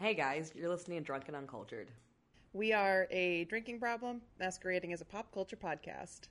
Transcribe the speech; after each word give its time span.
Hey 0.00 0.14
guys, 0.14 0.50
you're 0.56 0.70
listening 0.70 1.00
to 1.00 1.04
Drunken 1.04 1.34
Uncultured. 1.34 1.90
We 2.54 2.72
are 2.72 3.06
a 3.10 3.44
drinking 3.44 3.80
problem 3.80 4.22
masquerading 4.38 4.94
as 4.94 5.02
a 5.02 5.04
pop 5.04 5.30
culture 5.30 5.56
podcast. 5.56 6.28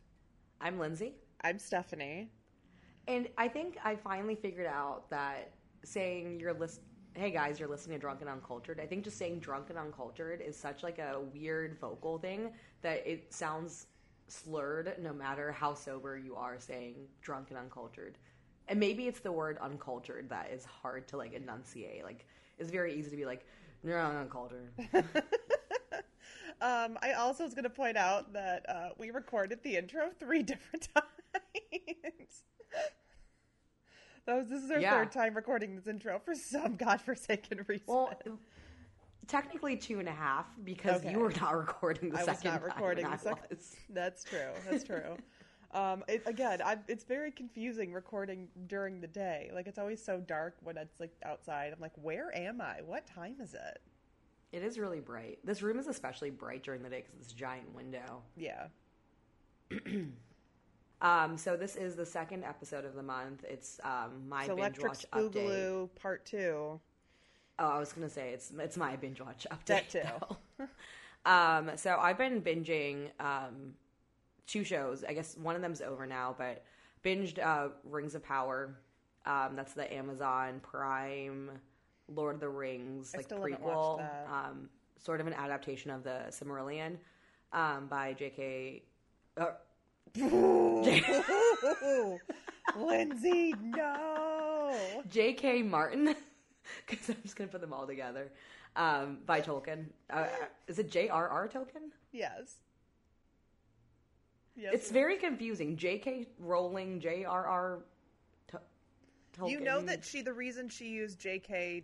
I'm 0.59 0.79
Lindsay, 0.79 1.13
I'm 1.43 1.59
Stephanie. 1.59 2.32
and 3.07 3.29
I 3.37 3.47
think 3.47 3.77
I 3.86 3.95
finally 3.95 4.33
figured 4.33 4.65
out 4.65 5.07
that 5.11 5.51
saying 5.83 6.39
you're 6.39 6.51
list 6.54 6.82
Hey 7.13 7.29
guys, 7.29 7.59
you're 7.59 7.69
listening 7.69 8.00
to 8.00 8.01
Drunken 8.01 8.27
Uncultured. 8.27 8.79
I 8.79 8.87
think 8.87 9.04
just 9.04 9.19
saying 9.19 9.37
drunken 9.37 9.77
uncultured 9.77 10.41
is 10.41 10.57
such 10.57 10.81
like 10.81 10.97
a 10.97 11.21
weird 11.31 11.77
vocal 11.79 12.17
thing 12.17 12.51
that 12.81 13.05
it 13.05 13.31
sounds 13.31 13.86
slurred 14.28 14.95
no 15.00 15.14
matter 15.14 15.51
how 15.51 15.75
sober 15.75 16.17
you 16.17 16.36
are 16.36 16.59
saying 16.59 16.95
drunken 17.21 17.56
uncultured. 17.56 18.17
And 18.67 18.79
maybe 18.79 19.06
it's 19.06 19.20
the 19.20 19.31
word 19.31 19.59
uncultured 19.61 20.28
that 20.29 20.50
is 20.51 20.65
hard 20.65 21.07
to 21.09 21.17
like 21.17 21.33
enunciate. 21.33 22.04
Like 22.04 22.25
it's 22.59 22.71
very 22.71 22.93
easy 22.93 23.09
to 23.11 23.15
be 23.18 23.25
like, 23.25 23.45
you're 23.83 23.99
uncultured. 23.99 24.69
Um, 26.61 26.97
I 27.01 27.13
also 27.13 27.45
was 27.45 27.54
going 27.54 27.63
to 27.63 27.69
point 27.69 27.95
out 27.95 28.33
that 28.33 28.65
uh, 28.69 28.89
we 28.97 29.11
recorded 29.11 29.63
the 29.63 29.77
intro 29.77 30.09
three 30.19 30.43
different 30.43 30.89
times. 30.93 32.44
that 34.25 34.36
was, 34.36 34.50
this 34.50 34.61
is 34.64 34.69
our 34.69 34.81
Yeah. 34.81 34.91
third 34.91 35.14
time 35.14 35.36
recording 35.36 35.77
this 35.77 35.88
intro 35.88 36.19
for 36.19 36.36
some 36.36 36.75
godforsaken 36.75 37.64
reason. 37.69 37.86
Well, 37.88 38.11
technically 39.25 39.78
two 39.78 40.00
and 40.00 40.09
a 40.09 40.14
half 40.14 40.47
because 40.66 41.00
Okay. 41.00 41.11
you 41.11 41.19
were 41.19 41.31
not 41.31 41.55
recording 41.58 42.09
the 42.09 42.17
I 42.17 42.25
was 42.25 42.38
second 42.39 42.52
not 42.52 42.64
recording 42.64 43.05
the 43.05 43.11
I 43.11 43.16
second. 43.16 43.58
That's 43.91 44.25
true. 44.25 44.52
That's 44.69 44.83
true. 44.83 45.16
um, 45.72 46.03
it, 46.08 46.23
again, 46.25 46.62
I, 46.64 46.78
it's 46.88 47.03
very 47.03 47.31
confusing 47.31 47.94
recording 47.94 48.48
during 48.67 49.02
the 49.02 49.08
day. 49.08 49.52
Like 49.53 49.67
it's 49.67 49.78
always 49.78 50.03
so 50.03 50.20
dark 50.20 50.56
when 50.64 50.78
it's 50.78 51.00
like 51.00 51.14
outside. 51.23 51.72
I'm 51.73 51.80
like, 51.80 51.94
where 52.02 52.36
am 52.36 52.62
I? 52.62 52.81
What 52.86 53.06
time 53.06 53.36
is 53.42 53.53
it? 53.53 53.81
It 54.52 54.64
is 54.64 54.80
really 54.80 55.00
bright. 55.00 55.40
This 55.44 55.62
room 55.62 55.78
is 55.78 55.88
especially 55.88 56.31
bright 56.31 56.64
during 56.64 56.81
the 56.81 56.90
day 56.90 57.03
because 57.06 57.20
it's 57.22 57.34
a 57.34 57.36
giant 57.36 57.73
window. 57.75 58.23
Yeah. 58.36 58.67
Um, 61.02 61.38
so 61.38 61.56
this 61.56 61.75
is 61.75 61.95
the 61.95 62.06
second 62.06 62.44
episode 62.44 62.84
of 62.84 62.94
the 62.94 63.03
month. 63.03 63.45
It's 63.47 63.80
um, 63.84 64.28
my 64.28 64.45
so 64.45 64.56
binge 64.56 64.80
Electric 64.80 64.88
watch 64.88 65.06
update. 65.14 65.90
Part 65.95 66.25
Two. 66.25 66.80
Oh, 67.58 67.67
I 67.67 67.80
was 67.80 67.94
gonna 67.94 68.09
say 68.09 68.31
it's 68.31 68.52
it's 68.58 68.75
my 68.75 68.95
binge 68.97 69.22
watch 69.22 69.47
update. 69.50 69.66
That 69.66 69.90
too. 69.90 70.66
um, 71.25 71.72
so 71.78 71.97
I've 71.97 72.17
been 72.17 72.42
binging 72.42 73.12
um, 73.20 73.75
two 74.50 74.64
shows. 74.64 75.03
I 75.08 75.14
guess 75.14 75.38
one 75.38 75.55
of 75.55 75.61
them's 75.61 75.81
over 75.81 76.05
now, 76.05 76.36
but 76.38 76.64
binged 77.03 77.39
uh, 77.39 77.69
Rings 77.83 78.16
of 78.16 78.23
Power. 78.23 78.75
Um, 79.25 79.56
that's 79.56 79.73
the 79.73 79.91
Amazon 79.94 80.59
Prime 80.61 81.52
Lord 82.08 82.36
of 82.36 82.41
the 82.41 82.50
Rings 82.50 83.14
like 83.16 83.30
prequel, 83.30 84.00
that. 84.00 84.28
um, 84.31 84.69
sort 84.97 85.22
of 85.22 85.28
an 85.28 85.33
adaptation 85.33 85.91
of 85.91 86.03
the 86.03 86.23
Silmarillion 86.30 86.97
um, 87.53 87.88
by 87.88 88.14
J.K. 88.14 88.83
Uh, 89.38 89.52
Lindsay, 92.78 93.53
no. 93.61 94.75
J.K. 95.09 95.61
Martin, 95.63 96.16
because 96.88 97.09
I'm 97.09 97.17
just 97.22 97.36
gonna 97.36 97.50
put 97.50 97.61
them 97.61 97.73
all 97.73 97.86
together. 97.86 98.31
Um, 98.75 99.19
by 99.25 99.41
Tolkien. 99.41 99.86
Uh, 100.09 100.25
is 100.67 100.80
it 100.80 100.91
J.R.R. 100.91 101.47
Tolkien? 101.47 101.89
Yes. 102.11 102.56
Yes. 104.60 104.74
It's 104.74 104.92
very 104.92 105.18
confusing. 105.18 105.78
J.K. 105.78 106.28
Rowling, 106.40 107.00
J.R.R. 107.00 107.80
To- 108.50 108.60
Tolkien. 109.38 109.52
You 109.52 109.59
know 109.62 109.81
that 109.81 110.03
she 110.03 110.22
the 110.22 110.34
reason 110.34 110.68
she 110.70 110.90
used 110.90 111.20
J.K. 111.20 111.84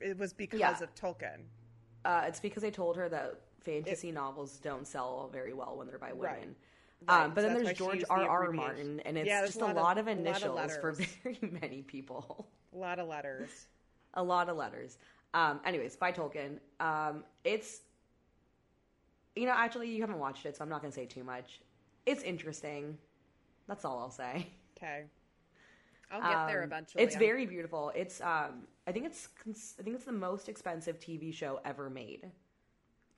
it 0.00 0.18
was 0.18 0.32
because 0.32 0.58
Yeah. 0.60 0.76
of 0.82 0.94
Tolkien. 0.94 1.42
Uh, 2.04 2.24
it's 2.26 2.40
because 2.40 2.62
they 2.62 2.70
told 2.70 2.96
her 2.96 3.08
that 3.08 3.40
fantasy 3.60 4.10
novels 4.12 4.58
don't 4.58 4.86
sell 4.86 5.28
very 5.32 5.52
well 5.52 5.76
when 5.76 5.86
they're 5.86 5.98
by 5.98 6.12
women. 6.12 6.20
Right. 6.34 6.48
Right, 7.08 7.24
Um, 7.24 7.34
but 7.34 7.42
so 7.42 7.48
then 7.48 7.62
there's 7.64 7.76
George 7.76 8.04
R. 8.08 8.28
R. 8.28 8.50
Martin, 8.52 9.00
and 9.00 9.18
it's 9.18 9.26
Yeah, 9.28 9.44
just 9.44 9.60
a 9.60 9.64
a 9.64 9.66
lot, 9.66 9.76
lot 9.76 9.98
of, 9.98 10.08
of- 10.08 10.18
a 10.18 10.20
lot 10.22 10.42
of 10.42 10.42
initials 10.42 10.76
for 10.78 10.92
very 11.22 11.38
many 11.60 11.82
people. 11.82 12.48
A 12.74 12.76
lot 12.78 12.98
of 12.98 13.06
letters. 13.06 13.48
a 14.14 14.22
lot 14.22 14.48
of 14.48 14.56
letters. 14.56 14.98
Um, 15.34 15.60
anyways, 15.64 15.94
by 15.96 16.10
Tolkien. 16.12 16.58
Um, 16.80 17.22
it's, 17.44 17.82
you 19.34 19.44
know, 19.44 19.52
actually, 19.54 19.90
you 19.90 20.00
haven't 20.00 20.18
watched 20.18 20.46
it, 20.46 20.56
so 20.56 20.64
I'm 20.64 20.70
not 20.70 20.80
going 20.80 20.90
to 20.90 20.94
say 20.94 21.04
too 21.06 21.22
much. 21.24 21.60
It's 22.06 22.22
interesting. 22.22 22.96
That's 23.66 23.84
all 23.84 23.98
I'll 23.98 24.10
say. 24.10 24.46
Okay. 24.76 25.04
I'll 26.10 26.20
get 26.20 26.46
there 26.46 26.58
Um, 26.62 26.64
eventually. 26.66 27.02
It's 27.02 27.16
I'm- 27.16 27.20
very 27.20 27.46
beautiful. 27.46 27.90
It's, 27.96 28.20
um, 28.20 28.68
I 28.86 28.92
think 28.92 29.06
it's, 29.06 29.28
I 29.78 29.82
think 29.82 29.96
it's 29.96 30.04
the 30.04 30.12
most 30.12 30.48
expensive 30.48 31.00
TV 31.00 31.32
show 31.32 31.60
ever 31.64 31.90
made. 31.90 32.30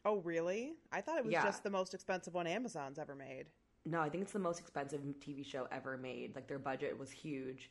Oh, 0.04 0.18
really? 0.18 0.74
I 0.90 1.00
thought 1.02 1.18
it 1.18 1.24
was 1.24 1.32
Yeah. 1.32 1.42
just 1.44 1.62
the 1.64 1.70
most 1.70 1.92
expensive 1.92 2.32
one 2.32 2.46
Amazon's 2.46 2.98
ever 2.98 3.14
made. 3.14 3.46
No, 3.84 4.00
I 4.00 4.08
think 4.08 4.22
it's 4.22 4.32
the 4.32 4.38
most 4.38 4.58
expensive 4.60 5.00
TV 5.20 5.42
show 5.44 5.66
ever 5.70 5.98
made. 5.98 6.34
Like 6.34 6.46
their 6.46 6.58
budget 6.58 6.96
was 6.98 7.10
huge. 7.10 7.70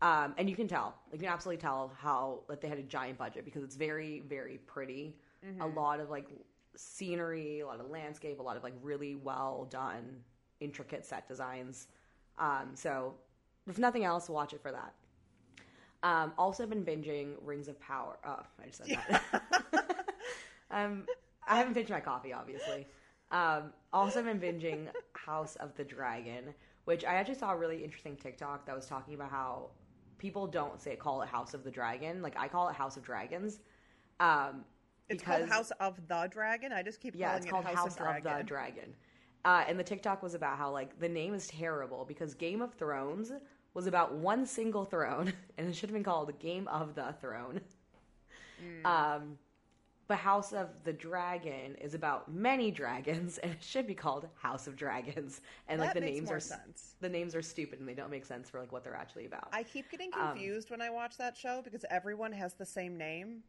Um, 0.00 0.34
and 0.38 0.48
you 0.48 0.56
can 0.56 0.66
tell, 0.68 0.94
like 1.10 1.14
you 1.20 1.26
can 1.26 1.28
absolutely 1.34 1.60
tell 1.60 1.88
how 1.98 2.44
like 2.48 2.60
they 2.60 2.68
had 2.68 2.78
a 2.78 2.82
giant 2.82 3.18
budget 3.18 3.44
because 3.44 3.62
it's 3.62 3.76
very, 3.76 4.20
very 4.20 4.58
pretty. 4.58 5.16
A 5.60 5.66
lot 5.66 6.00
of 6.00 6.08
like 6.08 6.28
scenery, 6.74 7.60
a 7.60 7.66
lot 7.66 7.80
of 7.80 7.90
landscape, 7.90 8.38
a 8.40 8.42
lot 8.42 8.56
of 8.56 8.62
like 8.62 8.72
really 8.80 9.14
well 9.14 9.66
done, 9.70 10.24
intricate 10.60 11.04
set 11.04 11.26
designs. 11.28 11.88
Um, 12.38 12.70
so 12.74 13.14
if 13.68 13.78
nothing 13.78 14.04
else, 14.04 14.28
watch 14.28 14.52
it 14.52 14.60
for 14.62 14.72
that. 14.72 14.94
Um, 16.02 16.32
also 16.36 16.66
been 16.66 16.84
binging 16.84 17.32
Rings 17.42 17.68
of 17.68 17.80
Power. 17.80 18.18
Oh, 18.26 18.40
I 18.62 18.66
just 18.66 18.84
said 18.84 18.98
that. 19.08 19.42
um, 20.70 21.04
I 21.46 21.56
haven't 21.56 21.74
binged 21.74 21.90
my 21.90 22.00
coffee, 22.00 22.32
obviously. 22.32 22.86
Um, 23.30 23.72
also 23.92 24.22
been 24.22 24.38
binging 24.38 24.88
House 25.14 25.56
of 25.56 25.74
the 25.76 25.84
Dragon, 25.84 26.54
which 26.84 27.04
I 27.04 27.14
actually 27.14 27.36
saw 27.36 27.52
a 27.52 27.56
really 27.56 27.82
interesting 27.82 28.16
TikTok 28.16 28.66
that 28.66 28.76
was 28.76 28.86
talking 28.86 29.14
about 29.14 29.30
how 29.30 29.70
people 30.18 30.46
don't 30.46 30.80
say 30.80 30.94
call 30.94 31.22
it 31.22 31.28
House 31.28 31.54
of 31.54 31.64
the 31.64 31.70
Dragon. 31.70 32.20
Like 32.22 32.36
I 32.38 32.48
call 32.48 32.68
it 32.68 32.74
House 32.76 32.96
of 32.96 33.02
Dragons. 33.02 33.60
Um, 34.20 34.64
It's 35.08 35.22
because, 35.22 35.38
called 35.40 35.50
House 35.50 35.70
of 35.80 36.06
the 36.06 36.28
Dragon. 36.30 36.72
I 36.72 36.82
just 36.82 37.00
keep 37.00 37.14
yeah, 37.16 37.28
calling 37.28 37.38
it's 37.38 37.46
it 37.46 37.50
called 37.50 37.64
House, 37.64 37.76
House 37.76 37.92
of 37.92 37.98
Dragon. 37.98 38.38
the 38.38 38.44
Dragon. 38.44 38.94
Uh, 39.44 39.64
and 39.68 39.78
the 39.78 39.84
TikTok 39.84 40.22
was 40.22 40.34
about 40.34 40.56
how 40.58 40.70
like 40.70 40.98
the 40.98 41.08
name 41.08 41.34
is 41.34 41.46
terrible 41.48 42.04
because 42.06 42.34
Game 42.34 42.62
of 42.62 42.72
Thrones 42.74 43.30
was 43.74 43.86
about 43.86 44.14
one 44.14 44.46
single 44.46 44.84
throne, 44.84 45.32
and 45.58 45.68
it 45.68 45.74
should 45.74 45.90
have 45.90 45.94
been 45.94 46.04
called 46.04 46.38
Game 46.38 46.66
of 46.68 46.94
the 46.94 47.14
Throne. 47.20 47.60
Hmm. 48.58 48.86
Um, 48.86 49.38
but 50.06 50.18
House 50.18 50.52
of 50.52 50.68
the 50.84 50.92
Dragon 50.92 51.74
is 51.80 51.94
about 51.94 52.30
many 52.32 52.70
dragons, 52.70 53.38
and 53.42 53.52
it 53.52 53.62
should 53.62 53.86
be 53.86 53.94
called 53.94 54.28
House 54.36 54.66
of 54.66 54.76
Dragons. 54.76 55.40
And 55.68 55.80
like 55.80 55.90
That 55.90 55.94
the 55.94 56.06
makes 56.06 56.18
names 56.18 56.30
are 56.30 56.40
sense. 56.40 56.94
the 57.00 57.08
names 57.08 57.34
are 57.34 57.42
stupid 57.42 57.80
and 57.80 57.88
they 57.88 57.94
don't 57.94 58.10
make 58.10 58.24
sense 58.24 58.48
for 58.50 58.60
like 58.60 58.70
what 58.72 58.84
they're 58.84 58.94
actually 58.96 59.26
about. 59.26 59.48
I 59.52 59.62
keep 59.62 59.90
getting 59.90 60.10
Um, 60.14 60.28
confused 60.28 60.70
when 60.70 60.80
I 60.82 60.90
watch 60.90 61.16
that 61.18 61.36
show 61.36 61.62
because 61.62 61.84
everyone 61.90 62.32
has 62.32 62.54
the 62.54 62.66
same 62.66 62.96
name. 62.96 63.42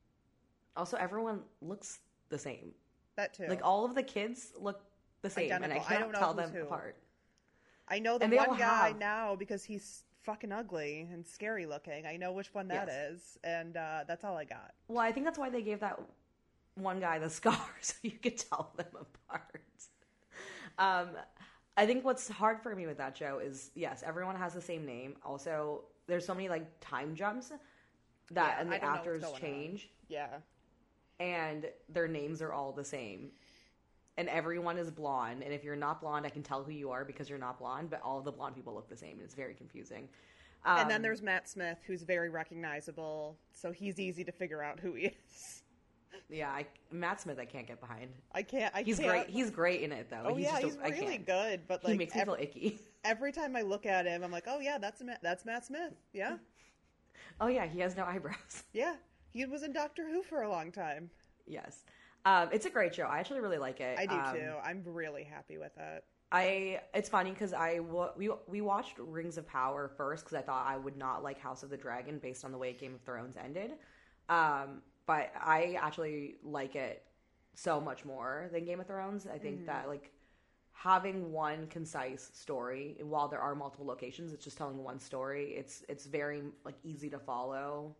also, 0.76 0.98
everyone 0.98 1.42
looks 1.62 2.00
the 2.30 2.38
same. 2.38 2.74
That 3.16 3.34
too. 3.34 3.48
Like 3.48 3.62
all 3.64 3.86
of 3.86 3.94
the 3.96 4.04
kids 4.04 4.52
look 4.58 4.82
the 5.22 5.30
same, 5.30 5.52
and 5.52 5.66
I 5.66 5.78
identical 5.78 5.96
i 5.96 6.00
don't 6.00 6.12
know 6.12 6.20
tell 6.20 6.34
them 6.34 6.52
who. 6.52 6.62
apart. 6.64 6.98
I 7.88 8.00
know 8.00 8.18
the 8.18 8.28
one 8.28 8.58
guy 8.58 8.88
have- 8.90 8.98
now 9.00 9.36
because 9.36 9.64
he's 9.64 10.04
fucking 10.24 10.52
ugly 10.52 11.08
and 11.12 11.26
scary 11.26 11.66
looking. 11.66 12.06
I 12.06 12.18
know 12.18 12.32
which 12.32 12.54
one 12.54 12.68
that 12.70 12.88
Yes. 12.88 13.12
is, 13.14 13.38
and 13.44 13.78
uh, 13.78 14.04
that's 14.08 14.24
all 14.24 14.36
I 14.38 14.44
got. 14.46 14.74
Well, 14.88 15.00
I 15.00 15.12
think 15.12 15.26
that's 15.26 15.38
why 15.38 15.50
they 15.50 15.62
gave 15.62 15.80
that 15.82 16.00
one 16.76 17.00
guy 17.00 17.20
the 17.20 17.30
scar 17.40 17.60
so 17.82 17.94
you 18.02 18.12
could 18.12 18.38
tell 18.38 18.74
them 18.76 18.88
apart. 19.30 19.62
Um, 20.78 21.10
I 21.78 21.86
think 21.86 22.04
what's 22.04 22.28
hard 22.28 22.62
for 22.62 22.76
me 22.76 22.86
with 22.88 22.98
that 22.98 23.16
show 23.18 23.40
is 23.40 23.72
yes, 23.76 24.04
everyone 24.06 24.36
has 24.36 24.54
the 24.54 24.62
same 24.62 24.86
name. 24.86 25.16
Also, 25.24 25.84
there's 26.08 26.26
so 26.26 26.34
many 26.34 26.50
like 26.50 26.66
time 26.82 27.16
jumps 27.16 27.50
that 28.32 28.56
Yeah, 28.58 28.62
and 28.62 28.72
the 28.72 28.78
don't 28.78 28.82
know 28.84 28.90
what's 28.90 29.00
actors 29.00 29.22
going 29.22 29.34
on. 29.36 29.40
change 29.42 29.90
Yeah. 30.10 30.28
and 31.20 31.68
their 31.90 32.08
names 32.08 32.42
are 32.42 32.52
all 32.52 32.72
the 32.72 32.84
same. 32.84 33.30
And 34.18 34.30
everyone 34.30 34.78
is 34.78 34.90
blonde, 34.92 35.44
and 35.44 35.54
if 35.54 35.64
you're 35.64 35.76
not 35.76 36.00
blonde, 36.00 36.26
I 36.26 36.30
can 36.30 36.42
tell 36.42 36.64
who 36.64 36.72
you 36.72 36.90
are 36.92 37.04
because 37.04 37.30
you're 37.30 37.38
not 37.40 37.60
blonde. 37.60 37.90
But 37.90 38.02
all 38.02 38.22
the 38.22 38.32
blonde 38.32 38.56
people 38.56 38.74
look 38.74 38.88
the 38.90 38.96
same, 38.96 39.14
and 39.14 39.22
it's 39.22 39.36
very 39.36 39.54
confusing. 39.54 40.08
and 40.66 40.90
then 40.90 40.98
Um, 40.98 41.02
there's 41.02 41.22
Matt 41.22 41.50
Smith, 41.50 41.80
who's 41.86 42.04
very 42.04 42.30
recognizable, 42.30 43.38
so 43.52 43.72
he's 43.74 44.00
easy 44.00 44.24
to 44.24 44.32
figure 44.32 44.64
out 44.64 44.80
who 44.80 44.94
he 44.94 45.04
is. 45.34 45.64
yeah, 46.30 46.50
I, 46.50 46.66
Matt 46.92 47.20
Smith, 47.20 47.38
I 47.40 47.46
can't 47.46 47.68
get 47.68 47.82
behind. 47.82 48.10
I 48.34 48.42
can't. 48.42 48.74
I 48.74 48.84
He's 48.84 48.98
can't. 49.00 49.10
great. 49.10 49.30
He's 49.30 49.50
great 49.50 49.82
in 49.82 49.92
it, 49.92 50.10
though. 50.10 50.24
oh 50.28 50.36
he's 50.36 50.46
yeah, 50.46 50.62
just 50.62 50.78
he's 50.78 50.78
I 50.82 50.90
really 50.98 51.18
can't. 51.18 51.26
good. 51.26 51.60
But 51.68 51.84
like 51.84 51.92
he 51.92 51.98
makes 51.98 52.16
me 52.16 52.24
feel 52.24 52.38
icky. 52.40 52.80
every 53.04 53.34
time 53.34 53.56
I 53.58 53.64
look 53.64 53.86
at 53.86 54.06
him, 54.06 54.24
I'm 54.24 54.32
like, 54.32 54.46
oh 54.48 54.60
yeah, 54.62 54.78
that's 54.78 55.02
Matt, 55.04 55.20
that's 55.22 55.44
Matt 55.46 55.66
Smith. 55.66 55.94
Yeah, 56.14 56.38
Oh 57.42 57.48
yeah, 57.48 57.66
he 57.66 57.80
has 57.82 57.98
no 57.98 58.06
eyebrows. 58.06 58.64
yeah. 58.74 58.96
He 59.30 59.46
was 59.46 59.64
in 59.64 59.74
Doctor 59.74 60.08
Who 60.10 60.24
for 60.24 60.44
a 60.44 60.50
long 60.50 60.72
time. 60.72 61.10
yes, 61.46 61.84
um, 62.26 62.50
it's 62.52 62.66
a 62.66 62.70
great 62.70 62.94
show. 62.96 63.04
I 63.04 63.20
actually 63.20 63.42
really 63.42 63.58
like 63.58 63.80
it. 63.80 63.98
I 64.00 64.06
do 64.06 64.16
Um, 64.16 64.36
too. 64.36 64.54
I'm 64.64 64.84
really 64.86 65.24
happy 65.24 65.58
with 65.58 65.78
it. 65.78 66.04
I 66.32 66.82
it's 66.94 67.08
funny 67.08 67.32
because 67.32 67.54
I 67.54 67.80
we 67.80 68.30
we 68.48 68.62
watched 68.62 68.98
Rings 68.98 69.38
of 69.38 69.48
Power 69.48 69.88
first 69.96 70.26
because 70.26 70.36
I 70.38 70.42
thought 70.42 70.66
I 70.68 70.76
would 70.76 70.98
not 70.98 71.24
like 71.24 71.40
House 71.40 71.62
of 71.64 71.70
the 71.70 71.78
Dragon 71.78 72.18
based 72.20 72.44
on 72.44 72.52
the 72.52 72.58
way 72.58 72.74
Game 72.74 72.96
of 72.96 73.02
Thrones 73.02 73.38
ended. 73.38 73.74
Um, 74.28 74.82
but 75.06 75.32
I 75.40 75.78
actually 75.80 76.38
like 76.44 76.76
it 76.76 77.04
so 77.54 77.80
much 77.80 78.06
more 78.06 78.50
than 78.52 78.66
Game 78.66 78.80
of 78.80 78.88
Thrones. 78.88 79.28
I 79.28 79.38
think 79.38 79.66
that 79.68 79.88
like 79.88 80.12
having 80.72 81.32
one 81.32 81.68
concise 81.68 82.32
story 82.34 82.98
while 83.02 83.28
there 83.28 83.40
are 83.40 83.56
multiple 83.56 83.86
locations, 83.86 84.34
it's 84.34 84.44
just 84.44 84.58
telling 84.58 84.84
one 84.84 85.00
story. 85.00 85.52
It's 85.52 85.84
it's 85.88 86.06
very 86.08 86.42
like 86.66 86.76
easy 86.84 87.10
to 87.12 87.20
follow, 87.20 87.96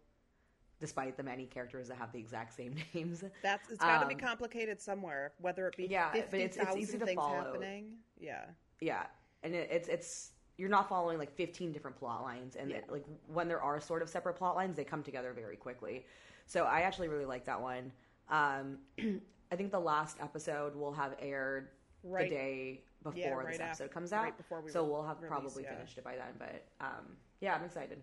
despite 0.80 1.16
the 1.18 1.24
many 1.24 1.46
characters 1.46 1.88
that 1.88 1.98
have 1.98 2.12
the 2.12 2.20
exact 2.20 2.54
same 2.54 2.76
names. 2.94 3.24
That's 3.42 3.70
it's 3.70 3.80
got 3.80 4.02
to 4.02 4.08
be 4.08 4.14
Um, 4.16 4.20
complicated 4.20 4.82
somewhere, 4.82 5.34
whether 5.40 5.68
it 5.68 5.78
be 5.78 5.86
Yeah, 5.88 6.10
but 6.12 6.34
it's- 6.40 6.58
it's 6.58 6.76
easy 6.76 6.98
to 6.98 7.06
things 7.06 7.16
follow. 7.20 7.36
happening. 7.36 7.98
Yeah, 8.20 8.46
Yeah, 8.82 9.06
and 9.44 9.54
it, 9.56 9.70
it's 9.72 9.88
it's 9.88 10.32
you're 10.58 10.70
not 10.70 10.88
following 10.88 11.18
like 11.18 11.32
15 11.36 11.72
different 11.74 11.98
plot 11.98 12.22
lines, 12.24 12.56
and 12.56 12.70
Yeah. 12.72 12.78
it, 12.78 12.90
like 12.90 13.04
when 13.28 13.48
there 13.50 13.62
are 13.62 13.80
sort 13.82 14.02
of 14.02 14.10
separate 14.10 14.36
plot 14.36 14.56
lines, 14.56 14.78
they 14.78 14.86
come 14.86 15.04
together 15.04 15.34
very 15.34 15.58
quickly. 15.58 16.06
So 16.46 16.64
I 16.64 16.82
actually 16.82 17.10
really 17.10 17.26
like 17.26 17.44
that 17.46 17.60
one. 17.62 17.92
Um, 18.30 18.78
I 19.52 19.56
think 19.56 19.72
the 19.72 19.80
last 19.80 20.18
episode 20.22 20.76
will 20.76 20.94
have 20.94 21.16
aired 21.20 21.70
Right. 22.04 22.30
the 22.30 22.36
day 22.36 22.84
before 23.04 23.18
Yeah, 23.44 23.52
this 23.52 23.60
episode 23.60 23.84
after- 23.86 23.88
comes 23.94 24.14
out. 24.14 24.24
right 24.24 24.38
before 24.38 24.62
we 24.62 24.70
so 24.72 24.84
we'll 24.84 25.04
have 25.04 25.18
release, 25.22 25.30
probably 25.30 25.64
yeah. 25.64 25.76
finished 25.76 25.98
it 25.98 26.04
by 26.04 26.16
then. 26.16 26.34
But 26.38 26.66
um, 26.80 27.18
yeah, 27.42 27.56
I'm 27.56 27.64
excited. 27.66 28.02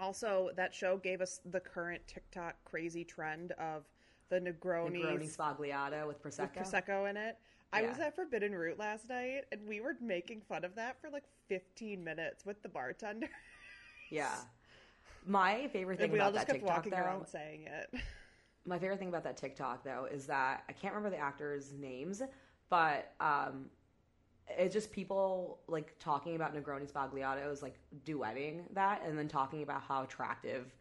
Also, 0.00 0.50
that 0.56 0.74
show 0.74 0.96
gave 0.96 1.20
us 1.20 1.40
the 1.50 1.60
current 1.60 2.00
TikTok 2.06 2.56
crazy 2.64 3.04
trend 3.04 3.52
of 3.52 3.84
the 4.30 4.40
Negronis 4.40 5.02
Negroni 5.04 5.36
Sbagliato 5.36 6.06
with 6.06 6.22
with 6.24 6.36
prosecco. 6.36 6.58
prosecco 6.62 7.10
in 7.10 7.16
it. 7.16 7.36
I 7.72 7.82
was 7.82 7.98
at 7.98 8.16
Forbidden 8.16 8.52
Root 8.52 8.78
last 8.78 9.08
night, 9.08 9.44
and 9.52 9.60
we 9.68 9.80
were 9.80 9.94
making 10.00 10.40
fun 10.40 10.64
of 10.64 10.74
that 10.74 11.00
for 11.00 11.08
like 11.10 11.24
15 11.48 12.02
minutes 12.02 12.44
with 12.44 12.60
the 12.62 12.68
bartender, 12.68 13.28
Yeah. 14.10 14.34
My 15.26 15.68
favorite 15.68 15.98
thing 15.98 16.04
and 16.04 16.12
we 16.14 16.18
all 16.20 16.30
about 16.30 16.38
just 16.38 16.46
that 16.48 16.52
kept 16.54 16.64
TikTok 16.64 16.76
walking 16.76 16.90
though, 16.92 16.96
around 16.98 17.26
saying 17.26 17.66
it. 17.66 18.00
my 18.66 18.78
favorite 18.78 18.98
thing 18.98 19.08
about 19.10 19.22
that 19.24 19.36
TikTok 19.36 19.84
though 19.84 20.08
is 20.10 20.26
that 20.26 20.64
I 20.68 20.72
can't 20.72 20.94
remember 20.94 21.14
the 21.14 21.22
actors' 21.22 21.72
names, 21.78 22.22
but 22.70 23.12
um, 23.20 23.66
it's 24.58 24.74
just 24.74 24.92
people 24.92 25.60
like 25.68 25.94
talking 25.98 26.36
about 26.36 26.54
Negroni 26.54 26.90
Sbagliatos, 26.90 27.62
like 27.62 27.78
duetting 28.04 28.62
that, 28.74 29.02
and 29.06 29.18
then 29.18 29.28
talking 29.28 29.62
about 29.62 29.82
how 29.82 30.02
attractive 30.02 30.74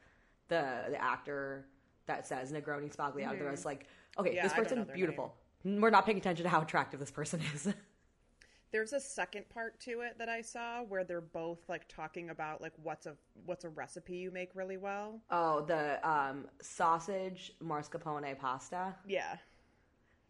the 0.48 0.86
the 0.90 1.02
actor 1.02 1.66
that 2.08 2.28
says 2.28 2.52
Negroni 2.52 2.94
Sbagliato. 2.96 3.50
Just 3.52 3.66
like, 3.66 3.88
okay, 4.18 4.30
Mm-hmm. 4.30 4.36
Yeah, 4.36 4.44
this 4.44 4.54
person's 4.54 4.88
beautiful. 4.94 5.36
We're 5.64 5.90
not 5.90 6.06
paying 6.06 6.18
attention 6.18 6.44
to 6.44 6.50
how 6.50 6.62
attractive 6.62 7.00
this 7.00 7.12
person 7.12 7.42
is. 7.54 7.74
There's 8.72 8.94
a 8.94 9.00
second 9.00 9.50
part 9.50 9.80
to 9.82 10.02
it 10.02 10.18
that 10.20 10.30
I 10.30 10.42
saw 10.42 10.84
where 10.84 11.04
they're 11.04 11.22
both 11.22 11.58
like 11.68 11.88
talking 11.88 12.30
about 12.30 12.62
like 12.62 12.74
what's 12.84 13.08
a 13.08 13.16
what's 13.46 13.66
a 13.66 13.70
recipe 13.70 14.18
you 14.18 14.32
make 14.32 14.52
really 14.54 14.78
well. 14.78 15.22
oh, 15.32 15.62
the 15.62 16.08
um, 16.08 16.46
sausage 16.62 17.52
mascarpone 17.64 18.38
pasta. 18.38 18.96
Yeah. 19.08 19.38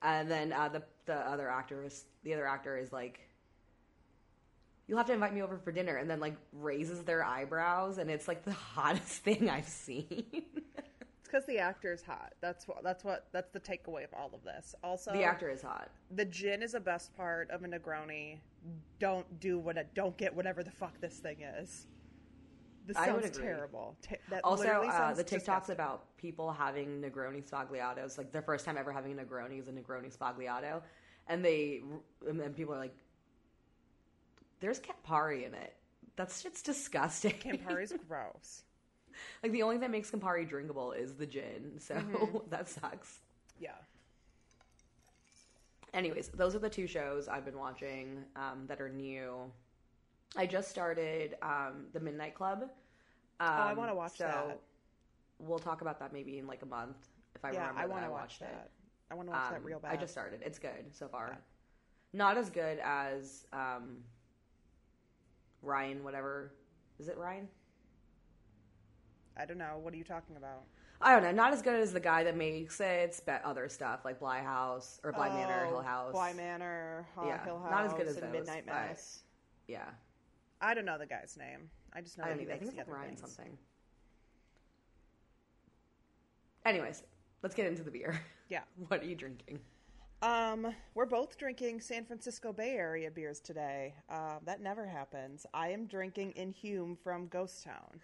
And 0.02 0.32
then 0.32 0.54
uh, 0.54 0.70
the 0.70 0.84
the 1.06 1.16
other 1.16 1.50
actor 1.50 1.84
is 1.84 2.06
the 2.24 2.34
other 2.34 2.48
actor 2.48 2.78
is 2.78 2.94
like, 2.94 3.20
"You'll 4.90 4.98
have 4.98 5.06
to 5.08 5.14
invite 5.14 5.34
me 5.36 5.44
over 5.44 5.58
for 5.60 5.72
dinner," 5.72 5.98
and 5.98 6.10
then 6.10 6.20
like 6.20 6.36
raises 6.52 7.04
their 7.04 7.24
eyebrows, 7.24 8.00
and 8.00 8.10
it's 8.10 8.28
like 8.28 8.44
the 8.44 8.52
hottest 8.74 9.22
thing 9.24 9.48
I've 9.50 9.68
seen. 9.68 10.26
It's 10.34 11.24
because 11.24 11.46
the 11.46 11.60
actor 11.60 11.94
is 11.94 12.02
hot. 12.02 12.34
That's 12.42 12.68
what. 12.68 12.84
That's 12.84 13.04
what. 13.04 13.28
That's 13.32 13.52
the 13.52 13.60
takeaway 13.60 14.04
of 14.04 14.14
all 14.14 14.32
of 14.34 14.44
this. 14.44 14.74
Also, 14.84 15.14
the 15.14 15.24
actor 15.24 15.48
is 15.50 15.62
hot. 15.62 15.90
the 16.10 16.26
gin 16.26 16.64
is 16.64 16.72
the 16.72 16.80
best 16.80 17.16
part 17.16 17.52
of 17.52 17.64
a 17.64 17.68
Negroni. 17.68 18.40
Don't 19.00 19.40
do 19.40 19.60
what. 19.60 19.78
It, 19.78 19.94
don't 19.94 20.18
get 20.18 20.36
whatever 20.36 20.64
the 20.64 20.72
fuck 20.72 21.00
this 21.00 21.18
thing 21.20 21.42
is. 21.42 21.86
This 22.88 22.98
sounds 22.98 23.30
terrible. 23.38 23.96
Ta- 24.02 24.16
that 24.32 24.42
Also, 24.44 24.64
uh, 24.68 25.14
the 25.14 25.24
TikToks 25.24 25.30
disgusting. 25.30 25.74
about 25.76 26.18
people 26.18 26.52
having 26.52 27.00
Negroni 27.00 27.48
Sbagliatos, 27.48 28.18
like 28.18 28.32
their 28.32 28.42
first 28.42 28.66
time 28.66 28.78
ever 28.78 28.92
having 28.92 29.12
a 29.20 29.24
Negroni 29.24 29.60
is 29.60 29.68
a 29.68 29.72
Negroni 29.72 30.12
Sbagliato, 30.12 30.82
and 31.28 31.46
they 31.46 31.82
and 32.28 32.40
then 32.40 32.54
people 32.56 32.74
are 32.74 32.80
like, 32.80 32.96
"There's 34.60 34.80
Campari 34.80 35.46
in 35.48 35.54
it." 35.54 35.76
That 36.16 36.32
shit's 36.32 36.62
disgusting. 36.62 37.32
Campari's 37.34 37.94
gross. 38.08 38.64
like 39.44 39.52
the 39.52 39.64
only 39.64 39.76
thing 39.76 39.82
that 39.82 39.92
makes 39.92 40.12
Campari 40.12 40.48
drinkable 40.48 40.92
is 40.92 41.16
the 41.16 41.26
gin, 41.26 41.80
so 41.80 41.96
Mm-hmm. 41.96 42.38
that 42.50 42.68
sucks. 42.70 43.20
Yeah. 43.60 43.72
Anyways, 45.94 46.30
those 46.30 46.56
are 46.56 46.60
the 46.60 46.70
two 46.70 46.86
shows 46.88 47.28
I've 47.28 47.46
been 47.46 47.58
watching 47.58 48.24
um, 48.36 48.66
that 48.68 48.80
are 48.80 48.90
new. 48.90 49.52
I 50.38 50.46
just 50.46 50.70
started 50.70 51.36
um, 51.42 51.88
the 51.94 52.00
Midnight 52.00 52.36
Club. 52.36 52.64
Um, 52.64 52.70
Oh, 53.40 53.46
I 53.64 53.74
wanna 53.74 53.96
watch 53.96 54.18
so 54.18 54.26
that. 54.26 54.60
We'll 55.40 55.58
talk 55.60 55.82
about 55.82 56.00
that 56.00 56.12
maybe 56.14 56.38
in 56.38 56.46
like 56.48 56.62
a 56.62 56.66
month 56.66 56.98
if 57.34 57.44
I 57.46 57.52
yeah, 57.52 57.60
remember 57.70 57.82
I 57.82 57.86
want 57.86 58.04
to 58.06 58.12
watch 58.12 58.22
watched 58.22 58.40
that. 58.42 58.48
it. 58.66 58.72
I 59.10 59.16
want 59.16 59.30
to 59.30 59.32
watch 59.32 59.50
that 59.52 59.58
Um, 59.60 59.64
real 59.64 59.80
bad. 59.80 59.94
I 59.94 59.96
just 59.96 60.12
started. 60.12 60.42
It's 60.44 60.60
good 60.60 60.86
so 60.92 61.08
far. 61.08 61.30
Yeah. 61.32 61.38
Not 62.12 62.38
as 62.38 62.50
good 62.50 62.80
as 62.84 63.46
um, 63.54 63.98
Ryan, 65.62 66.04
whatever. 66.04 66.52
Is 67.00 67.08
it 67.08 67.18
Ryan? 67.18 67.48
I 69.38 69.46
don't 69.46 69.58
know. 69.58 69.80
What 69.82 69.94
are 69.94 69.98
you 69.98 70.04
talking 70.04 70.36
about? 70.38 70.64
I 71.02 71.14
don't 71.14 71.24
know. 71.24 71.32
Not 71.32 71.54
as 71.54 71.62
good 71.62 71.80
as 71.80 71.94
the 71.94 72.00
guy 72.00 72.24
that 72.26 72.36
makes 72.36 72.80
it. 72.82 72.86
It's 72.86 73.20
be- 73.22 73.32
other 73.44 73.70
stuff 73.70 74.02
like 74.04 74.20
Bly 74.20 74.42
House 74.42 75.00
or 75.04 75.14
Bly 75.14 75.30
Manor, 75.30 75.66
Oh, 75.68 75.70
Hill 75.70 75.82
House. 75.82 76.12
Bly 76.12 76.34
Manor, 76.34 77.08
uh, 77.18 77.26
Yeah, 77.26 77.44
Hill 77.46 77.60
House, 77.60 77.72
not 77.72 77.86
as 77.86 77.94
good 77.94 78.08
as 78.08 78.16
those, 78.18 78.32
Midnight 78.32 78.66
but- 78.66 78.74
Mass. 78.74 79.24
Yeah, 79.68 79.86
I 80.60 80.74
don't 80.74 80.84
know 80.86 80.98
the 80.98 81.06
guy's 81.06 81.38
name. 81.38 81.70
I 81.94 82.02
just 82.02 82.18
know 82.18 82.26
I 82.26 82.30
that 82.30 82.38
he 82.38 82.42
either. 82.44 82.54
I 82.54 82.58
think 82.58 82.72
the 82.72 82.80
it's 82.80 82.82
other 82.90 82.92
like 82.92 83.02
Ryan 83.02 83.16
things. 83.16 83.22
something. 83.36 83.58
Anyways, 86.66 87.04
let's 87.44 87.56
get 87.56 87.66
into 87.68 87.84
the 87.84 87.92
beer. 87.92 88.20
Yeah. 88.50 88.62
What 88.88 89.02
are 89.02 89.06
you 89.06 89.16
drinking? 89.16 89.60
Um, 90.22 90.74
we're 90.96 91.06
both 91.06 91.38
drinking 91.38 91.80
San 91.80 92.04
Francisco 92.06 92.52
Bay 92.52 92.72
Area 92.76 93.10
beers 93.10 93.40
today. 93.40 93.94
Uh, 94.10 94.40
that 94.46 94.62
never 94.62 94.86
happens. 94.86 95.46
I 95.54 95.70
am 95.70 95.86
drinking 95.86 96.34
Inhume 96.36 96.98
from 97.02 97.28
Ghost 97.28 97.64
Town. 97.64 98.02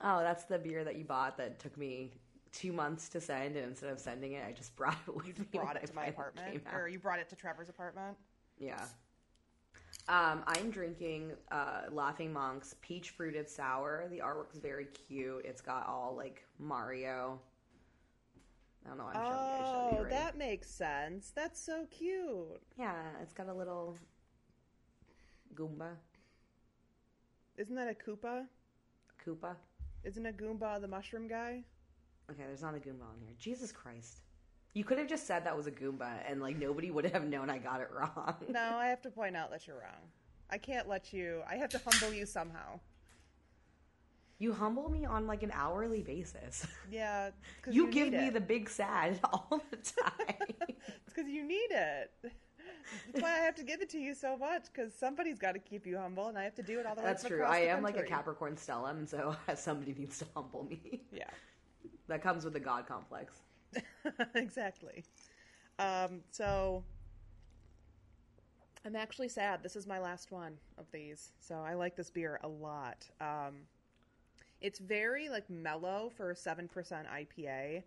Oh, 0.00 0.20
that's 0.20 0.44
the 0.44 0.58
beer 0.58 0.84
that 0.84 0.96
you 0.96 1.04
bought 1.04 1.36
that 1.38 1.58
took 1.58 1.76
me 1.76 2.12
two 2.52 2.72
months 2.72 3.08
to 3.10 3.20
send, 3.20 3.56
and 3.56 3.66
instead 3.66 3.90
of 3.90 3.98
sending 3.98 4.32
it, 4.34 4.44
I 4.46 4.52
just 4.52 4.76
brought 4.76 4.98
it 5.08 5.14
with 5.14 5.26
You 5.26 5.34
me. 5.52 5.58
brought 5.58 5.76
it 5.76 5.86
to 5.86 5.94
my 5.94 6.06
apartment, 6.06 6.62
or 6.72 6.88
you 6.88 7.00
brought 7.00 7.18
it 7.18 7.28
to 7.30 7.36
Trevor's 7.36 7.68
apartment. 7.68 8.16
Yeah. 8.58 8.84
Um, 10.08 10.42
I'm 10.46 10.70
drinking 10.70 11.32
uh, 11.50 11.82
Laughing 11.90 12.32
Monk's 12.32 12.76
peach 12.80 13.10
fruited 13.10 13.48
sour. 13.48 14.06
The 14.10 14.18
artwork's 14.20 14.58
very 14.58 14.86
cute. 14.86 15.44
It's 15.44 15.60
got 15.60 15.86
all 15.88 16.14
like 16.16 16.44
Mario. 16.58 17.40
I 18.84 18.88
don't 18.88 18.98
know. 18.98 19.04
why 19.04 19.12
I'm 19.14 19.24
showing 19.24 19.92
you. 19.92 19.98
You 20.00 20.06
Oh, 20.06 20.10
that 20.10 20.38
makes 20.38 20.70
sense. 20.70 21.32
That's 21.34 21.60
so 21.60 21.86
cute. 21.90 22.60
Yeah, 22.78 22.94
it's 23.22 23.32
got 23.32 23.48
a 23.48 23.54
little 23.54 23.96
Goomba, 25.54 25.90
Isn't 27.56 27.74
that 27.74 27.88
a 27.88 27.94
Koopa? 27.94 28.44
Koopa. 29.26 29.56
Isn't 30.04 30.24
a 30.26 30.32
Goomba 30.32 30.80
the 30.80 30.88
mushroom 30.88 31.26
guy? 31.26 31.64
Okay, 32.30 32.42
there's 32.46 32.62
not 32.62 32.74
a 32.74 32.78
Goomba 32.78 33.02
on 33.02 33.18
here. 33.20 33.34
Jesus 33.38 33.72
Christ. 33.72 34.20
You 34.74 34.84
could 34.84 34.98
have 34.98 35.08
just 35.08 35.26
said 35.26 35.44
that 35.44 35.56
was 35.56 35.66
a 35.66 35.72
Goomba 35.72 36.10
and 36.28 36.40
like 36.40 36.56
nobody 36.56 36.90
would 36.90 37.06
have 37.06 37.24
known 37.26 37.50
I 37.50 37.58
got 37.58 37.80
it 37.80 37.88
wrong. 37.92 38.36
No, 38.48 38.60
I 38.76 38.86
have 38.88 39.02
to 39.02 39.10
point 39.10 39.36
out 39.36 39.50
that 39.50 39.66
you're 39.66 39.76
wrong. 39.76 40.10
I 40.50 40.58
can't 40.58 40.88
let 40.88 41.12
you. 41.12 41.42
I 41.48 41.56
have 41.56 41.70
to 41.70 41.80
humble 41.84 42.14
you 42.14 42.24
somehow. 42.26 42.80
You 44.38 44.52
humble 44.52 44.88
me 44.88 45.04
on 45.04 45.26
like 45.26 45.42
an 45.42 45.50
hourly 45.52 46.02
basis. 46.02 46.66
Yeah, 46.90 47.30
'cause 47.62 47.74
You, 47.74 47.90
give 47.90 48.12
me 48.12 48.28
it. 48.28 48.34
the 48.34 48.40
big 48.40 48.68
sad 48.70 49.18
all 49.24 49.60
the 49.70 49.76
time. 49.76 50.36
It's 51.06 51.14
because 51.14 51.28
you 51.28 51.44
need 51.44 51.70
it. 51.70 52.12
That's 52.22 53.22
why 53.22 53.32
I 53.32 53.38
have 53.38 53.54
to 53.56 53.64
give 53.64 53.80
it 53.82 53.88
to 53.90 53.98
you 53.98 54.14
so 54.14 54.36
much. 54.36 54.64
Because 54.72 54.94
somebody's 54.94 55.38
got 55.38 55.52
to 55.52 55.58
keep 55.58 55.86
you 55.86 55.98
humble, 55.98 56.28
and 56.28 56.38
I 56.38 56.44
have 56.44 56.54
to 56.56 56.62
do 56.62 56.78
it 56.78 56.86
all 56.86 56.94
the 56.94 57.00
way 57.02 57.06
That's 57.08 57.24
true. 57.24 57.42
I 57.42 57.58
am 57.58 57.82
like 57.82 57.96
a. 57.96 58.02
Capricorn 58.04 58.54
stellium, 58.56 59.08
so 59.08 59.34
somebody 59.56 59.94
needs 59.98 60.18
to 60.20 60.26
humble 60.34 60.64
me. 60.64 61.02
Yeah, 61.12 61.24
That 62.06 62.22
comes 62.22 62.44
with 62.44 62.52
the 62.52 62.60
god 62.60 62.86
complex. 62.86 63.40
exactly. 64.34 65.04
Um, 65.78 66.20
so 66.30 66.84
I'm 68.84 68.96
actually 68.96 69.28
sad. 69.28 69.62
This 69.62 69.76
is 69.76 69.86
my 69.86 69.98
last 69.98 70.30
one 70.30 70.54
of 70.78 70.86
these, 70.92 71.32
so 71.40 71.56
I 71.56 71.74
like 71.74 71.96
this 71.96 72.10
beer 72.10 72.38
a 72.42 72.48
lot. 72.48 73.08
Um, 73.20 73.66
it's 74.60 74.78
very 74.78 75.28
like 75.28 75.48
mellow 75.48 76.10
for 76.16 76.30
a 76.30 76.36
seven 76.36 76.68
percent 76.68 77.06
IPA. 77.08 77.82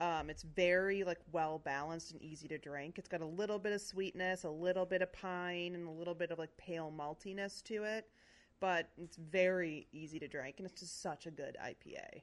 Um, 0.00 0.28
it's 0.28 0.42
very 0.42 1.04
like 1.04 1.20
well 1.32 1.60
balanced 1.64 2.12
and 2.12 2.22
easy 2.22 2.48
to 2.48 2.58
drink. 2.58 2.98
It's 2.98 3.08
got 3.08 3.20
a 3.20 3.26
little 3.26 3.58
bit 3.58 3.72
of 3.72 3.80
sweetness, 3.80 4.44
a 4.44 4.50
little 4.50 4.84
bit 4.84 5.02
of 5.02 5.12
pine, 5.12 5.74
and 5.74 5.86
a 5.86 5.90
little 5.90 6.14
bit 6.14 6.30
of 6.30 6.38
like 6.38 6.56
pale 6.56 6.92
maltiness 6.96 7.62
to 7.64 7.84
it. 7.84 8.08
But 8.60 8.88
it's 9.00 9.16
very 9.16 9.86
easy 9.92 10.18
to 10.18 10.28
drink, 10.28 10.56
and 10.58 10.66
it's 10.66 10.80
just 10.80 11.02
such 11.02 11.26
a 11.26 11.30
good 11.30 11.56
IPA. 11.62 12.22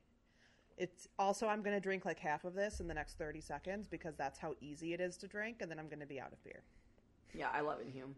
It's 0.77 1.07
also 1.19 1.47
I'm 1.47 1.61
going 1.61 1.75
to 1.75 1.81
drink 1.81 2.05
like 2.05 2.19
half 2.19 2.43
of 2.43 2.55
this 2.55 2.79
in 2.79 2.87
the 2.87 2.93
next 2.93 3.17
30 3.17 3.39
seconds 3.41 3.87
because 3.87 4.15
that's 4.15 4.39
how 4.39 4.55
easy 4.61 4.93
it 4.93 5.01
is 5.01 5.17
to 5.17 5.27
drink, 5.27 5.57
and 5.61 5.69
then 5.69 5.77
I'm 5.77 5.87
going 5.87 5.99
to 5.99 6.05
be 6.05 6.19
out 6.19 6.31
of 6.33 6.43
beer. 6.43 6.63
Yeah, 7.33 7.49
I 7.53 7.61
love 7.61 7.79
Inhume. 7.81 8.15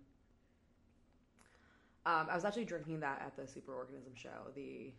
Um, 2.05 2.27
I 2.29 2.35
was 2.35 2.45
actually 2.45 2.65
drinking 2.65 2.99
that 3.01 3.21
at 3.25 3.35
the 3.35 3.43
Superorganism 3.43 4.15
show. 4.15 4.51
The 4.55 4.91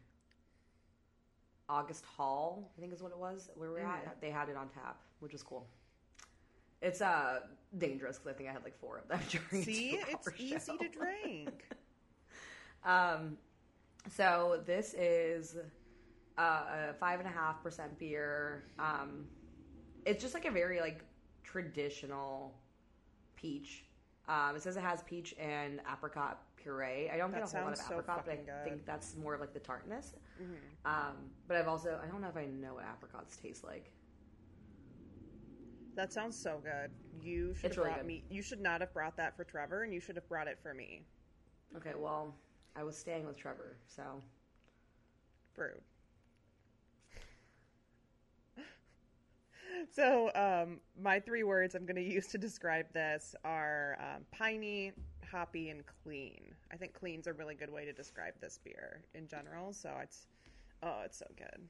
August 1.68 2.04
Hall, 2.04 2.70
I 2.76 2.80
think 2.80 2.92
is 2.92 3.02
what 3.02 3.12
it 3.12 3.18
was, 3.18 3.50
where 3.56 3.70
we 3.72 3.80
are 3.80 3.84
Mhm. 3.84 4.06
at. 4.06 4.20
They 4.20 4.30
had 4.30 4.48
it 4.48 4.56
on 4.56 4.68
tap, 4.68 5.00
which 5.20 5.32
was 5.32 5.42
cool. 5.42 5.66
It's 6.82 7.00
uh 7.00 7.40
dangerous 7.78 8.18
because 8.18 8.34
I 8.34 8.36
think 8.36 8.50
I 8.50 8.52
had 8.52 8.62
like 8.64 8.76
four 8.78 8.98
of 8.98 9.08
them 9.08 9.20
during. 9.30 9.64
See, 9.64 9.96
it's 10.08 10.28
easy 10.38 10.58
show. 10.58 10.76
to 10.76 10.88
drink. 10.88 11.68
Um, 12.86 13.38
so 14.10 14.62
this 14.66 14.92
is 14.92 15.56
uh, 16.36 16.64
a 16.90 16.92
five 17.00 17.18
and 17.18 17.26
a 17.26 17.32
half 17.32 17.62
percent 17.62 17.98
beer. 17.98 18.64
Um, 18.78 19.26
it's 20.04 20.22
just 20.22 20.34
like 20.34 20.44
a 20.44 20.50
very 20.50 20.80
like 20.82 21.02
traditional 21.44 22.54
peach. 23.36 23.86
Um, 24.28 24.54
it 24.54 24.60
says 24.62 24.76
it 24.76 24.82
has 24.82 25.02
peach 25.04 25.34
and 25.38 25.80
apricot 25.90 26.42
puree. 26.56 27.08
I 27.10 27.16
don't 27.16 27.30
That 27.32 27.40
get 27.44 27.54
a 27.54 27.56
whole 27.56 27.64
lot 27.64 27.72
of 27.72 27.78
sounds 27.78 27.88
so 27.88 27.94
apricot, 27.94 28.24
but 28.26 28.32
I 28.32 28.36
good. 28.36 28.64
think 28.64 28.84
that's 28.84 29.16
more 29.16 29.32
of 29.32 29.40
like 29.40 29.54
the 29.54 29.60
tartness. 29.60 30.12
Mhm. 30.40 30.58
Um, 30.84 31.30
but 31.46 31.56
I've 31.56 31.68
also 31.68 31.98
I 32.02 32.06
don't 32.06 32.20
know 32.20 32.28
if 32.28 32.36
I 32.36 32.46
know 32.46 32.74
what 32.74 32.84
apricots 32.84 33.36
taste 33.36 33.64
like. 33.64 33.92
That 35.96 36.12
sounds 36.12 36.36
so 36.36 36.58
good. 36.62 36.90
You 37.22 37.54
should 37.54 37.66
It's 37.66 37.76
have 37.76 37.84
really 37.84 37.90
brought 37.90 37.98
good. 38.00 38.06
me. 38.06 38.24
You 38.28 38.42
should 38.42 38.60
not 38.60 38.80
have 38.80 38.92
brought 38.92 39.16
that 39.16 39.36
for 39.36 39.44
Trevor, 39.44 39.84
and 39.84 39.94
you 39.94 40.00
should 40.00 40.16
have 40.16 40.28
brought 40.28 40.48
it 40.48 40.58
for 40.62 40.74
me. 40.74 41.06
Okay, 41.76 41.94
well 41.96 42.34
I 42.76 42.82
was 42.82 42.96
staying 42.96 43.26
with 43.26 43.36
Trevor, 43.36 43.76
so 43.86 44.22
Rude. 45.56 45.80
So, 49.92 50.30
um, 50.34 50.80
my 51.00 51.20
three 51.20 51.42
words 51.42 51.74
I'm 51.74 51.84
going 51.84 51.96
to 51.96 52.02
use 52.02 52.28
to 52.28 52.38
describe 52.38 52.86
this 52.92 53.34
are 53.44 53.98
um, 54.00 54.24
piney, 54.32 54.92
hoppy, 55.34 55.70
and 55.70 55.82
clean. 56.02 56.54
I 56.72 56.76
think 56.76 56.94
clean's 56.94 57.26
a 57.26 57.32
really 57.32 57.54
good 57.56 57.70
way 57.72 57.84
to 57.84 57.92
describe 57.92 58.34
this 58.40 58.58
beer 58.64 59.02
in 59.14 59.26
general. 59.26 59.72
So 59.72 59.90
it's, 60.00 60.26
oh, 60.82 61.00
it's 61.04 61.18
so 61.18 61.26
good. 61.36 61.60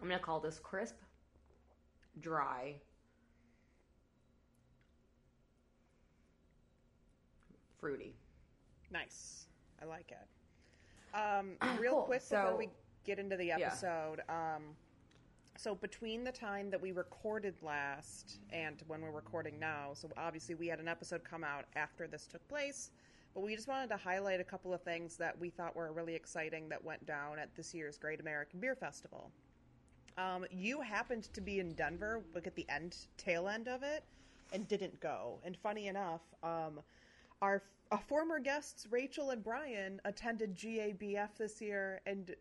I'm 0.00 0.08
gonna 0.08 0.18
call 0.18 0.40
this 0.40 0.58
crisp, 0.58 0.96
dry, 2.20 2.74
fruity. 7.78 8.14
Nice. 8.90 9.46
I 9.82 9.84
like 9.84 10.10
it. 10.12 11.16
Um, 11.16 11.56
real 11.78 11.92
Cool. 11.92 12.02
quick 12.04 12.22
So- 12.22 12.42
before 12.42 12.58
we 12.58 12.70
get 13.04 13.18
into 13.18 13.36
the 13.36 13.46
Yeah. 13.46 13.58
episode, 13.58 14.20
um, 14.28 14.76
so 15.56 15.74
between 15.74 16.24
the 16.24 16.32
time 16.32 16.70
that 16.70 16.80
we 16.80 16.92
recorded 16.92 17.54
last 17.62 18.38
and 18.50 18.82
when 18.86 19.00
we're 19.00 19.10
recording 19.10 19.58
now, 19.58 19.90
so 19.94 20.08
obviously 20.16 20.54
we 20.54 20.66
had 20.66 20.78
an 20.78 20.88
episode 20.88 21.22
come 21.24 21.44
out 21.44 21.64
after 21.74 22.06
this 22.06 22.26
took 22.26 22.46
place, 22.48 22.90
but 23.34 23.42
we 23.42 23.54
just 23.54 23.68
wanted 23.68 23.88
to 23.90 23.96
highlight 23.96 24.40
a 24.40 24.44
couple 24.44 24.72
of 24.72 24.82
things 24.82 25.16
that 25.16 25.38
we 25.38 25.50
thought 25.50 25.74
were 25.74 25.92
really 25.92 26.14
exciting 26.14 26.68
that 26.68 26.82
went 26.84 27.04
down 27.06 27.38
at 27.38 27.54
this 27.56 27.74
year's 27.74 27.98
Great 27.98 28.20
American 28.20 28.60
Beer 28.60 28.74
Festival. 28.74 29.30
Um, 30.18 30.46
you 30.50 30.80
happened 30.80 31.24
to 31.34 31.40
be 31.40 31.60
in 31.60 31.74
Denver, 31.74 32.22
like 32.34 32.46
at 32.46 32.54
the 32.54 32.66
end, 32.68 32.96
tail 33.18 33.48
end 33.48 33.68
of 33.68 33.82
it, 33.82 34.04
and 34.52 34.66
didn't 34.68 34.98
go. 35.00 35.38
And 35.44 35.56
funny 35.56 35.88
enough, 35.88 36.22
um, 36.42 36.80
our 37.42 37.62
uh, 37.90 37.98
former 37.98 38.38
guests 38.38 38.86
Rachel 38.90 39.30
and 39.30 39.44
Brian 39.44 40.00
attended 40.04 40.56
GABF 40.56 41.36
this 41.38 41.60
year, 41.60 42.00
and 42.06 42.34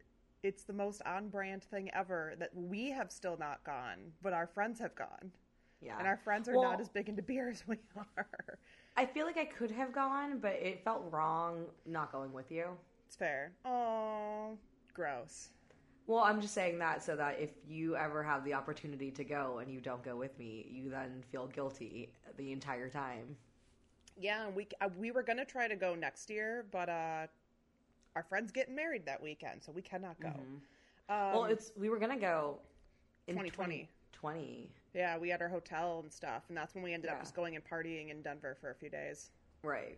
it's 0.46 0.64
the 0.64 0.74
most 0.74 1.02
on-brand 1.06 1.64
thing 1.64 1.90
ever 1.94 2.36
that 2.38 2.52
we 2.56 2.92
have 2.92 3.12
still 3.12 3.36
not 3.38 3.64
gone, 3.64 3.98
but 4.22 4.32
our 4.32 4.46
friends 4.46 4.80
have 4.80 4.94
gone, 4.96 5.32
Yeah. 5.82 5.98
and 5.98 6.08
our 6.08 6.18
friends 6.18 6.48
are 6.48 6.54
Well- 6.54 6.64
not 6.72 6.80
as 6.80 6.88
big 6.88 7.10
into 7.10 7.24
beer 7.24 7.50
as 7.50 7.68
we 7.68 7.80
are. 7.96 8.60
I 8.96 9.06
feel 9.06 9.26
like 9.26 9.38
I 9.38 9.46
could 9.46 9.72
have 9.72 9.92
gone, 9.92 10.40
but 10.40 10.54
it 10.54 10.84
felt 10.84 11.12
wrong 11.12 11.66
not 11.86 12.12
going 12.12 12.32
with 12.32 12.52
you. 12.52 12.78
It's 13.08 13.16
fair. 13.16 13.52
Oh, 13.66 14.58
gross. 14.94 15.50
Well, 16.08 16.20
I'm 16.24 16.40
just 16.40 16.54
saying 16.54 16.78
that 16.80 17.02
so 17.02 17.16
that 17.16 17.40
if 17.40 17.50
you 17.68 17.96
ever 17.96 18.22
have 18.24 18.46
the 18.46 18.54
opportunity 18.54 19.10
to 19.12 19.24
go 19.24 19.58
and 19.58 19.72
you 19.72 19.82
don't 19.82 20.04
go 20.04 20.16
with 20.16 20.38
me, 20.38 20.68
you 20.70 20.90
then 20.92 21.24
feel 21.24 21.48
guilty 21.48 22.14
the 22.38 22.52
entire 22.52 22.90
time. 22.90 23.36
Yeah, 24.16 24.46
and 24.46 24.56
we 24.56 24.68
uh, 24.80 24.90
we 24.96 25.10
were 25.12 25.24
gonna 25.24 25.44
try 25.46 25.68
to 25.68 25.76
go 25.76 25.96
next 25.96 26.30
year, 26.30 26.66
but 26.72 26.88
uh, 26.90 27.28
our 28.16 28.24
friend's 28.24 28.52
getting 28.52 28.76
married 28.76 29.06
that 29.06 29.22
weekend, 29.22 29.62
so 29.64 29.72
we 29.72 29.82
cannot 29.82 30.20
go. 30.20 30.34
Um, 31.10 31.34
well, 31.34 31.46
it's 31.46 31.72
we 31.78 31.90
were 31.90 32.00
gonna 32.00 32.18
go 32.18 32.60
in 33.28 33.36
2020. 33.36 33.90
2020. 34.14 34.70
yeah, 34.94 35.18
we 35.18 35.30
had 35.30 35.42
our 35.42 35.50
hotel 35.50 36.00
and 36.02 36.12
stuff, 36.12 36.44
and 36.48 36.58
that's 36.58 36.74
when 36.74 36.84
we 36.84 36.94
ended 36.94 37.12
up 37.12 37.20
just 37.20 37.36
going 37.36 37.56
and 37.56 37.64
partying 37.66 38.10
in 38.10 38.22
Denver 38.22 38.58
for 38.60 38.72
a 38.72 38.76
few 38.76 38.90
days. 38.90 39.32
Right. 39.62 39.98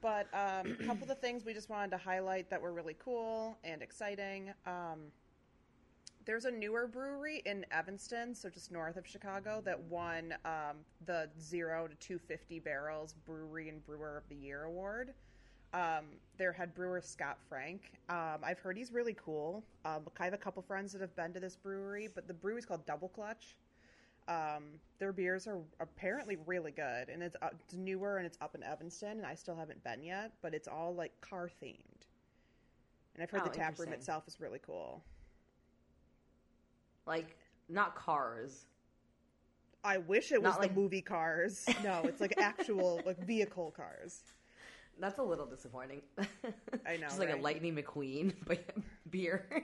But 0.00 0.26
um, 0.32 0.76
a 0.80 0.84
couple 0.84 1.02
of 1.02 1.08
the 1.08 1.14
things 1.14 1.44
we 1.44 1.52
just 1.52 1.68
wanted 1.68 1.90
to 1.90 1.98
highlight 1.98 2.50
that 2.50 2.60
were 2.60 2.72
really 2.72 2.96
cool 2.98 3.58
and 3.64 3.82
exciting. 3.82 4.52
Um, 4.66 5.10
there's 6.24 6.44
a 6.44 6.50
newer 6.50 6.86
brewery 6.86 7.42
in 7.46 7.64
Evanston, 7.70 8.34
so 8.34 8.50
just 8.50 8.72
north 8.72 8.96
of 8.96 9.06
Chicago, 9.06 9.62
that 9.64 9.80
won 9.80 10.34
um, 10.44 10.78
the 11.06 11.28
zero 11.40 11.86
to 11.86 11.94
250 11.94 12.58
barrels 12.60 13.14
Brewery 13.24 13.68
and 13.68 13.84
Brewer 13.84 14.16
of 14.16 14.28
the 14.28 14.34
Year 14.34 14.64
award. 14.64 15.14
Um, 15.76 16.04
their 16.38 16.52
head 16.52 16.74
brewer 16.74 17.02
Scott 17.02 17.36
Frank. 17.50 17.82
Um, 18.08 18.38
I've 18.42 18.58
heard 18.58 18.78
he's 18.78 18.92
really 18.92 19.14
cool. 19.22 19.62
Um, 19.84 20.06
I 20.18 20.24
have 20.24 20.32
a 20.32 20.38
couple 20.38 20.62
friends 20.62 20.90
that 20.92 21.02
have 21.02 21.14
been 21.16 21.34
to 21.34 21.40
this 21.40 21.54
brewery, 21.54 22.08
but 22.14 22.26
the 22.26 22.32
brewery's 22.32 22.64
called 22.64 22.86
Double 22.86 23.08
Clutch. 23.08 23.56
Um, 24.26 24.64
their 24.98 25.12
beers 25.12 25.46
are 25.46 25.58
apparently 25.80 26.38
really 26.46 26.70
good, 26.70 27.10
and 27.10 27.22
it's, 27.22 27.36
uh, 27.42 27.48
it's 27.52 27.74
newer 27.74 28.16
and 28.16 28.26
it's 28.26 28.38
up 28.40 28.54
in 28.54 28.62
Evanston, 28.62 29.18
and 29.18 29.26
I 29.26 29.34
still 29.34 29.54
haven't 29.54 29.84
been 29.84 30.02
yet, 30.02 30.32
but 30.40 30.54
it's 30.54 30.66
all 30.66 30.94
like 30.94 31.12
car 31.20 31.50
themed. 31.62 31.76
And 33.14 33.22
I've 33.22 33.30
heard 33.30 33.42
Oh, 33.44 33.48
the 33.48 33.50
tap 33.56 33.78
room 33.78 33.92
itself 33.92 34.26
is 34.26 34.40
really 34.40 34.60
cool. 34.64 35.02
Like 37.06 37.36
not 37.68 37.94
cars. 37.94 38.64
I 39.84 39.98
wish 39.98 40.32
it 40.32 40.42
was 40.42 40.52
Not 40.52 40.60
the 40.62 40.68
like- 40.68 40.76
movie 40.76 41.02
Cars. 41.02 41.66
No, 41.84 42.00
it's 42.04 42.20
like 42.20 42.34
actual 42.40 43.00
like 43.04 43.18
vehicle 43.24 43.70
cars. 43.76 44.22
That's 44.98 45.18
a 45.18 45.22
little 45.22 45.46
disappointing. 45.46 46.02
I 46.86 46.96
know, 46.96 47.06
Just 47.08 47.18
like 47.18 47.32
a? 47.32 47.36
Lightning 47.36 47.76
McQueen, 47.76 48.34
but 48.46 48.58
beer. 49.10 49.46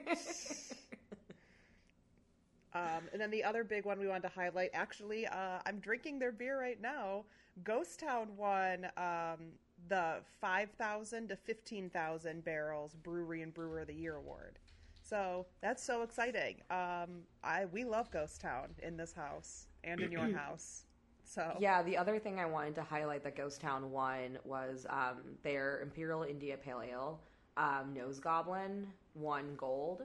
Um, 2.75 3.03
and 3.13 3.21
then 3.21 3.31
the 3.31 3.45
other 3.45 3.65
big 3.65 3.85
one 3.85 3.99
we 3.99 4.09
wanted 4.09 4.23
to 4.23 4.35
highlight, 4.35 4.71
actually, 4.73 5.27
uh, 5.27 5.59
I'm 5.67 5.79
drinking 5.79 6.19
their 6.19 6.33
beer 6.33 6.59
right 6.59 6.81
now. 6.81 7.25
Ghost 7.65 8.01
Town 8.01 8.29
won 8.35 8.87
um, 8.97 9.53
the 9.89 10.21
5,000 10.41 11.29
to 11.29 11.37
15,000 11.37 12.45
barrels 12.45 12.95
Brewery 12.95 13.43
and 13.43 13.53
Brewer 13.53 13.81
of 13.81 13.89
the 13.89 13.95
Year 13.95 14.17
award. 14.17 14.59
So 15.03 15.45
that's 15.61 15.85
so 15.85 16.03
exciting. 16.03 16.63
Um, 16.71 17.25
I 17.45 17.67
we 17.71 17.85
love 17.85 18.11
Ghost 18.11 18.41
Town 18.41 18.69
in 18.83 18.97
this 18.97 19.13
house 19.13 19.67
and 19.85 20.01
in 20.01 20.11
your 20.11 20.33
house. 20.37 20.85
So 21.33 21.57
Yeah, 21.59 21.83
the 21.83 21.97
other 21.97 22.19
thing 22.19 22.39
I 22.39 22.45
wanted 22.45 22.75
to 22.75 22.83
highlight 22.83 23.25
that 23.25 23.37
Ghost 23.37 23.63
Town 23.63 23.91
won 23.91 24.39
was 24.45 24.87
um, 24.91 25.17
their 25.43 25.81
Imperial 25.81 26.25
India 26.25 26.59
Pale 26.59 26.83
Ale. 26.91 27.21
Um, 27.57 27.95
Nose 27.95 28.21
Goblin 28.21 28.87
won 29.15 29.55
gold 29.57 30.03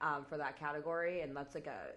um, 0.00 0.24
for 0.28 0.36
that 0.38 0.58
category, 0.58 1.20
and 1.20 1.36
that's 1.36 1.54
like 1.54 1.68
a. 1.68 1.92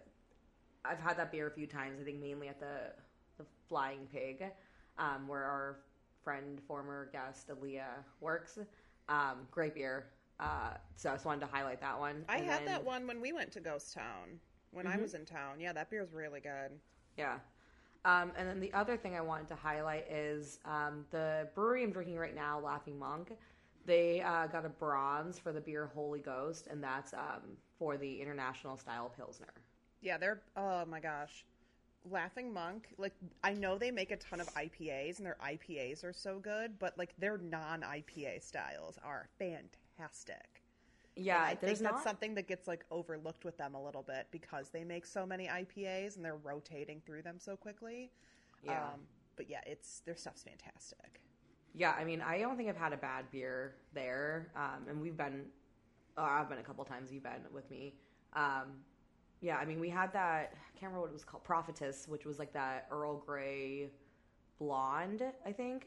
I've 0.85 0.99
had 0.99 1.17
that 1.17 1.31
beer 1.31 1.47
a 1.47 1.51
few 1.51 1.65
times. 1.65 1.99
I 1.99 2.03
think 2.03 2.19
mainly 2.21 2.47
at 2.47 2.59
the 2.59 2.93
the 3.39 3.45
Flying 3.67 4.07
Pig, 4.13 4.43
um, 4.99 5.27
where 5.27 5.43
our 5.43 5.77
friend, 6.23 6.59
former 6.67 7.09
guest 7.11 7.47
Aaliyah 7.49 8.03
works. 8.21 8.59
Um, 9.07 9.47
great 9.49 9.73
beer. 9.73 10.05
Uh, 10.39 10.73
so 10.95 11.09
I 11.09 11.13
just 11.13 11.25
wanted 11.25 11.41
to 11.41 11.47
highlight 11.47 11.81
that 11.81 11.97
one. 11.97 12.23
I 12.29 12.37
And 12.37 12.45
had 12.45 12.59
then- 12.59 12.65
that 12.67 12.83
one 12.85 13.07
when 13.07 13.19
we 13.19 13.33
went 13.33 13.51
to 13.53 13.59
Ghost 13.59 13.93
Town 13.95 14.39
when 14.71 14.85
I 14.85 14.95
Mhm. 14.95 15.01
was 15.01 15.13
in 15.15 15.25
town. 15.25 15.59
Yeah, 15.59 15.73
that 15.73 15.89
beer 15.89 16.03
beer's 16.03 16.13
really 16.13 16.39
good. 16.39 16.79
Yeah. 17.17 17.39
Um, 18.05 18.31
and 18.37 18.47
then 18.47 18.59
the 18.59 18.71
other 18.73 18.95
thing 18.95 19.15
I 19.15 19.21
wanted 19.21 19.47
to 19.49 19.55
highlight 19.55 20.09
is 20.09 20.59
um, 20.65 21.05
the 21.11 21.47
brewery 21.53 21.83
I'm 21.83 21.91
drinking 21.91 22.17
right 22.17 22.35
now, 22.35 22.59
Laughing 22.59 22.97
Monk. 22.97 23.33
They 23.85 24.21
uh, 24.21 24.47
got 24.47 24.65
a 24.65 24.69
bronze 24.69 25.39
for 25.39 25.51
the 25.51 25.59
beer 25.59 25.89
Holy 25.93 26.19
Ghost, 26.19 26.67
and 26.69 26.83
that's 26.83 27.13
um, 27.13 27.57
for 27.77 27.97
the 27.97 28.21
international 28.21 28.77
style 28.77 29.11
pilsner. 29.15 29.53
Yeah, 30.01 30.17
they're 30.17 30.41
oh 30.55 30.85
my 30.85 30.99
gosh. 30.99 31.45
Laughing 32.09 32.53
Monk, 32.53 32.87
like 32.97 33.13
I 33.43 33.53
know 33.53 33.77
they 33.77 33.91
make 33.91 34.11
a 34.11 34.17
ton 34.17 34.39
of 34.39 34.47
IPAs 34.53 35.17
and 35.17 35.25
their 35.25 35.37
IPAs 35.43 36.03
are 36.05 36.13
so 36.13 36.39
good, 36.39 36.79
but 36.79 36.97
like 36.97 37.13
their 37.17 37.37
non-IPA 37.37 38.41
styles 38.41 38.97
are 39.03 39.27
fantastic. 39.37 40.63
Yeah, 41.19 41.37
And 41.37 41.45
I 41.45 41.55
think 41.55 41.79
that's 41.79 41.81
not. 41.81 42.03
something 42.03 42.33
that 42.35 42.47
gets 42.47 42.67
like 42.67 42.85
overlooked 42.91 43.45
with 43.45 43.57
them 43.57 43.75
a 43.75 43.83
little 43.83 44.03
bit 44.03 44.27
because 44.31 44.69
they 44.69 44.83
make 44.83 45.05
so 45.05 45.25
many 45.25 45.47
IPAs 45.47 46.15
and 46.15 46.23
they're 46.23 46.37
rotating 46.37 47.01
through 47.05 47.23
them 47.23 47.37
so 47.39 47.55
quickly. 47.55 48.11
Yeah. 48.63 48.83
Um, 48.83 49.01
but 49.35 49.49
yeah, 49.49 49.61
it's 49.65 50.01
their 50.05 50.15
stuff's 50.15 50.43
fantastic. 50.43 51.21
Yeah, 51.73 51.91
I 51.97 52.03
mean, 52.03 52.21
I 52.21 52.39
don't 52.39 52.57
think 52.57 52.69
I've 52.69 52.77
had 52.77 52.93
a 52.93 52.97
bad 52.97 53.29
beer 53.31 53.75
there, 53.93 54.51
um, 54.55 54.87
and 54.89 54.99
we've 54.99 55.15
been. 55.15 55.45
Oh, 56.17 56.23
I've 56.23 56.49
been 56.49 56.57
a 56.57 56.63
couple 56.63 56.83
times. 56.83 57.11
You've 57.11 57.23
been 57.23 57.43
with 57.53 57.69
me. 57.69 57.93
Um, 58.33 58.81
yeah, 59.39 59.57
I 59.57 59.65
mean, 59.65 59.79
we 59.79 59.87
had 59.89 60.11
that. 60.13 60.53
I 60.53 60.79
can't 60.79 60.91
remember 60.91 61.01
what 61.01 61.09
it 61.11 61.13
was 61.13 61.23
called. 61.23 61.43
Prophetess, 61.43 62.07
which 62.07 62.25
was 62.25 62.39
like 62.39 62.51
that 62.53 62.87
Earl 62.91 63.17
Grey 63.25 63.89
blonde, 64.57 65.23
I 65.45 65.51
think. 65.51 65.85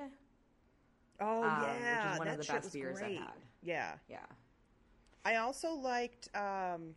Oh 1.20 1.42
um, 1.42 1.62
yeah, 1.62 2.04
which 2.04 2.12
is 2.12 2.18
one 2.18 2.28
that 2.28 2.40
of 2.40 2.46
the 2.46 2.52
best 2.52 2.72
beers 2.72 2.98
great. 2.98 3.18
I've 3.18 3.24
had. 3.24 3.34
Yeah, 3.62 3.92
Yeah. 4.08 4.18
I 5.24 5.36
also 5.36 5.72
liked 5.74 6.28
um, 6.34 6.94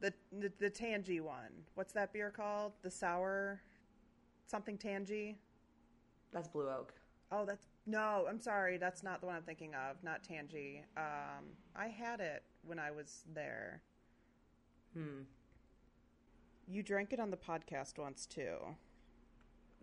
the, 0.00 0.12
the 0.32 0.52
the 0.60 0.70
Tangy 0.70 1.20
one. 1.20 1.52
What's 1.74 1.92
that 1.94 2.12
beer 2.12 2.30
called? 2.30 2.72
The 2.82 2.90
sour 2.90 3.60
something 4.46 4.76
Tangy. 4.76 5.38
That's 6.32 6.48
Blue 6.48 6.68
Oak. 6.68 6.92
Oh, 7.30 7.44
that's 7.46 7.66
no. 7.86 8.26
I'm 8.28 8.38
sorry, 8.38 8.76
that's 8.76 9.02
not 9.02 9.20
the 9.20 9.26
one 9.26 9.36
I'm 9.36 9.42
thinking 9.42 9.74
of. 9.74 10.02
Not 10.02 10.22
Tangy. 10.22 10.84
Um, 10.96 11.44
I 11.74 11.88
had 11.88 12.20
it 12.20 12.42
when 12.64 12.78
I 12.78 12.90
was 12.90 13.24
there. 13.34 13.82
Hmm. 14.94 15.22
You 16.68 16.82
drank 16.82 17.12
it 17.12 17.20
on 17.20 17.30
the 17.30 17.36
podcast 17.36 17.98
once 17.98 18.26
too. 18.26 18.56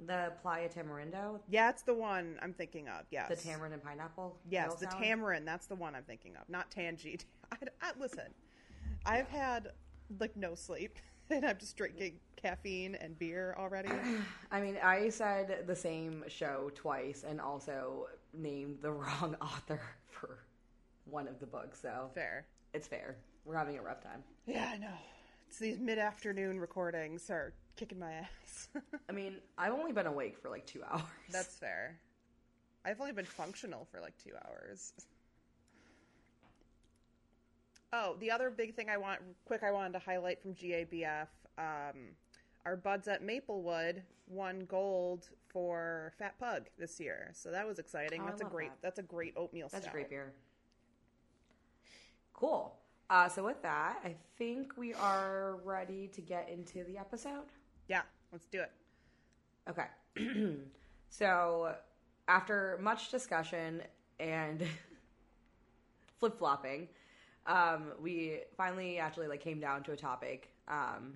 The 0.06 0.32
Playa 0.42 0.70
Tamarindo, 0.70 1.40
Yeah, 1.50 1.70
it's 1.70 1.82
the 1.82 1.94
one 1.94 2.38
I'm 2.42 2.54
thinking 2.54 2.88
of. 2.88 3.06
Yes, 3.12 3.28
the 3.30 3.36
tamarind 3.36 3.74
and 3.74 3.84
pineapple. 3.84 4.38
Yes, 4.50 4.76
the 4.76 4.86
tamarind. 4.86 5.46
That's 5.48 5.68
the 5.68 5.76
one 5.76 5.94
I'm 5.96 6.04
thinking 6.04 6.36
of, 6.38 6.48
not 6.50 6.72
Tangy. 6.72 7.20
I, 7.52 7.58
I, 7.82 7.92
listen, 8.00 8.34
I've 9.06 9.28
had 9.28 9.72
like 10.20 10.38
no 10.38 10.56
sleep, 10.56 10.98
and 11.30 11.46
I'm 11.46 11.58
just 11.58 11.76
drinking 11.76 12.20
caffeine 12.38 12.96
and 12.96 13.20
beer 13.20 13.56
already. 13.60 13.90
I 14.52 14.62
mean, 14.62 14.78
I 14.82 15.10
said 15.10 15.66
the 15.68 15.76
same 15.76 16.24
show 16.28 16.72
twice 16.76 17.26
and 17.28 17.42
also 17.42 18.08
named 18.34 18.78
the 18.82 18.92
wrong 18.94 19.36
author 19.42 19.82
for 20.10 20.40
one 21.06 21.28
of 21.28 21.40
the 21.40 21.46
books, 21.46 21.82
so 21.82 22.10
Fair. 22.16 22.46
it's 22.74 22.88
fair. 22.88 23.18
We're 23.44 23.58
having 23.58 23.78
a 23.78 23.82
rough 23.82 24.02
time. 24.02 24.24
Yeah, 24.46 24.70
I 24.74 24.78
know. 24.78 24.94
It's 25.48 25.58
these 25.58 25.80
mid-afternoon 25.80 26.60
recordings 26.60 27.30
are 27.32 27.54
kicking 27.76 28.00
my 28.00 28.14
ass. 28.14 28.70
I 29.10 29.12
mean, 29.12 29.36
I've 29.58 29.74
only 29.74 29.92
been 29.92 30.08
awake 30.08 30.38
for 30.38 30.50
like 30.50 30.66
two 30.66 30.82
hours. 30.90 31.04
That's 31.32 31.56
fair. 31.58 32.00
I've 32.86 33.00
only 33.02 33.14
been 33.14 33.26
functional 33.26 33.88
for 33.92 34.00
like 34.00 34.14
two 34.24 34.34
hours. 34.46 34.94
Oh, 37.92 38.16
the 38.20 38.32
other 38.32 38.50
big 38.50 38.76
thing 38.76 38.90
I 38.90 38.98
want, 38.98 39.20
quick, 39.46 39.64
I 39.64 39.72
wanted 39.72 39.94
to 39.94 40.00
highlight 40.00 40.42
from 40.42 40.54
GABF, 40.54 41.28
um, 41.58 42.16
our 42.66 42.76
buds 42.76 43.08
at 43.08 43.24
Maplewood 43.24 44.04
won 44.28 44.66
gold 44.68 45.30
for 45.48 46.14
Fat 46.20 46.38
Pug 46.40 46.70
this 46.78 47.00
year, 47.00 47.32
so 47.34 47.50
that 47.52 47.68
was 47.68 47.80
exciting. 47.80 48.22
Oh, 48.22 48.28
that's 48.28 48.42
a 48.42 48.46
great, 48.46 48.70
that. 48.70 48.82
that's 48.82 49.00
a 49.00 49.04
great 49.04 49.34
oatmeal. 49.36 49.70
That's 49.72 49.88
a 49.88 49.90
great 49.90 50.10
beer. 50.10 50.34
Cool. 52.34 52.76
Uh, 53.10 53.28
so 53.28 53.44
with 53.44 53.62
that, 53.64 53.98
I 54.06 54.16
think 54.38 54.78
we 54.78 54.94
are 54.94 55.58
ready 55.64 56.08
to 56.14 56.22
get 56.22 56.48
into 56.48 56.84
the 56.84 56.98
episode. 57.00 57.48
Yeah, 57.90 58.02
let's 58.32 58.46
do 58.46 58.62
it. 58.62 58.72
Okay. 59.70 60.56
so 61.10 61.76
after 62.28 62.78
much 62.82 63.10
discussion 63.12 63.82
and 64.20 64.64
flip 66.20 66.38
flopping, 66.38 66.88
um, 67.48 67.92
we 68.02 68.40
finally 68.56 69.00
actually 69.00 69.28
like 69.28 69.42
came 69.42 69.60
down 69.60 69.84
to 69.84 69.92
a 69.92 69.98
topic. 69.98 70.50
Um, 70.68 71.16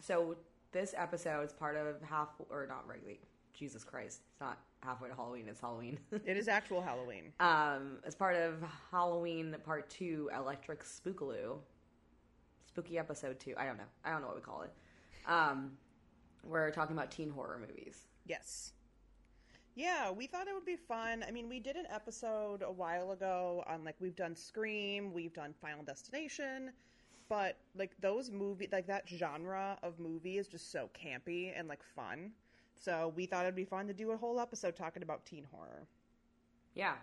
so 0.00 0.36
this 0.72 0.94
episode 0.96 1.42
is 1.44 1.52
part 1.52 1.76
of 1.76 1.96
half 2.02 2.28
or 2.50 2.66
not 2.68 2.86
regularly. 2.86 3.20
Jesus 3.52 3.84
Christ, 3.84 4.20
it's 4.30 4.40
not 4.40 4.58
halfway 4.82 5.08
to 5.10 5.14
Halloween. 5.14 5.46
It's 5.48 5.60
Halloween. 5.60 5.98
It 6.24 6.36
is 6.36 6.48
actual 6.48 6.80
Halloween. 6.80 7.32
um, 7.40 7.98
as 8.06 8.14
part 8.14 8.36
of 8.36 8.62
Halloween 8.90 9.54
Part 9.64 9.90
Two, 9.90 10.30
Electric 10.34 10.82
Spookaloo, 10.84 11.58
spooky 12.66 12.98
episode 12.98 13.38
two. 13.40 13.54
I 13.58 13.66
don't 13.66 13.76
know. 13.76 13.84
I 14.04 14.10
don't 14.12 14.20
know 14.22 14.28
what 14.28 14.36
we 14.36 14.42
call 14.42 14.62
it. 14.62 14.70
Um, 15.26 15.72
we're 16.44 16.70
talking 16.70 16.96
about 16.96 17.10
teen 17.10 17.30
horror 17.30 17.60
movies. 17.60 18.06
Yes. 18.26 18.72
Yeah, 19.74 20.10
we 20.10 20.26
thought 20.26 20.48
it 20.48 20.54
would 20.54 20.66
be 20.66 20.76
fun. 20.76 21.24
I 21.26 21.30
mean, 21.30 21.48
we 21.48 21.60
did 21.60 21.76
an 21.76 21.86
episode 21.90 22.62
a 22.62 22.72
while 22.72 23.12
ago 23.12 23.64
on 23.66 23.84
like 23.84 23.96
we've 24.00 24.16
done 24.16 24.34
Scream, 24.34 25.12
we've 25.12 25.32
done 25.32 25.54
Final 25.60 25.84
Destination, 25.84 26.72
but 27.28 27.56
like 27.76 27.92
those 28.00 28.30
movie 28.30 28.68
like 28.72 28.86
that 28.88 29.08
genre 29.08 29.78
of 29.82 29.98
movie 29.98 30.38
is 30.38 30.48
just 30.48 30.72
so 30.72 30.90
campy 30.92 31.52
and 31.56 31.68
like 31.68 31.82
fun. 31.82 32.32
So 32.74 33.12
we 33.14 33.26
thought 33.26 33.44
it'd 33.44 33.54
be 33.54 33.64
fun 33.64 33.86
to 33.86 33.94
do 33.94 34.10
a 34.10 34.16
whole 34.16 34.40
episode 34.40 34.74
talking 34.74 35.02
about 35.02 35.24
teen 35.24 35.46
horror. 35.52 35.86
Yeah. 36.74 36.94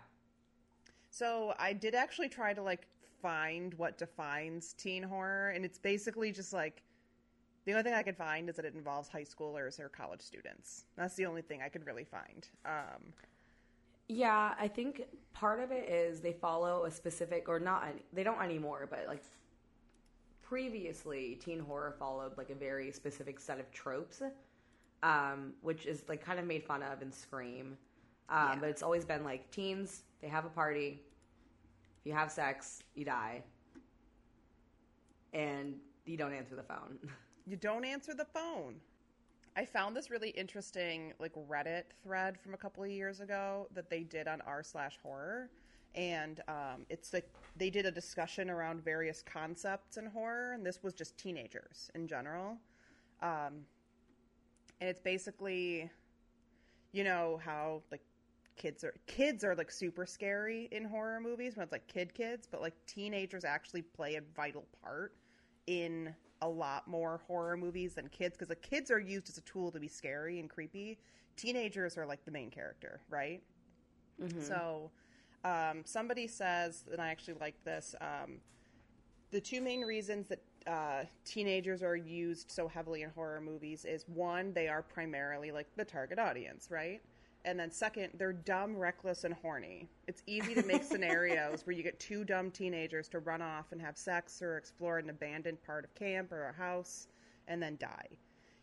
So 1.10 1.54
I 1.58 1.72
did 1.72 1.94
actually 1.94 2.28
try 2.28 2.52
to 2.52 2.62
like 2.62 2.86
find 3.22 3.74
what 3.74 3.96
defines 3.96 4.74
teen 4.74 5.02
horror, 5.02 5.50
and 5.50 5.64
it's 5.64 5.78
basically 5.78 6.32
just 6.32 6.52
like 6.52 6.82
the 7.68 7.74
only 7.74 7.82
thing 7.82 7.92
I 7.92 8.02
could 8.02 8.16
find 8.16 8.48
is 8.48 8.56
that 8.56 8.64
it 8.64 8.74
involves 8.74 9.10
high 9.10 9.24
schoolers 9.24 9.78
or 9.78 9.90
college 9.90 10.22
students. 10.22 10.86
That's 10.96 11.16
the 11.16 11.26
only 11.26 11.42
thing 11.42 11.60
I 11.60 11.68
could 11.68 11.84
really 11.84 12.02
find. 12.02 12.48
Um, 12.64 13.12
Yeah, 14.08 14.54
I 14.58 14.68
think 14.68 15.02
part 15.34 15.60
of 15.60 15.70
it 15.70 15.86
is 15.86 16.22
they 16.22 16.32
follow 16.32 16.86
a 16.86 16.90
specific, 16.90 17.46
or 17.46 17.60
not, 17.60 17.88
they 18.14 18.22
don't 18.22 18.40
anymore, 18.40 18.88
but 18.88 19.04
like 19.06 19.22
previously, 20.40 21.38
teen 21.44 21.60
horror 21.60 21.94
followed 21.98 22.38
like 22.38 22.48
a 22.48 22.54
very 22.54 22.90
specific 22.90 23.38
set 23.38 23.60
of 23.60 23.70
tropes, 23.70 24.22
um, 25.02 25.52
which 25.60 25.84
is 25.84 26.04
like 26.08 26.24
kind 26.24 26.38
of 26.38 26.46
made 26.46 26.64
fun 26.64 26.82
of 26.82 27.02
in 27.02 27.12
Scream. 27.12 27.76
Um, 28.30 28.38
Yeah. 28.38 28.56
But 28.60 28.68
it's 28.70 28.82
always 28.82 29.04
been 29.04 29.24
like 29.24 29.50
teens, 29.50 30.04
they 30.22 30.28
have 30.28 30.46
a 30.46 30.50
party, 30.50 31.02
if 32.00 32.06
you 32.06 32.14
have 32.14 32.32
sex, 32.32 32.82
you 32.94 33.04
die, 33.04 33.42
and 35.34 35.74
you 36.06 36.16
don't 36.16 36.32
answer 36.32 36.56
the 36.56 36.62
phone. 36.62 36.98
you 37.48 37.56
don't 37.56 37.84
answer 37.84 38.14
the 38.14 38.26
phone. 38.26 38.76
I 39.56 39.64
found 39.64 39.96
this 39.96 40.10
really 40.10 40.30
interesting 40.30 41.14
like 41.18 41.32
Reddit 41.48 41.84
thread 42.02 42.38
from 42.38 42.54
a 42.54 42.56
couple 42.56 42.84
of 42.84 42.90
years 42.90 43.20
ago 43.20 43.66
that 43.74 43.90
they 43.90 44.02
did 44.02 44.28
on 44.28 44.40
r 44.42 44.62
slash 44.62 44.98
horror, 45.02 45.50
and 45.94 46.40
um, 46.46 46.86
it's 46.90 47.12
like 47.12 47.28
they 47.56 47.70
did 47.70 47.86
a 47.86 47.90
discussion 47.90 48.50
around 48.50 48.84
various 48.84 49.22
concepts 49.22 49.96
in 49.96 50.06
horror, 50.06 50.52
and 50.52 50.64
this 50.64 50.82
was 50.82 50.92
just 50.92 51.16
teenagers 51.16 51.90
in 51.94 52.06
general, 52.06 52.58
um, 53.22 53.64
and 54.80 54.88
it's 54.88 55.00
basically, 55.00 55.90
you 56.92 57.02
know 57.02 57.40
how 57.44 57.82
like 57.90 58.02
kids 58.56 58.84
are 58.84 58.94
kids 59.06 59.42
are 59.42 59.54
like 59.54 59.70
super 59.70 60.04
scary 60.04 60.68
in 60.70 60.84
horror 60.84 61.20
movies 61.20 61.56
when 61.56 61.64
it's 61.64 61.72
like 61.72 61.86
kid 61.88 62.12
kids, 62.14 62.46
but 62.48 62.60
like 62.60 62.74
teenagers 62.86 63.44
actually 63.44 63.82
play 63.82 64.16
a 64.16 64.20
vital 64.36 64.66
part 64.82 65.14
in 65.66 66.14
a 66.42 66.48
lot 66.48 66.86
more 66.88 67.20
horror 67.26 67.56
movies 67.56 67.94
than 67.94 68.08
kids 68.08 68.36
because 68.36 68.48
the 68.48 68.56
kids 68.56 68.90
are 68.90 68.98
used 69.00 69.28
as 69.28 69.38
a 69.38 69.42
tool 69.42 69.70
to 69.72 69.80
be 69.80 69.88
scary 69.88 70.38
and 70.40 70.48
creepy. 70.48 70.98
Teenagers 71.36 71.96
are 71.98 72.06
like 72.06 72.24
the 72.24 72.30
main 72.30 72.50
character, 72.50 73.00
right? 73.10 73.42
So, 74.42 74.90
um, 75.44 75.82
somebody 75.84 76.26
says, 76.26 76.84
and 76.92 77.00
I 77.00 77.08
actually 77.08 77.34
like 77.40 77.54
this. 77.64 77.94
Um, 78.00 78.40
the 79.30 79.40
two 79.40 79.60
main 79.60 79.82
reasons 79.82 80.28
that 80.28 80.42
uh, 80.66 81.04
teenagers 81.24 81.82
are 81.82 81.96
used 81.96 82.50
so 82.50 82.66
heavily 82.68 83.02
in 83.02 83.10
horror 83.10 83.40
movies 83.40 83.84
is 83.84 84.04
one, 84.08 84.52
they 84.52 84.68
are 84.68 84.82
primarily 84.82 85.50
like 85.52 85.66
the 85.76 85.84
target 85.84 86.18
audience, 86.18 86.68
right? 86.70 87.00
And 87.44 87.58
then 87.58 87.70
second, 87.70 88.10
they're 88.18 88.32
dumb, 88.32 88.76
reckless, 88.76 89.24
and 89.24 89.32
horny. 89.32 89.88
It's 90.06 90.22
easy 90.26 90.54
to 90.54 90.62
make 90.64 90.82
scenarios 90.84 91.66
where 91.66 91.74
you 91.74 91.82
get 91.82 91.98
two 92.00 92.24
dumb 92.24 92.50
teenagers 92.50 93.08
to 93.10 93.20
run 93.20 93.40
off 93.40 93.66
and 93.72 93.80
have 93.80 93.96
sex 93.96 94.42
or 94.42 94.56
explore 94.56 94.98
an 94.98 95.08
abandoned 95.08 95.62
part 95.62 95.84
of 95.84 95.94
camp 95.94 96.32
or 96.32 96.48
a 96.48 96.52
house 96.52 97.08
and 97.46 97.62
then 97.62 97.76
die. 97.80 98.18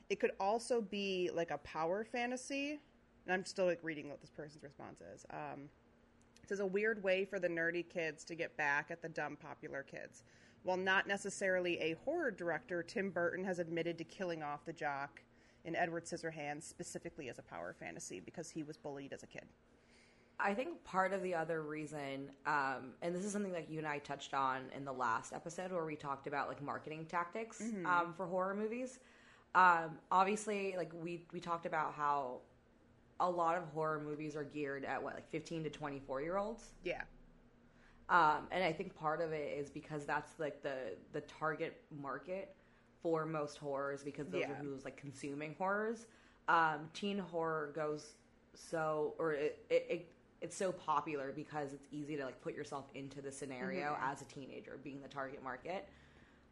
It 0.09 0.19
could 0.19 0.31
also 0.39 0.81
be 0.81 1.31
like 1.33 1.51
a 1.51 1.57
power 1.59 2.03
fantasy. 2.03 2.79
And 3.25 3.33
I'm 3.33 3.45
still 3.45 3.65
like 3.65 3.79
reading 3.81 4.09
what 4.09 4.21
this 4.21 4.29
person's 4.29 4.63
response 4.63 5.01
is. 5.01 5.25
Um, 5.31 5.69
it 6.43 6.49
says 6.49 6.59
a 6.59 6.65
weird 6.65 7.01
way 7.01 7.25
for 7.25 7.39
the 7.39 7.47
nerdy 7.47 7.87
kids 7.87 8.23
to 8.25 8.35
get 8.35 8.55
back 8.55 8.91
at 8.91 9.01
the 9.01 9.09
dumb 9.09 9.35
popular 9.35 9.81
kids. 9.81 10.23
While 10.61 10.77
not 10.77 11.07
necessarily 11.07 11.79
a 11.79 11.95
horror 12.05 12.29
director, 12.29 12.83
Tim 12.83 13.09
Burton 13.09 13.43
has 13.45 13.57
admitted 13.57 13.97
to 13.97 14.03
killing 14.03 14.43
off 14.43 14.65
the 14.65 14.73
jock 14.73 15.21
in 15.65 15.75
Edward 15.75 16.05
Scissorhands 16.05 16.63
specifically 16.63 17.27
as 17.29 17.39
a 17.39 17.41
power 17.41 17.75
fantasy 17.77 18.19
because 18.19 18.49
he 18.49 18.63
was 18.63 18.77
bullied 18.77 19.11
as 19.11 19.23
a 19.23 19.27
kid. 19.27 19.45
I 20.39 20.53
think 20.53 20.83
part 20.83 21.13
of 21.13 21.23
the 21.23 21.33
other 21.33 21.61
reason, 21.63 22.29
um, 22.45 22.93
and 23.01 23.15
this 23.15 23.23
is 23.23 23.31
something 23.31 23.53
that 23.53 23.69
you 23.69 23.79
and 23.79 23.87
I 23.87 23.99
touched 23.99 24.33
on 24.33 24.63
in 24.75 24.83
the 24.83 24.91
last 24.91 25.31
episode 25.33 25.71
where 25.71 25.85
we 25.85 25.95
talked 25.95 26.27
about 26.27 26.49
like 26.49 26.61
marketing 26.61 27.05
tactics 27.05 27.61
um, 27.85 28.13
for 28.15 28.25
horror 28.27 28.53
movies. 28.53 28.99
Um, 29.55 29.97
obviously, 30.11 30.75
like 30.77 30.91
we 30.93 31.25
we 31.31 31.39
talked 31.39 31.65
about 31.65 31.93
how 31.93 32.41
a 33.21 33.29
lot 33.29 33.57
of 33.57 33.63
horror 33.73 34.01
movies 34.05 34.35
are 34.35 34.43
geared 34.43 34.83
at 34.83 35.01
what 35.01 35.13
like 35.13 35.29
fifteen 35.31 35.63
to 35.63 35.69
twenty 35.69 35.99
four 36.05 36.21
year 36.21 36.35
olds, 36.35 36.73
Yeah. 36.83 37.03
um, 38.09 38.47
and 38.51 38.61
I 38.61 38.73
think 38.73 38.93
part 38.93 39.21
of 39.21 39.31
it 39.31 39.57
is 39.57 39.69
because 39.69 40.05
that's 40.05 40.31
like 40.37 40.61
the 40.61 40.97
the 41.13 41.21
target 41.21 41.81
market 41.89 42.53
for 43.05 43.23
most 43.23 43.59
horrors 43.59 44.03
because 44.03 44.27
those 44.29 44.41
Yeah. 44.41 44.49
are 44.53 44.55
who's 44.55 44.83
like 44.83 44.97
consuming 44.97 45.53
horrors. 45.59 46.07
Um, 46.47 46.89
teen 46.95 47.19
horror 47.19 47.71
goes 47.75 48.15
so, 48.55 49.13
or 49.19 49.33
it, 49.33 49.63
it, 49.69 49.85
it 49.87 50.11
it's 50.41 50.55
so 50.55 50.71
popular 50.71 51.31
because 51.31 51.71
it's 51.71 51.85
easy 51.91 52.17
to 52.17 52.25
like 52.25 52.41
put 52.41 52.55
yourself 52.55 52.85
into 52.95 53.21
the 53.21 53.31
scenario 53.31 53.91
Mm-hmm. 53.93 54.11
as 54.11 54.23
a 54.23 54.25
teenager, 54.25 54.79
being 54.83 55.03
the 55.03 55.07
target 55.07 55.43
market. 55.43 55.87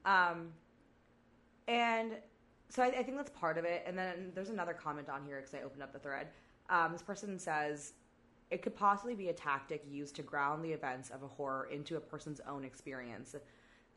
Um, 0.06 0.52
and 1.68 2.18
so 2.70 2.84
I, 2.84 2.88
I 2.90 3.02
think 3.04 3.18
that's 3.18 3.32
part 3.32 3.58
of 3.58 3.66
it. 3.66 3.84
And 3.88 3.98
then 3.98 4.32
there's 4.36 4.50
another 4.50 4.74
comment 4.74 5.10
on 5.10 5.26
here 5.26 5.38
because 5.38 5.56
I 5.56 5.64
opened 5.64 5.82
up 5.82 5.92
the 5.92 5.98
thread. 6.00 6.28
Um, 6.70 6.92
this 6.92 7.02
person 7.02 7.40
says 7.40 7.94
it 8.52 8.62
could 8.62 8.76
possibly 8.76 9.16
be 9.16 9.30
a 9.30 9.34
tactic 9.34 9.84
used 9.90 10.16
to 10.18 10.22
ground 10.22 10.64
the 10.64 10.72
events 10.72 11.10
of 11.10 11.24
a 11.24 11.28
horror 11.28 11.68
into 11.72 11.98
a 11.98 12.00
person's 12.00 12.42
own 12.48 12.64
experience. 12.64 13.36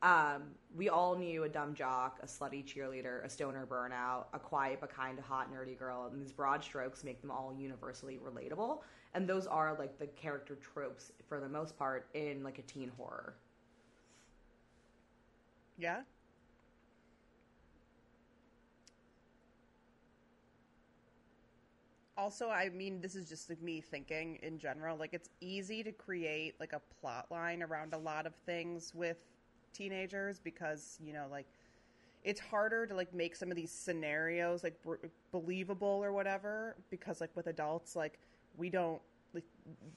Um, 0.03 0.55
we 0.75 0.89
all 0.89 1.17
knew 1.17 1.45
a 1.45 1.49
dumb 1.49 1.75
jock, 1.75 2.19
a 2.23 2.27
slutty 2.27 2.65
cheerleader, 2.65 3.25
a 3.25 3.31
stoner 3.31 3.67
burnout, 3.67 4.27
a 4.35 4.39
quiet 4.39 4.79
but 4.81 4.91
kind 4.91 5.19
of 5.19 5.25
hot 5.25 5.51
nerdy 5.53 5.77
girl, 5.77 6.07
and 6.13 6.21
these 6.21 6.33
broad 6.33 6.63
strokes 6.63 7.03
make 7.03 7.21
them 7.23 7.31
all 7.31 7.55
universally 7.59 8.19
relatable. 8.19 8.81
And 9.15 9.27
those 9.29 9.47
are 9.47 9.75
like 9.79 9.99
the 9.99 10.07
character 10.09 10.57
tropes 10.57 11.13
for 11.27 11.41
the 11.41 11.49
most 11.49 11.79
part 11.79 12.09
in 12.15 12.43
like 12.45 12.59
a 12.59 12.63
teen 12.63 12.93
horror. 12.97 13.37
Yeah. 15.79 16.03
Also, 22.17 22.49
I 22.49 22.71
mean, 22.71 23.01
this 23.03 23.15
is 23.15 23.29
just 23.29 23.51
like 23.51 23.61
me 23.61 23.81
thinking 23.81 24.37
in 24.43 24.59
general. 24.59 24.97
Like, 24.97 25.13
it's 25.13 25.29
easy 25.41 25.83
to 25.83 25.93
create 25.93 26.55
like 26.59 26.73
a 26.73 26.81
plot 27.01 27.27
line 27.31 27.63
around 27.63 27.93
a 27.93 27.99
lot 27.99 28.27
of 28.27 28.35
things 28.47 28.95
with 28.95 29.19
teenagers 29.77 30.39
because 30.39 30.99
you 31.05 31.13
know, 31.13 31.27
like, 31.31 31.47
it's 32.25 32.41
harder 32.41 32.87
to 32.87 32.95
like 32.95 33.13
make 33.15 33.37
some 33.37 33.51
of 33.51 33.57
these 33.57 33.71
scenarios 33.71 34.65
like 34.65 34.81
br- 34.83 35.07
believable 35.33 36.01
or 36.03 36.13
whatever 36.13 36.77
because 36.91 37.21
like 37.21 37.31
with 37.37 37.47
adults, 37.47 37.95
like 37.95 38.19
we 38.57 38.71
don't 38.71 39.01
like 39.35 39.45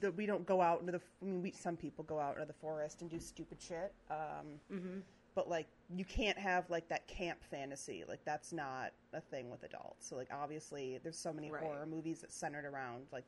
the, 0.02 0.12
we 0.12 0.26
don't 0.26 0.46
go 0.46 0.62
out 0.62 0.80
into 0.82 0.92
the. 0.92 1.02
I 1.22 1.26
mean, 1.26 1.42
we 1.42 1.52
some 1.52 1.78
people 1.78 2.04
go 2.04 2.20
out 2.20 2.36
into 2.36 2.46
the 2.48 2.54
forest 2.54 3.02
and 3.02 3.10
do 3.10 3.20
stupid 3.20 3.58
shit. 3.62 3.94
Um, 4.12 4.60
Mm-hmm. 4.72 5.00
but 5.36 5.50
like 5.50 5.68
you 5.96 6.04
can't 6.06 6.38
have 6.38 6.70
like 6.70 6.88
that 6.90 7.08
camp 7.08 7.40
fantasy 7.50 8.04
like 8.08 8.20
that's 8.26 8.52
not 8.52 8.92
a 9.14 9.22
thing 9.22 9.50
with 9.50 9.64
adults 9.64 10.08
so 10.08 10.16
like 10.16 10.28
obviously 10.32 11.00
there's 11.02 11.18
so 11.18 11.32
many 11.34 11.50
Right. 11.50 11.64
horror 11.64 11.86
movies 11.86 12.20
that 12.22 12.32
centered 12.32 12.66
around 12.66 13.06
like 13.12 13.24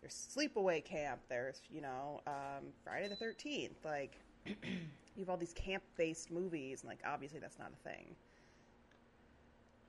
there's 0.00 0.14
sleepaway 0.34 0.84
camp 0.84 1.20
there's 1.28 1.60
you 1.70 1.80
know 1.82 2.20
um, 2.26 2.64
friday 2.84 3.08
the 3.08 3.16
13th 3.24 3.70
like 3.84 4.16
you 5.14 5.22
have 5.22 5.30
all 5.30 5.36
these 5.36 5.52
camp 5.52 5.82
based 5.96 6.30
movies 6.30 6.82
and 6.82 6.88
like 6.88 7.00
obviously 7.06 7.38
that's 7.40 7.58
not 7.58 7.72
a 7.72 7.88
thing 7.88 8.16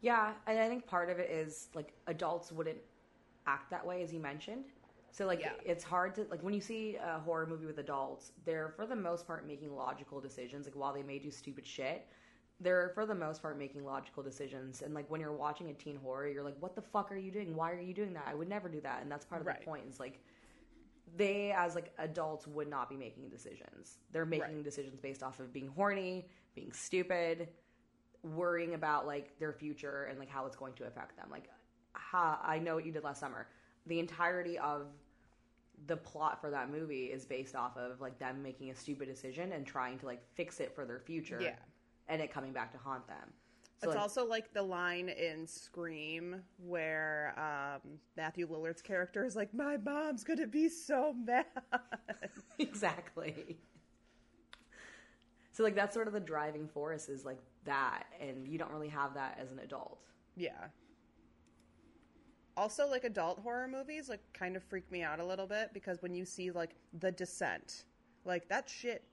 Yeah, 0.02 0.34
and 0.48 0.60
I 0.60 0.68
think 0.68 0.88
part 0.88 1.10
of 1.10 1.20
it 1.20 1.30
is 1.30 1.70
like 1.74 1.94
adults 2.08 2.52
wouldn't 2.52 2.80
act 3.48 3.70
that 3.72 3.86
way, 3.86 4.04
as 4.04 4.12
you 4.14 4.20
mentioned. 4.20 4.66
So 5.12 5.26
like 5.28 5.42
Yeah. 5.42 5.54
it's 5.64 5.84
hard 5.84 6.16
to 6.16 6.26
like 6.32 6.42
when 6.44 6.54
you 6.54 6.62
see 6.62 6.96
a 6.98 7.20
horror 7.20 7.46
movie 7.46 7.66
with 7.66 7.80
adults, 7.80 8.32
they're 8.46 8.70
for 8.76 8.86
the 8.86 8.96
most 8.96 9.28
part 9.28 9.46
making 9.48 9.76
logical 9.76 10.22
decisions. 10.22 10.66
Like 10.66 10.76
while 10.76 10.94
they 10.94 11.04
may 11.04 11.20
do 11.20 11.30
stupid 11.32 11.66
shit, 11.68 12.08
they're 12.60 12.92
for 12.96 13.06
the 13.06 13.16
most 13.16 13.42
part 13.42 13.58
making 13.58 13.86
logical 13.86 14.24
decisions. 14.24 14.82
And 14.82 14.94
like 14.94 15.10
when 15.10 15.22
you're 15.22 15.34
watching 15.34 15.70
a 15.70 15.74
teen 15.74 15.98
horror, 15.98 16.28
you're 16.30 16.44
like, 16.44 16.58
"What 16.60 16.76
the 16.76 16.82
fuck 16.82 17.12
are 17.12 17.18
you 17.18 17.32
doing? 17.32 17.56
Why 17.56 17.72
are 17.72 17.82
you 17.82 17.94
doing 17.94 18.14
that? 18.14 18.26
I 18.28 18.34
would 18.36 18.50
never 18.50 18.70
do 18.70 18.82
that." 18.82 19.02
And 19.02 19.12
that's 19.12 19.26
part 19.26 19.42
of 19.42 19.48
Right. 19.48 19.56
the 19.58 19.66
point. 19.66 19.84
Is 19.90 20.00
like 20.00 20.22
they 21.18 21.52
as 21.52 21.76
like 21.76 21.94
adults 21.98 22.48
would 22.48 22.70
not 22.70 22.90
be 22.90 22.96
making 22.96 23.30
decisions. 23.30 24.00
They're 24.12 24.26
making 24.26 24.56
Right. 24.56 24.64
decisions 24.64 25.00
based 25.00 25.24
off 25.24 25.40
of 25.40 25.52
being 25.52 25.68
horny, 25.68 26.28
being 26.56 26.72
stupid, 26.72 27.50
worrying 28.24 28.74
about 28.76 29.06
like 29.08 29.38
their 29.40 29.52
future 29.52 30.04
and 30.04 30.20
like 30.20 30.30
how 30.30 30.46
it's 30.46 30.56
going 30.56 30.74
to 30.76 30.86
affect 30.86 31.18
them. 31.18 31.28
Like, 31.30 31.50
ha, 31.94 32.40
I 32.44 32.60
know 32.60 32.76
what 32.76 32.86
you 32.86 32.92
did 32.92 33.04
last 33.04 33.20
summer. 33.20 33.48
The 33.88 34.00
entirety 34.00 34.58
of 34.60 34.88
the 35.88 35.98
plot 35.98 36.40
for 36.40 36.52
that 36.52 36.70
movie 36.70 37.06
is 37.06 37.26
based 37.26 37.56
off 37.56 37.76
of 37.78 38.00
like 38.00 38.20
them 38.20 38.44
making 38.44 38.70
a 38.70 38.76
stupid 38.76 39.08
decision 39.08 39.52
and 39.54 39.66
trying 39.66 39.98
to 40.00 40.06
like 40.06 40.22
fix 40.36 40.60
it 40.60 40.74
for 40.76 40.86
their 40.86 41.00
future. 41.00 41.40
Yeah. 41.42 41.56
And 42.08 42.22
it 42.22 42.32
coming 42.32 42.54
back 42.54 42.72
to 42.74 42.78
haunt 42.78 43.08
them. 43.08 43.34
So 43.82 43.90
it's 43.90 43.96
like, 43.96 44.02
also 44.02 44.28
like 44.28 44.54
the 44.54 44.62
line 44.62 45.10
in 45.10 45.48
Scream 45.48 46.44
where 46.60 47.34
um, 47.36 47.94
Matthew 48.16 48.48
Lillard's 48.48 48.82
character 48.82 49.26
is 49.26 49.36
like, 49.36 49.56
"My 49.56 49.78
mom's 49.78 50.24
gonna 50.24 50.46
be 50.46 50.70
so 50.70 51.14
mad." 51.14 51.46
exactly. 52.60 53.58
So 55.52 55.64
like 55.64 55.74
that's 55.74 55.96
sort 55.96 56.06
of 56.06 56.14
the 56.14 56.20
driving 56.20 56.68
force 56.68 57.10
is 57.10 57.26
like 57.26 57.40
that, 57.66 58.04
and 58.20 58.48
you 58.48 58.60
don't 58.60 58.72
really 58.72 58.88
have 58.90 59.16
that 59.16 59.40
as 59.42 59.52
an 59.52 59.58
adult. 59.60 60.00
Yeah. 60.36 60.68
Also, 62.56 62.88
like 62.88 63.04
adult 63.04 63.40
horror 63.40 63.68
movies, 63.68 64.10
like 64.10 64.22
kind 64.32 64.56
of 64.56 64.64
freak 64.64 64.92
me 64.92 65.02
out 65.02 65.20
a 65.20 65.26
little 65.26 65.48
bit 65.48 65.72
because 65.74 66.04
when 66.04 66.14
you 66.14 66.24
see 66.24 66.52
like 66.52 66.76
The 67.00 67.12
Descent, 67.12 67.86
like 68.26 68.48
that 68.50 68.70
shit, 68.70 69.04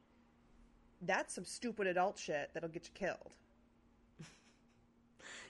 that's 1.02 1.34
some 1.34 1.46
stupid 1.46 1.86
adult 1.86 2.18
shit 2.18 2.50
that'll 2.52 2.68
get 2.68 2.84
you 2.84 2.92
killed. 2.92 3.34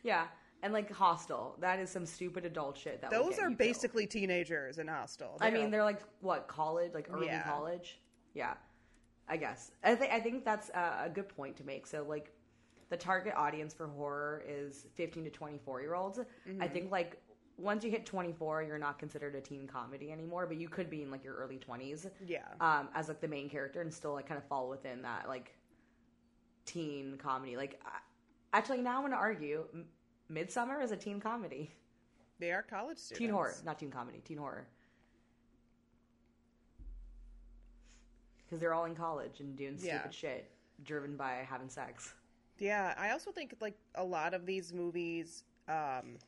Yeah, 0.03 0.27
and 0.63 0.73
like 0.73 0.91
Hostel, 0.91 1.57
that 1.61 1.79
is 1.79 1.91
some 1.91 2.07
stupid 2.07 2.45
adult 2.45 2.77
shit. 2.77 3.01
That 3.01 3.11
will 3.13 3.25
Those 3.25 3.37
get 3.37 3.45
are 3.45 3.51
you 3.51 3.57
killed. 3.57 3.59
basically 3.59 4.07
teenagers 4.07 4.79
in 4.79 4.89
Hostel. 4.89 5.39
I 5.41 5.51
mean, 5.51 5.71
they're 5.71 5.85
like 5.85 6.01
what 6.21 6.49
college, 6.49 6.93
like 6.95 7.09
early 7.13 7.27
Yeah. 7.27 7.43
college. 7.43 8.01
Yeah, 8.35 8.55
I 9.29 9.37
guess. 9.37 9.73
I 9.85 9.95
think 9.95 10.13
I 10.13 10.21
think 10.21 10.45
that's 10.45 10.69
a, 10.71 11.05
a 11.07 11.11
good 11.13 11.29
point 11.29 11.57
to 11.57 11.65
make. 11.65 11.87
So 11.87 12.05
like, 12.09 12.33
the 12.91 12.97
target 12.97 13.35
audience 13.37 13.75
for 13.75 13.87
horror 13.87 14.43
is 14.49 14.87
fifteen 14.95 15.25
to 15.25 15.31
twenty 15.31 15.59
four 15.59 15.81
year 15.81 15.95
olds. 15.95 16.19
Mm-hmm. 16.19 16.63
I 16.63 16.69
think 16.69 16.91
like 16.91 17.21
once 17.57 17.85
you 17.85 17.91
hit 17.91 18.07
twenty 18.07 18.33
four, 18.33 18.63
you're 18.63 18.79
not 18.79 18.99
considered 18.99 19.35
a 19.35 19.41
teen 19.41 19.67
comedy 19.67 20.11
anymore. 20.13 20.47
But 20.47 20.57
you 20.59 20.69
could 20.69 20.89
be 20.89 21.03
in 21.03 21.11
like 21.11 21.25
your 21.25 21.35
early 21.35 21.57
twenties 21.59 22.07
yeah, 22.27 22.39
um, 22.61 22.89
as 22.95 23.09
like 23.09 23.21
the 23.21 23.29
main 23.29 23.49
character 23.51 23.81
and 23.81 23.93
still 23.93 24.13
like 24.15 24.27
kind 24.27 24.39
of 24.39 24.47
fall 24.49 24.69
within 24.69 25.03
that 25.03 25.29
like 25.29 25.55
teen 26.65 27.17
comedy. 27.19 27.57
Like, 27.57 27.81
I, 27.85 27.99
actually, 28.53 28.81
now 28.83 28.97
I'm 28.97 29.01
going 29.03 29.13
to 29.13 29.19
argue, 29.19 29.65
M- 29.73 29.87
Midsummer 30.29 30.81
is 30.81 30.91
a 30.93 30.97
teen 30.97 31.21
comedy, 31.21 31.71
they 32.39 32.53
are 32.53 32.63
college 32.63 32.99
students. 32.99 33.19
teen 33.19 33.31
horror, 33.31 33.55
not 33.65 33.79
teen 33.79 33.91
comedy, 33.91 34.21
teen 34.25 34.39
horror. 34.39 34.67
Because 38.45 38.61
they're 38.61 38.73
all 38.75 38.87
in 38.87 38.95
college 38.95 39.41
and 39.41 39.57
doing 39.57 39.77
stupid 39.77 39.93
Yeah. 40.05 40.11
shit, 40.11 40.51
driven 40.85 41.17
by 41.17 41.47
having 41.49 41.69
sex. 41.69 42.15
Yeah, 42.59 42.95
I 42.97 43.11
also 43.11 43.31
think 43.31 43.55
like 43.61 43.77
a 43.95 44.05
lot 44.05 44.35
of 44.35 44.47
these 44.47 44.73
movies, 44.73 45.45
um, 45.69 46.19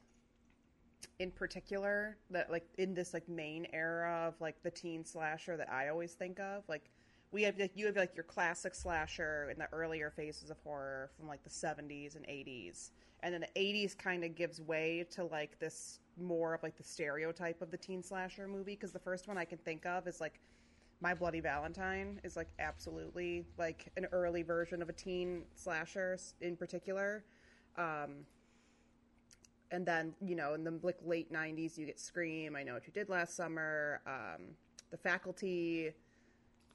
in 1.18 1.30
particular, 1.30 2.16
that 2.30 2.50
like 2.50 2.66
in 2.78 2.94
this 2.94 3.14
like 3.14 3.28
main 3.28 3.66
era 3.72 4.26
of 4.28 4.40
like 4.40 4.62
the 4.62 4.70
teen 4.70 5.04
slasher 5.04 5.56
that 5.56 5.70
I 5.70 5.88
always 5.88 6.12
think 6.14 6.38
of, 6.40 6.68
like 6.68 6.90
we 7.32 7.42
have 7.42 7.58
like 7.58 7.72
you 7.74 7.86
have 7.86 7.96
like 7.96 8.16
your 8.16 8.24
classic 8.24 8.74
slasher 8.74 9.48
in 9.50 9.58
the 9.58 9.68
earlier 9.72 10.10
phases 10.10 10.50
of 10.50 10.58
horror 10.64 11.10
from 11.16 11.28
like 11.28 11.42
the 11.44 11.50
seventies 11.50 12.16
and 12.16 12.24
eighties, 12.28 12.90
and 13.22 13.32
then 13.32 13.42
the 13.42 13.60
eighties 13.60 13.94
kind 13.94 14.24
of 14.24 14.34
gives 14.34 14.60
way 14.60 15.06
to 15.12 15.24
like 15.24 15.58
this 15.58 16.00
more 16.20 16.54
of 16.54 16.62
like 16.62 16.76
the 16.76 16.82
stereotype 16.82 17.62
of 17.62 17.70
the 17.70 17.76
teen 17.76 18.02
slasher 18.02 18.48
movie 18.48 18.74
because 18.74 18.92
the 18.92 18.98
first 18.98 19.28
one 19.28 19.38
I 19.38 19.44
can 19.44 19.58
think 19.58 19.86
of 19.86 20.06
is 20.06 20.20
like 20.20 20.40
my 21.00 21.14
Bloody 21.14 21.40
Valentine 21.40 22.20
is 22.24 22.36
like 22.36 22.48
absolutely 22.58 23.46
like 23.58 23.90
an 23.96 24.06
early 24.12 24.42
version 24.42 24.82
of 24.82 24.88
a 24.88 24.92
teen 24.92 25.44
slasher 25.54 26.18
in 26.40 26.56
particular. 26.56 27.24
Um, 27.78 28.26
and 29.70 29.86
then 29.86 30.14
you 30.20 30.34
know 30.34 30.54
in 30.54 30.64
the 30.64 30.78
like 30.82 30.98
late 31.04 31.32
'90s 31.32 31.78
you 31.78 31.86
get 31.86 32.00
Scream, 32.00 32.56
I 32.56 32.64
Know 32.64 32.74
What 32.74 32.86
You 32.86 32.92
Did 32.92 33.08
Last 33.08 33.36
Summer, 33.36 34.00
um, 34.04 34.42
The 34.90 34.96
Faculty, 34.96 35.92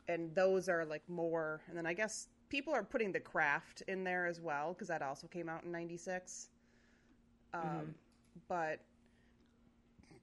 and 0.08 0.34
those 0.36 0.70
are 0.70 0.86
like 0.86 1.08
more. 1.10 1.62
And 1.68 1.78
then 1.78 1.86
I 1.86 1.94
guess 1.94 2.30
people 2.50 2.74
are 2.74 2.84
putting 2.84 3.12
The 3.12 3.20
Craft 3.20 3.84
in 3.88 4.04
there 4.04 4.26
as 4.26 4.39
well 4.41 4.74
because 4.74 4.88
that 4.89 5.02
also 5.02 5.28
came 5.28 5.50
out 5.50 5.63
in 5.63 5.72
'96. 5.72 6.50
Um, 7.54 7.96
But 8.48 8.80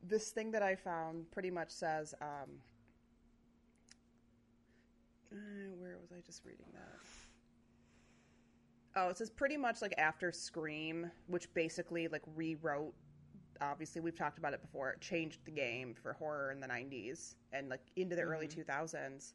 this 0.03 0.31
thing 0.31 0.51
that 0.53 0.63
I 0.63 0.77
found 0.77 1.31
pretty 1.31 1.51
much 1.51 1.71
says. 1.71 2.15
Um, 2.21 2.61
uh, 5.33 5.37
where 5.79 5.99
was 5.99 6.13
I 6.13 6.21
just 6.21 6.45
reading 6.45 6.67
that? 6.75 6.99
Oh, 8.95 9.09
it 9.09 9.17
says 9.17 9.31
pretty 9.31 9.57
much 9.57 9.81
like 9.81 9.95
after 9.97 10.31
Scream, 10.31 11.11
which 11.27 11.53
basically 11.55 12.09
like 12.09 12.23
rewrote. 12.35 12.95
Obviously, 13.61 14.01
we've 14.03 14.17
talked 14.17 14.39
about 14.39 14.53
it 14.53 14.61
before. 14.61 14.91
It 14.91 15.01
changed 15.01 15.45
the 15.45 15.51
game 15.53 15.95
for 15.95 16.13
horror 16.13 16.51
in 16.51 16.61
the 16.61 16.67
'90s 16.67 17.37
and 17.53 17.69
like 17.71 17.81
into 17.97 18.15
the 18.17 18.23
early 18.23 18.49
2000s. 18.49 19.33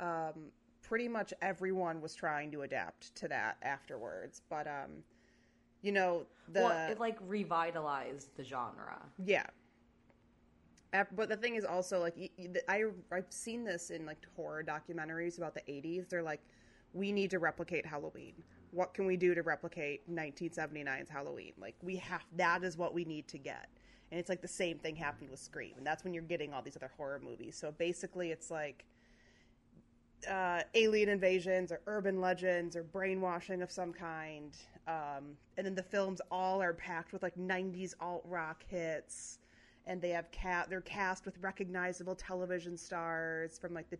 Um, 0.00 0.50
pretty 0.82 1.08
much 1.08 1.32
everyone 1.42 2.00
was 2.00 2.14
trying 2.14 2.50
to 2.52 2.62
adapt 2.62 3.14
to 3.16 3.28
that 3.28 3.56
afterwards, 3.62 4.42
but 4.48 4.66
um, 4.66 4.90
you 5.82 5.92
know 5.92 6.26
the 6.52 6.62
well, 6.62 6.90
it 6.90 7.00
like 7.00 7.18
revitalized 7.26 8.36
the 8.36 8.44
genre. 8.44 8.98
yeah. 9.24 9.46
But 11.14 11.28
the 11.28 11.36
thing 11.36 11.56
is 11.56 11.64
also 11.66 12.00
like 12.00 12.16
y- 12.16 12.30
y- 12.38 12.48
the- 12.52 12.70
I 12.70 12.84
I've 13.12 13.30
seen 13.30 13.64
this 13.64 13.90
in 13.90 14.06
like 14.06 14.18
horror 14.34 14.64
documentaries 14.64 15.36
about 15.36 15.54
the 15.54 15.60
80s. 15.68 16.08
They're 16.08 16.22
like 16.22 16.40
we 16.94 17.12
need 17.12 17.30
to 17.32 17.38
replicate 17.38 17.84
Halloween. 17.84 18.32
What 18.70 18.94
can 18.94 19.04
we 19.04 19.16
do 19.18 19.34
to 19.34 19.42
replicate 19.42 20.08
1979's 20.10 21.10
Halloween? 21.10 21.52
Like 21.60 21.74
we 21.82 21.96
have 21.96 22.24
that 22.36 22.64
is 22.64 22.78
what 22.78 22.94
we 22.94 23.04
need 23.04 23.28
to 23.28 23.38
get. 23.38 23.68
And 24.10 24.18
it's 24.18 24.28
like 24.30 24.40
the 24.40 24.48
same 24.48 24.78
thing 24.78 24.96
happened 24.96 25.28
with 25.30 25.40
Scream. 25.40 25.74
And 25.76 25.86
that's 25.86 26.02
when 26.04 26.14
you're 26.14 26.22
getting 26.22 26.54
all 26.54 26.62
these 26.62 26.76
other 26.76 26.90
horror 26.96 27.20
movies. 27.22 27.56
So 27.60 27.72
basically 27.72 28.30
it's 28.30 28.50
like 28.50 28.86
uh, 30.28 30.62
alien 30.74 31.08
invasions 31.08 31.70
or 31.70 31.80
urban 31.86 32.20
legends 32.20 32.76
or 32.76 32.82
brainwashing 32.82 33.62
of 33.62 33.70
some 33.70 33.92
kind. 33.92 34.56
Um, 34.86 35.36
and 35.56 35.66
then 35.66 35.74
the 35.74 35.82
films 35.82 36.20
all 36.30 36.62
are 36.62 36.72
packed 36.72 37.12
with 37.12 37.22
like 37.22 37.36
90s 37.36 37.94
alt 38.00 38.22
rock 38.24 38.64
hits 38.68 39.38
and 39.86 40.00
they 40.00 40.10
have 40.10 40.30
cat 40.32 40.66
they're 40.68 40.80
cast 40.80 41.24
with 41.24 41.38
recognizable 41.40 42.14
television 42.14 42.76
stars 42.76 43.58
from 43.58 43.72
like 43.72 43.88
the 43.90 43.98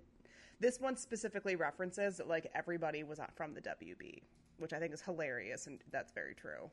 this 0.59 0.81
one 0.81 0.97
specifically 0.97 1.55
references 1.55 2.17
that 2.17 2.29
like 2.29 2.51
everybody 2.55 3.03
was 3.03 3.21
from 3.35 3.53
the 3.53 3.61
WB, 3.61 4.23
which 4.59 4.73
I 4.73 4.79
think 4.79 4.95
is 4.95 5.03
hilarious 5.03 5.67
and 5.67 5.81
that's 5.93 6.13
very 6.13 6.35
true. 6.35 6.71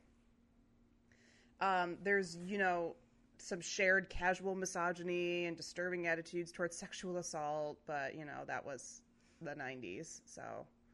Um, 1.59 1.97
there's 2.03 2.37
you 2.45 2.57
know 2.57 2.95
some 3.37 3.59
shared 3.59 4.09
casual 4.09 4.55
misogyny 4.55 5.45
and 5.45 5.57
disturbing 5.57 6.07
attitudes 6.07 6.51
towards 6.51 6.77
sexual 6.77 7.17
assault, 7.17 7.77
but 7.85 8.15
you 8.15 8.25
know 8.25 8.43
that 8.47 8.65
was 8.65 9.01
the 9.43 9.51
90s, 9.51 10.21
so. 10.25 10.41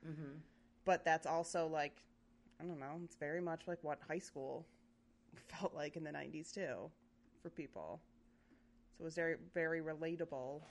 Mm-hmm. 0.08 0.38
But 0.86 1.06
that's 1.06 1.26
also 1.26 1.68
like, 1.68 2.02
I 2.62 2.66
don't 2.66 2.80
know, 2.80 3.00
it's 3.04 3.16
very 3.16 3.42
much 3.42 3.62
like 3.68 3.84
what 3.84 4.00
high 4.08 4.20
school 4.20 4.66
felt 5.48 5.76
like 5.76 5.96
in 5.96 6.04
the 6.04 6.12
90s 6.12 6.54
too, 6.54 6.90
for 7.42 7.50
people. 7.50 8.00
So 8.98 9.04
it 9.04 9.06
was 9.06 9.16
very, 9.16 9.36
very 9.54 9.82
relatable. 9.82 10.62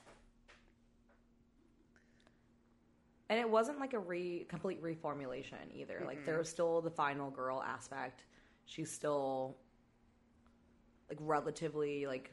And 3.30 3.38
it 3.38 3.48
wasn't 3.48 3.78
like 3.78 3.92
a 3.92 3.98
re 3.98 4.46
complete 4.48 4.82
reformulation 4.82 5.74
either. 5.74 6.02
Like 6.06 6.24
there 6.24 6.38
was 6.38 6.48
still 6.48 6.80
the 6.80 6.90
final 6.90 7.30
girl 7.30 7.62
aspect. 7.62 8.24
She's 8.64 8.90
still 8.90 9.56
like 11.10 11.18
relatively 11.20 12.06
like 12.06 12.32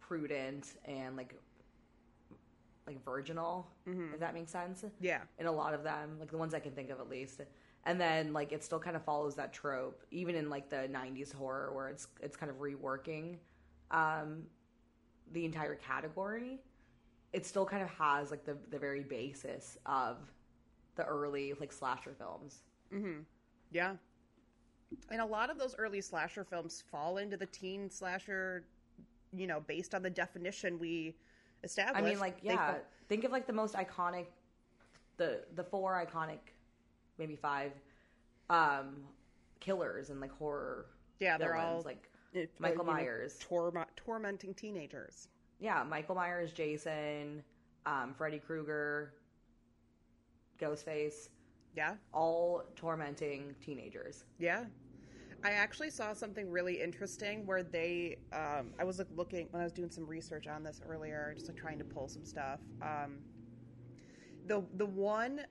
prudent 0.00 0.74
and 0.84 1.16
like 1.16 1.34
like 2.90 3.04
virginal, 3.04 3.68
if 3.86 4.20
that 4.20 4.34
makes 4.34 4.50
sense. 4.50 4.84
Yeah. 5.00 5.20
In 5.38 5.46
a 5.46 5.52
lot 5.52 5.74
of 5.74 5.82
them, 5.82 6.16
like 6.18 6.30
the 6.30 6.36
ones 6.36 6.54
I 6.54 6.60
can 6.60 6.72
think 6.72 6.90
of 6.90 7.00
at 7.00 7.08
least. 7.08 7.40
And 7.84 8.00
then 8.00 8.32
like 8.32 8.52
it 8.52 8.62
still 8.62 8.78
kind 8.80 8.96
of 8.96 9.04
follows 9.04 9.34
that 9.36 9.52
trope, 9.52 10.02
even 10.10 10.34
in 10.34 10.50
like 10.50 10.68
the 10.68 10.88
'90s 10.92 11.32
horror, 11.32 11.72
where 11.72 11.88
it's 11.88 12.08
it's 12.20 12.36
kind 12.36 12.50
of 12.50 12.58
reworking 12.58 13.36
um, 13.90 14.42
the 15.32 15.44
entire 15.44 15.76
category. 15.76 16.58
It 17.32 17.46
still 17.46 17.64
kind 17.64 17.82
of 17.82 17.88
has 17.90 18.30
like 18.30 18.44
the 18.44 18.56
the 18.70 18.78
very 18.78 19.02
basis 19.02 19.78
of 19.86 20.18
the 20.96 21.04
early 21.04 21.54
like 21.58 21.72
slasher 21.72 22.14
films. 22.18 22.62
Mm-hmm. 22.92 23.20
Yeah. 23.70 23.94
And 25.10 25.20
a 25.20 25.26
lot 25.26 25.50
of 25.50 25.58
those 25.58 25.74
early 25.78 26.00
slasher 26.00 26.44
films 26.44 26.82
fall 26.90 27.18
into 27.18 27.36
the 27.36 27.46
teen 27.46 27.88
slasher, 27.88 28.64
you 29.32 29.46
know, 29.46 29.60
based 29.60 29.94
on 29.94 30.02
the 30.02 30.10
definition 30.10 30.78
we 30.78 31.14
established. 31.64 31.96
I 31.96 32.02
mean, 32.08 32.18
like, 32.18 32.38
yeah. 32.42 32.72
fall- 32.72 32.80
think 33.08 33.24
of 33.24 33.32
like 33.32 33.46
the 33.46 33.52
most 33.52 33.74
iconic, 33.74 34.26
the 35.16 35.44
the 35.54 35.64
four 35.64 35.94
iconic, 36.04 36.38
maybe 37.18 37.36
five, 37.36 37.72
um, 38.48 39.04
killers 39.60 40.10
and 40.10 40.20
like 40.20 40.32
horror. 40.38 40.86
Yeah, 41.18 41.36
they're 41.38 41.52
villains, 41.54 41.66
all- 41.66 41.82
like 41.82 42.08
it- 42.32 42.50
uh, 42.58 42.62
Michael 42.62 42.84
know, 42.84 42.92
Myers. 42.92 43.38
tormenting 43.96 44.54
teenagers. 44.54 45.28
yeah, 45.58 45.82
Michael 45.82 46.14
Myers, 46.14 46.52
Jason, 46.52 47.42
um, 47.86 48.14
Freddy 48.14 48.38
Krueger, 48.38 49.12
Ghostface, 50.58 51.28
Yeah. 51.76 51.96
all 52.12 52.64
tormenting 52.76 53.54
teenagers. 53.60 54.24
Yeah. 54.38 54.64
I 55.42 55.52
actually 55.52 55.90
saw 55.90 56.12
something 56.12 56.50
really 56.50 56.80
interesting 56.80 57.46
where 57.46 57.62
they 57.62 58.18
um, 58.32 58.72
I 58.78 58.84
was 58.84 58.98
like 58.98 59.08
looking 59.16 59.48
when 59.50 59.60
I 59.60 59.64
was 59.64 59.72
doing 59.72 59.90
some 59.90 60.06
research 60.06 60.46
on 60.46 60.62
this 60.62 60.80
earlier, 60.86 61.32
just 61.34 61.48
like 61.48 61.56
trying 61.56 61.78
to 61.78 61.84
pull 61.84 62.08
some 62.08 62.24
stuff. 62.24 62.60
Um, 62.82 63.18
the 64.46 64.62
the 64.76 64.86
one 64.86 65.42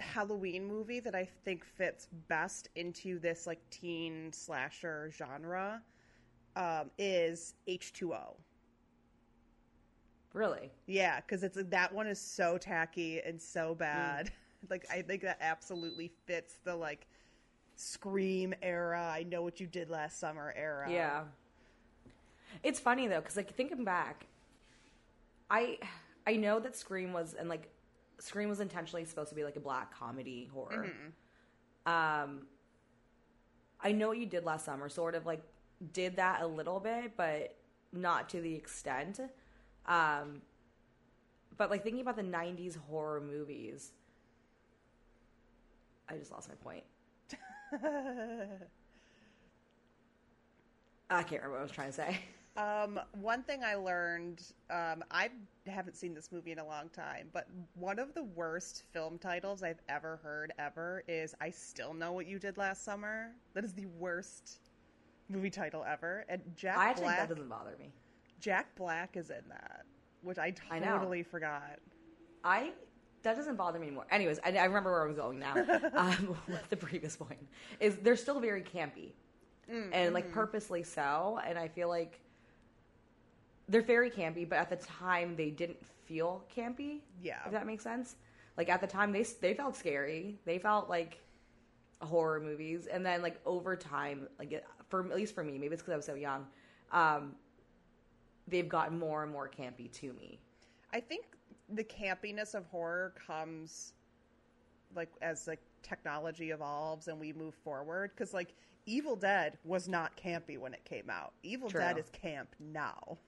Halloween 0.00 0.66
movie 0.66 1.00
that 1.00 1.14
I 1.14 1.28
think 1.44 1.64
fits 1.64 2.08
best 2.28 2.68
into 2.74 3.18
this 3.18 3.46
like 3.46 3.60
teen 3.70 4.32
slasher 4.32 5.12
genre 5.16 5.82
um, 6.56 6.90
is 6.98 7.54
H 7.66 7.92
two 7.92 8.12
O. 8.14 8.36
Really? 10.32 10.70
Yeah, 10.86 11.20
because 11.20 11.42
it's 11.42 11.58
that 11.62 11.92
one 11.92 12.06
is 12.06 12.20
so 12.20 12.58
tacky 12.58 13.20
and 13.20 13.40
so 13.40 13.74
bad. 13.74 14.30
like 14.70 14.86
I 14.90 15.02
think 15.02 15.22
that 15.22 15.38
absolutely 15.40 16.12
fits 16.26 16.58
the 16.64 16.74
like 16.74 17.06
scream 17.80 18.54
era. 18.62 19.10
I 19.12 19.22
know 19.22 19.42
what 19.42 19.58
you 19.58 19.66
did 19.66 19.88
last 19.88 20.20
summer 20.20 20.52
era. 20.56 20.90
Yeah. 20.90 21.22
It's 22.62 22.78
funny 22.78 23.06
though, 23.06 23.20
because 23.20 23.36
like 23.36 23.54
thinking 23.54 23.84
back, 23.84 24.26
I 25.50 25.78
I 26.26 26.36
know 26.36 26.60
that 26.60 26.76
Scream 26.76 27.12
was 27.12 27.34
and 27.34 27.48
like 27.48 27.70
Scream 28.18 28.48
was 28.48 28.60
intentionally 28.60 29.04
supposed 29.06 29.30
to 29.30 29.34
be 29.34 29.44
like 29.44 29.56
a 29.56 29.60
black 29.60 29.96
comedy 29.96 30.50
horror. 30.52 30.92
Um, 31.86 32.42
I 33.80 33.92
know 33.92 34.08
what 34.08 34.18
you 34.18 34.26
did 34.26 34.44
last 34.44 34.66
summer, 34.66 34.90
sort 34.90 35.14
of 35.14 35.24
like 35.24 35.42
did 35.92 36.16
that 36.16 36.42
a 36.42 36.46
little 36.46 36.80
bit, 36.80 37.16
but 37.16 37.56
not 37.92 38.28
to 38.30 38.40
the 38.42 38.54
extent. 38.54 39.20
Um, 39.86 40.42
but 41.56 41.70
like 41.70 41.82
thinking 41.82 42.02
about 42.02 42.16
the 42.16 42.22
'90s 42.22 42.76
horror 42.76 43.22
movies, 43.22 43.92
I 46.08 46.16
just 46.16 46.30
lost 46.30 46.48
my 46.50 46.56
point. 46.56 46.84
I 51.10 51.22
can't 51.22 51.42
remember 51.42 51.52
what 51.52 51.60
I 51.60 51.62
was 51.62 51.72
trying 51.72 51.88
to 51.88 51.92
say. 51.92 52.18
Um, 52.56 53.00
one 53.20 53.42
thing 53.42 53.62
I 53.64 53.76
learned, 53.76 54.42
um, 54.70 55.04
I 55.10 55.30
haven't 55.66 55.96
seen 55.96 56.14
this 56.14 56.30
movie 56.32 56.50
in 56.52 56.58
a 56.58 56.66
long 56.66 56.88
time, 56.88 57.28
but 57.32 57.46
one 57.74 57.98
of 57.98 58.12
the 58.12 58.24
worst 58.24 58.84
film 58.92 59.18
titles 59.18 59.62
I've 59.62 59.80
ever 59.88 60.18
heard 60.22 60.52
ever 60.58 61.04
is 61.06 61.34
"I 61.40 61.50
Still 61.50 61.94
Know 61.94 62.12
What 62.12 62.26
You 62.26 62.38
Did 62.38 62.58
Last 62.58 62.84
Summer." 62.84 63.30
That 63.54 63.64
is 63.64 63.72
the 63.72 63.86
worst 63.98 64.60
movie 65.28 65.50
title 65.50 65.84
ever. 65.88 66.24
And 66.28 66.42
Jack 66.56 66.76
I 66.76 66.92
Black, 66.94 67.18
that 67.18 67.28
doesn't 67.28 67.48
bother 67.48 67.76
me. 67.78 67.92
Jack 68.40 68.74
Black 68.74 69.16
is 69.16 69.30
in 69.30 69.48
that, 69.48 69.84
which 70.22 70.38
I 70.38 70.52
I 70.70 70.80
totally 70.80 71.22
forgot. 71.22 71.78
I 72.42 72.72
that 73.22 73.36
doesn't 73.36 73.56
bother 73.56 73.78
me 73.78 73.86
anymore. 73.88 74.06
Anyways, 74.10 74.38
I, 74.44 74.56
I 74.56 74.64
remember 74.64 74.90
where 74.90 75.06
I'm 75.06 75.14
going 75.14 75.38
now. 75.38 75.54
um, 75.94 76.36
with 76.48 76.68
the 76.70 76.76
previous 76.76 77.16
point 77.16 77.46
is 77.78 77.96
they're 77.96 78.16
still 78.16 78.40
very 78.40 78.62
campy, 78.62 79.12
and 79.92 80.14
like 80.14 80.32
purposely 80.32 80.82
so. 80.82 81.40
And 81.46 81.58
I 81.58 81.68
feel 81.68 81.88
like 81.88 82.20
they're 83.68 83.82
very 83.82 84.10
campy, 84.10 84.48
but 84.48 84.58
at 84.58 84.70
the 84.70 84.76
time 84.76 85.36
they 85.36 85.50
didn't 85.50 85.78
feel 86.04 86.44
campy. 86.54 87.00
Yeah. 87.22 87.38
if 87.46 87.52
that 87.52 87.66
makes 87.66 87.84
sense. 87.84 88.16
Like 88.56 88.68
at 88.68 88.80
the 88.80 88.86
time 88.86 89.12
they 89.12 89.22
they 89.40 89.54
felt 89.54 89.76
scary. 89.76 90.38
They 90.44 90.58
felt 90.58 90.88
like 90.88 91.20
horror 92.00 92.40
movies, 92.40 92.86
and 92.86 93.04
then 93.04 93.22
like 93.22 93.40
over 93.46 93.76
time, 93.76 94.28
like 94.38 94.64
for 94.88 95.00
at 95.10 95.16
least 95.16 95.34
for 95.34 95.44
me, 95.44 95.58
maybe 95.58 95.74
it's 95.74 95.82
because 95.82 95.92
I 95.92 95.96
was 95.96 96.06
so 96.06 96.14
young. 96.14 96.46
Um, 96.90 97.36
they've 98.48 98.68
gotten 98.68 98.98
more 98.98 99.22
and 99.22 99.30
more 99.30 99.48
campy 99.48 99.90
to 99.92 100.12
me. 100.12 100.40
I 100.92 101.00
think 101.00 101.26
the 101.72 101.84
campiness 101.84 102.54
of 102.54 102.66
horror 102.66 103.14
comes 103.26 103.94
like 104.94 105.10
as 105.22 105.46
like 105.46 105.60
technology 105.82 106.50
evolves 106.50 107.08
and 107.08 107.18
we 107.18 107.32
move 107.32 107.54
forward 107.54 108.10
because 108.14 108.34
like 108.34 108.54
Evil 108.86 109.16
Dead 109.16 109.58
was 109.64 109.88
not 109.88 110.16
campy 110.16 110.58
when 110.58 110.74
it 110.74 110.84
came 110.84 111.10
out. 111.10 111.32
Evil 111.42 111.70
True. 111.70 111.80
Dead 111.80 111.98
is 111.98 112.10
camp 112.10 112.48
now. 112.58 113.18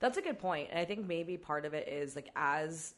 That's 0.00 0.18
a 0.18 0.22
good 0.22 0.38
point. 0.38 0.68
And 0.70 0.78
I 0.78 0.84
think 0.84 1.06
maybe 1.06 1.36
part 1.36 1.64
of 1.64 1.74
it 1.74 1.88
is 1.88 2.14
like 2.14 2.28
as 2.36 2.94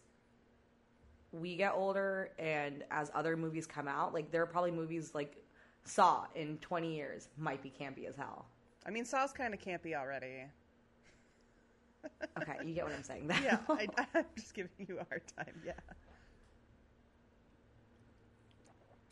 we 1.32 1.56
get 1.56 1.72
older 1.74 2.30
and 2.38 2.84
as 2.90 3.10
other 3.14 3.36
movies 3.36 3.66
come 3.66 3.88
out, 3.88 4.12
like 4.12 4.30
there 4.30 4.42
are 4.42 4.46
probably 4.46 4.70
movies 4.70 5.12
like 5.14 5.36
Saw 5.84 6.26
in 6.34 6.58
20 6.58 6.94
years 6.94 7.28
might 7.38 7.62
be 7.62 7.70
campy 7.70 8.08
as 8.08 8.16
hell. 8.16 8.46
I 8.84 8.90
mean, 8.90 9.04
Saw's 9.04 9.32
kind 9.32 9.54
of 9.54 9.60
campy 9.60 9.94
already. 9.94 10.44
Okay, 12.40 12.56
you 12.64 12.74
get 12.74 12.84
what 12.84 12.94
I'm 12.94 13.02
saying. 13.02 13.30
Yeah, 13.42 13.58
I, 13.68 13.86
I'm 14.14 14.24
just 14.36 14.54
giving 14.54 14.70
you 14.78 14.98
a 15.00 15.04
hard 15.04 15.22
time. 15.36 15.54
Yeah. 15.64 15.72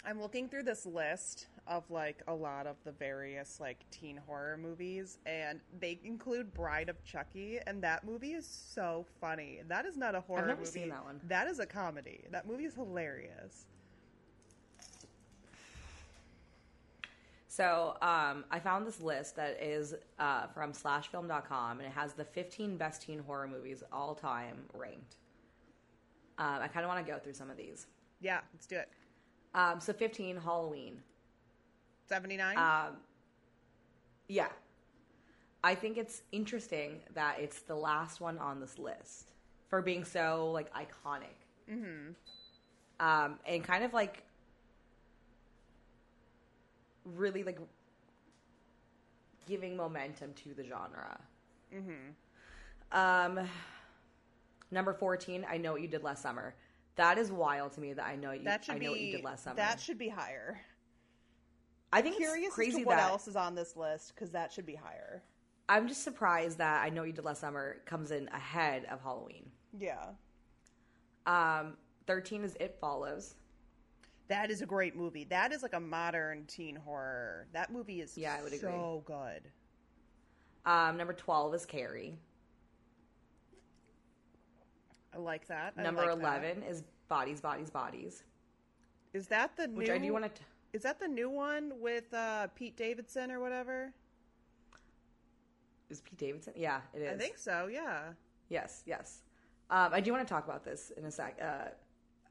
I'm 0.07 0.21
looking 0.21 0.49
through 0.49 0.65
this 0.65 0.85
list 0.85 1.47
of 1.67 1.91
like 1.91 2.23
a 2.29 2.35
lot 2.35 2.67
of 2.67 2.77
the 2.85 2.93
various 2.93 3.59
like 3.59 3.79
teen 3.91 4.19
horror 4.27 4.59
movies, 4.59 5.19
and 5.25 5.61
they 5.81 5.99
include 6.05 6.53
Bride 6.53 6.91
of 6.91 7.03
Chucky, 7.05 7.59
and 7.67 7.83
that 7.83 8.05
movie 8.05 8.33
is 8.33 8.47
so 8.47 9.07
funny. 9.21 9.63
That 9.69 9.87
is 9.87 9.97
not 9.97 10.15
a 10.15 10.21
horror 10.21 10.41
I've 10.43 10.47
never 10.49 10.61
movie. 10.61 10.71
seen 10.71 10.89
that 10.91 11.05
one. 11.05 11.21
That 11.29 11.47
is 11.49 11.59
a 11.59 11.67
comedy. 11.67 12.25
That 12.31 12.47
movie 12.47 12.65
is 12.65 12.75
hilarious. 12.75 13.67
So 17.55 17.97
um, 18.03 18.45
I 18.51 18.59
found 18.59 18.85
this 18.85 19.01
list 19.01 19.37
that 19.37 19.63
is 19.63 19.95
uh, 20.19 20.49
from 20.49 20.73
slashfilm.com 20.73 21.79
and 21.79 21.87
it 21.87 21.93
has 21.93 22.13
the 22.13 22.25
15 22.25 22.77
best 22.77 23.03
teen 23.03 23.21
horror 23.21 23.47
movies 23.47 23.85
all 23.93 24.17
time 24.17 24.57
ranked. 24.73 25.19
Um, 26.37 26.59
I 26.61 26.67
kind 26.67 26.85
of 26.85 26.89
want 26.89 27.07
to 27.07 27.13
go 27.13 27.17
through 27.17 27.35
some 27.35 27.51
of 27.51 27.57
these. 27.57 27.87
Yeah, 28.21 28.41
let's 28.53 28.67
do 28.67 28.75
it. 28.75 28.89
Um, 29.55 29.79
so 29.79 29.93
15, 29.93 30.37
Halloween. 30.39 31.01
79? 32.09 32.59
Um, 32.59 32.97
yeah. 34.27 34.49
I 35.63 35.77
think 35.77 35.97
it's 35.97 36.23
interesting 36.33 37.03
that 37.15 37.37
it's 37.39 37.61
the 37.61 37.77
last 37.77 38.21
one 38.21 38.37
on 38.39 38.59
this 38.59 38.81
list 38.81 39.31
for 39.69 39.81
being 39.81 40.03
so 40.03 40.51
like 40.53 40.75
iconic. 40.75 41.39
Mm-hmm. 41.71 42.15
Um, 42.99 43.39
and 43.47 43.63
kind 43.63 43.85
of 43.85 43.93
like 43.93 44.25
really 47.05 47.43
like 47.43 47.59
giving 49.47 49.77
momentum 49.77 50.33
to 50.35 50.55
the 50.55 50.65
genre. 50.65 51.21
Mm-hmm. 51.75 52.99
Um, 52.99 53.49
number 54.71 54.93
fourteen. 54.95 55.45
I 55.49 55.57
know 55.59 55.73
what 55.73 55.83
you 55.83 55.89
did 55.89 56.03
last 56.03 56.23
summer. 56.23 56.55
That 56.97 57.19
is 57.19 57.33
wild 57.33 57.73
to 57.73 57.81
me. 57.81 57.93
That 57.93 58.07
I 58.07 58.17
know 58.17 58.33
you. 58.33 58.45
That 58.45 58.65
should 58.65 58.77
I 58.77 58.79
know 58.79 58.81
be 58.81 58.89
what 58.89 59.01
you 59.01 59.13
did 59.17 59.25
last 59.25 59.45
summer. 59.45 59.57
that 59.57 59.81
should 59.81 59.99
be 59.99 60.09
higher. 60.09 60.61
I 61.93 62.03
think 62.03 62.17
Curious 62.17 62.47
it's 62.47 62.55
crazy 62.55 62.85
what 62.85 62.97
that 62.97 63.11
else 63.11 63.29
is 63.29 63.37
on 63.37 63.55
this 63.55 63.77
list 63.77 64.15
because 64.15 64.31
that 64.31 64.53
should 64.53 64.67
be 64.67 64.75
higher. 64.75 65.23
I'm 65.69 65.89
just 65.89 66.03
surprised 66.03 66.59
that 66.59 66.85
I 66.85 66.91
know 66.91 67.03
what 67.03 67.07
you 67.07 67.13
did 67.13 67.25
last 67.25 67.41
summer 67.41 67.77
comes 67.87 68.11
in 68.11 68.29
ahead 68.29 68.85
of 68.91 69.01
Halloween. 69.01 69.51
Yeah, 69.79 70.07
Um, 71.27 71.77
thirteen 72.07 72.45
is 72.45 72.57
It 72.61 72.77
Follows. 72.81 73.35
That 74.29 74.51
is 74.51 74.63
a 74.63 74.67
great 74.67 74.97
movie. 74.97 75.25
That 75.25 75.53
is 75.53 75.63
like 75.63 75.75
a 75.75 75.81
modern 75.81 76.45
teen 76.47 76.77
horror. 76.77 77.47
That 77.53 77.73
movie 77.73 78.01
is 78.01 78.17
Yeah, 78.17 78.37
I 78.39 78.43
would 78.43 78.53
agree. 78.53 78.61
so 78.71 79.03
good. 79.07 79.43
Um, 80.65 80.97
number 80.97 81.13
twelve 81.13 81.55
is 81.55 81.67
Carrie. 81.67 82.17
I 85.15 85.19
like 85.19 85.47
that. 85.49 85.75
I 85.77 85.83
Number 85.83 86.03
like 86.07 86.17
eleven 86.19 86.63
is 86.63 86.83
Bodies, 87.09 87.41
Bodies, 87.41 87.71
Bodies. 87.71 88.25
is 89.13 89.29
that 89.29 89.57
the 89.57 89.69
Which 89.69 89.89
new? 89.89 89.95
I 89.95 89.99
do 89.99 90.13
want 90.13 90.35
to. 90.35 90.43
Is 90.73 90.83
that 90.83 90.99
the 90.99 91.07
new 91.07 91.31
one 91.31 91.73
with 91.81 92.13
uh, 92.13 92.49
Pete 92.57 92.77
Davidson 92.77 93.31
or 93.31 93.39
whatever? 93.39 93.93
Is 95.91 96.01
Pete 96.01 96.19
Davidson? 96.19 96.55
Yeah, 96.57 96.81
it 96.95 97.03
is. 97.03 97.13
I 97.13 97.17
think 97.17 97.39
so. 97.39 97.69
Yeah. 97.71 98.05
Yes, 98.49 98.83
yes. 98.87 99.23
Um, 99.71 99.91
I 99.93 100.01
do 100.01 100.13
want 100.13 100.27
to 100.27 100.33
talk 100.33 100.45
about 100.45 100.65
this 100.65 100.91
in 100.97 101.05
a 101.05 101.11
sec, 101.11 101.39
uh, 101.41 101.69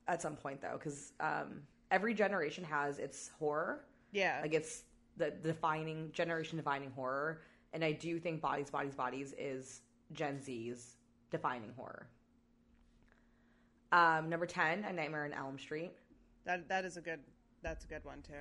at 0.08 0.22
some 0.22 0.36
point 0.36 0.62
though, 0.62 0.74
because 0.78 1.14
um, 1.20 1.62
every 1.94 2.14
generation 2.14 2.64
has 2.66 2.98
its 3.00 3.30
horror. 3.40 3.86
Yeah. 4.12 4.40
Like 4.42 4.54
it's 4.54 4.84
the 5.16 5.30
defining 5.32 6.10
generation 6.12 6.58
defining 6.58 6.92
horror, 6.92 7.42
and 7.72 7.86
I 7.86 7.92
do 7.94 8.20
think 8.20 8.42
Bodies, 8.42 8.70
Bodies, 8.72 8.96
Bodies 8.96 9.34
is 9.38 9.82
Gen 10.12 10.42
Z's 10.42 10.98
defining 11.32 11.72
horror. 11.78 12.08
Um, 13.92 14.28
number 14.30 14.48
ten, 14.48 14.84
A 14.86 14.92
Nightmare 14.92 15.26
on 15.26 15.34
Elm 15.34 15.58
Street. 15.60 15.92
that 16.46 16.68
that 16.68 16.84
is 16.84 16.98
a 16.98 17.02
good. 17.02 17.20
That's 17.62 17.86
a 17.86 17.88
good 17.88 18.04
one 18.04 18.22
too. 18.24 18.34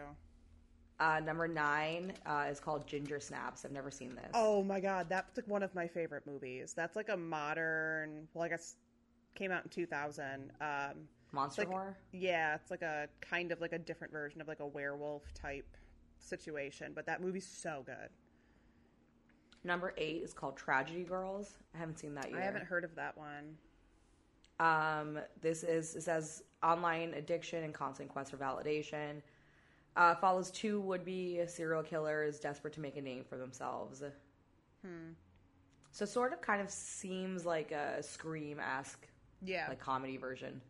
Uh, 0.99 1.21
number 1.21 1.47
nine 1.49 2.13
uh, 2.27 2.47
is 2.51 2.59
called 2.61 2.87
Ginger 2.87 3.21
Snaps. 3.21 3.65
I've 3.65 3.73
never 3.73 3.91
seen 3.91 4.15
this. 4.15 4.31
Oh 4.35 4.63
my 4.63 4.81
god, 4.81 5.07
that's 5.09 5.37
like 5.37 5.47
one 5.49 5.63
of 5.63 5.75
my 5.75 5.87
favorite 5.87 6.27
movies. 6.27 6.73
That's 6.75 6.97
like 6.97 7.09
a 7.11 7.17
modern. 7.17 8.29
Well, 8.35 8.45
I 8.45 8.49
guess 8.49 8.77
came 9.35 9.51
out 9.53 9.65
in 9.65 9.71
two 9.71 9.87
thousand. 9.87 10.53
Um, 10.61 11.07
monster 11.33 11.63
like- 11.63 11.69
horror. 11.71 11.97
yeah, 12.13 12.55
it's 12.55 12.71
like 12.71 12.83
a 12.83 13.09
kind 13.21 13.53
of 13.53 13.61
like 13.61 13.73
a 13.73 13.79
different 13.79 14.13
version 14.13 14.41
of 14.41 14.49
like 14.49 14.61
a 14.61 14.67
werewolf 14.67 15.23
type 15.35 15.77
situation, 16.19 16.93
but 16.95 17.07
that 17.07 17.21
movie's 17.21 17.47
so 17.47 17.83
good. 17.85 18.11
Number 19.65 19.95
eight 19.97 20.23
is 20.23 20.33
called 20.35 20.57
Tragedy 20.57 21.05
Girls. 21.05 21.55
I 21.75 21.79
haven't 21.79 21.99
seen 21.99 22.15
that 22.17 22.31
yet. 22.31 22.39
I 22.41 22.45
haven't 22.45 22.65
heard 22.65 22.85
of 22.85 22.95
that 22.97 23.17
one. 23.17 23.57
Um, 24.61 25.19
this 25.41 25.63
is 25.65 25.95
it 25.97 26.03
says 26.03 26.43
online 26.63 27.15
addiction 27.15 27.65
and 27.65 27.73
constant 27.73 28.09
quest 28.09 28.31
for 28.31 28.37
validation. 28.37 29.23
Uh, 29.97 30.15
follows 30.17 30.51
two 30.51 30.81
would-be 30.81 31.41
serial 31.47 31.83
killers 31.83 32.41
desperate 32.41 32.73
to 32.75 32.81
make 32.81 32.97
a 32.97 33.01
name 33.01 33.25
for 33.25 33.37
themselves. 33.37 34.03
So 35.93 36.07
sort 36.07 36.33
of 36.33 36.41
kind 36.41 36.61
of 36.63 36.71
seems 36.71 37.45
like 37.45 37.71
a 37.73 38.03
scream 38.03 38.59
esque 38.59 39.07
Yeah, 39.43 39.67
like 39.69 39.79
comedy 39.79 40.17
version. 40.17 40.61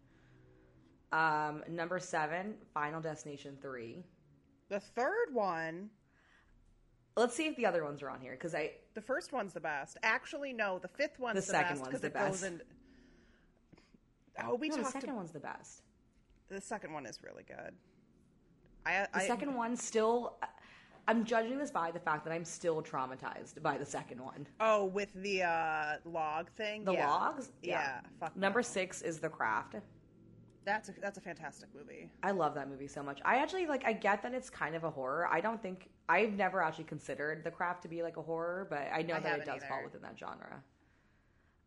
Um, 1.13 1.63
number 1.69 1.99
seven, 1.99 2.55
Final 2.73 3.01
Destination 3.01 3.57
three. 3.61 4.05
the 4.69 4.81
third 4.81 5.33
one. 5.33 5.91
Let's 7.17 7.35
see 7.35 7.47
if 7.47 7.57
the 7.57 7.67
other 7.67 7.85
ones 7.85 8.03
are 8.03 8.09
on 8.09 8.21
here 8.21 8.33
because 8.33 8.55
I 8.55 8.73
The 8.95 9.03
first 9.03 9.33
one's 9.33 9.53
the 9.53 9.61
best. 9.61 9.99
Actually, 10.03 10.53
no, 10.55 10.79
the 10.79 10.89
fifth 10.89 11.19
one's 11.19 11.35
The 11.35 11.41
the, 11.41 11.47
second 11.59 11.79
best 11.81 11.91
one's 11.91 12.01
the 12.01 12.11
best. 12.11 12.43
in. 12.45 12.63
Oh, 14.43 14.55
we 14.55 14.71
no, 14.71 14.77
the 14.79 14.85
second 14.85 15.11
ab- 15.11 15.17
one's 15.17 15.31
the 15.33 15.41
best. 15.41 15.83
the 16.49 16.61
second 16.61 16.93
one 16.95 17.05
is 17.05 17.23
really 17.23 17.45
good. 17.47 17.75
I, 18.87 19.07
The 19.13 19.21
second 19.21 19.55
one 19.55 19.77
still. 19.77 20.39
I'm 21.09 21.25
judging 21.25 21.59
this 21.59 21.71
by 21.71 21.91
the 21.91 21.99
fact 21.99 22.25
that 22.25 22.33
I'm 22.33 22.45
still 22.45 22.81
traumatized 22.81 23.61
by 23.61 23.77
the 23.77 23.85
second 23.85 24.21
one. 24.23 24.47
Oh, 24.61 24.85
with 24.87 25.13
the 25.15 25.43
uh, 25.43 25.97
log 26.05 26.49
thing. 26.53 26.85
The 26.85 26.93
yeah. 26.93 27.11
logs? 27.11 27.51
Yeah. 27.61 28.01
Fuck 28.21 28.37
Number 28.37 28.63
six 28.63 29.03
is 29.03 29.19
The 29.19 29.29
Craft. 29.29 29.75
That's 30.65 30.89
a, 30.89 30.93
that's 31.01 31.19
a 31.19 31.21
fantastic 31.21 31.69
movie. 31.75 32.09
I 32.23 32.31
love 32.31 32.55
that 32.55 32.69
movie 32.69 32.87
so 32.87 33.03
much. 33.03 33.21
I 33.25 33.37
actually 33.37 33.67
like 33.67 33.85
I 33.85 33.93
get 33.93 34.23
that 34.23 34.33
it's 34.33 34.49
kind 34.49 34.75
of 34.75 34.85
a 34.85 34.91
horror. 34.91 35.29
I 35.31 35.41
don't 35.41 35.61
think 35.61 35.89
I've 36.09 36.35
never 36.35 36.63
actually 36.63 36.85
considered 36.85 37.43
The 37.43 37.51
Craft 37.51 37.83
to 37.83 37.89
be 37.89 38.03
like 38.03 38.17
a 38.17 38.23
horror, 38.23 38.67
but 38.71 38.89
I 38.95 39.03
know 39.03 39.15
I 39.15 39.21
that 39.21 39.39
it 39.41 39.47
does 39.47 39.65
fall 39.65 39.83
within 39.83 40.03
that 40.03 40.19
genre. 40.19 40.63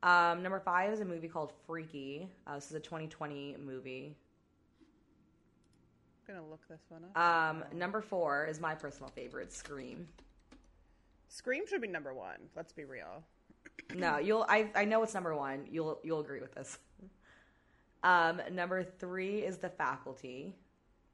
Um, 0.04 0.44
number 0.44 0.60
five 0.60 0.94
is 0.94 1.02
a 1.02 1.06
movie 1.06 1.28
called 1.28 1.52
Freaky. 1.66 2.30
Uh, 2.46 2.56
this 2.56 2.68
is 2.68 2.74
a 2.74 2.80
2020 2.80 3.58
movie. 3.66 4.16
I'm 6.28 6.36
gonna 6.36 6.48
look 6.48 6.68
this 6.70 6.82
one 6.90 7.04
up. 7.16 7.18
Um, 7.18 7.64
number 7.78 8.02
four 8.02 8.46
is 8.46 8.60
my 8.60 8.76
personal 8.76 9.10
favorite, 9.10 9.52
Scream. 9.52 10.08
Scream 11.28 11.68
should 11.68 11.82
be 11.82 11.88
number 11.88 12.14
one. 12.14 12.38
Let's 12.56 12.72
be 12.72 12.86
real. 12.86 13.24
No, 13.94 14.18
you'll. 14.20 14.46
I 14.48 14.70
I 14.74 14.86
know 14.86 15.04
it's 15.04 15.14
number 15.14 15.36
one. 15.36 15.66
You'll 15.70 16.00
you'll 16.04 16.22
agree 16.22 16.40
with 16.40 16.54
this. 16.54 16.80
Um, 18.06 18.40
number 18.52 18.84
three 18.84 19.40
is 19.40 19.58
The 19.58 19.70
Faculty. 19.70 20.54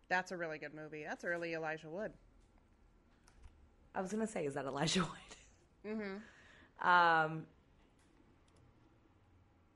That's 0.09 0.33
a 0.33 0.37
really 0.37 0.57
good 0.57 0.73
movie. 0.73 1.05
That's 1.07 1.23
early 1.23 1.53
Elijah 1.53 1.89
Wood. 1.89 2.11
I 3.95 4.01
was 4.01 4.11
gonna 4.11 4.27
say, 4.27 4.45
is 4.45 4.55
that 4.55 4.65
Elijah 4.65 4.99
Wood? 4.99 5.09
Mm-hmm. 5.83 6.87
Um, 6.87 7.47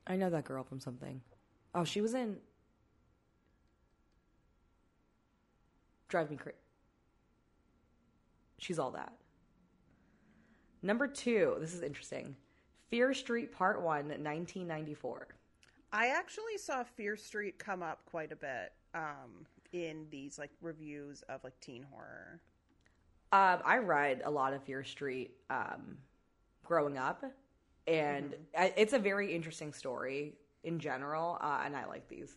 I 0.06 0.14
know 0.14 0.30
that 0.30 0.44
girl 0.44 0.62
from 0.62 0.78
something. 0.78 1.20
Oh, 1.74 1.82
she 1.82 2.00
was 2.00 2.14
in 2.14 2.36
Drive 6.08 6.30
Me 6.30 6.36
Crazy. 6.36 6.56
She's 8.58 8.78
all 8.78 8.92
that. 8.92 9.12
Number 10.80 11.08
two, 11.08 11.56
this 11.58 11.74
is 11.74 11.82
interesting. 11.82 12.36
Fear 12.88 13.14
Street 13.14 13.50
Part 13.50 13.82
One, 13.82 14.06
1994. 14.06 15.26
I 15.96 16.08
actually 16.08 16.58
saw 16.58 16.84
Fear 16.84 17.16
Street 17.16 17.58
come 17.58 17.82
up 17.82 18.00
quite 18.04 18.30
a 18.30 18.36
bit 18.36 18.74
um, 18.94 19.46
in 19.72 20.04
these 20.10 20.38
like 20.38 20.50
reviews 20.60 21.22
of 21.30 21.42
like 21.42 21.58
teen 21.60 21.86
horror. 21.90 22.42
Um, 23.32 23.60
I 23.64 23.78
read 23.78 24.20
a 24.26 24.30
lot 24.30 24.52
of 24.52 24.62
Fear 24.62 24.84
Street 24.84 25.30
um, 25.48 25.96
growing 26.66 26.98
up, 26.98 27.24
and 27.86 28.34
I, 28.56 28.74
it's 28.76 28.92
a 28.92 28.98
very 28.98 29.34
interesting 29.34 29.72
story 29.72 30.34
in 30.64 30.78
general, 30.78 31.38
uh, 31.40 31.62
and 31.64 31.74
I 31.74 31.86
like 31.86 32.06
these. 32.08 32.36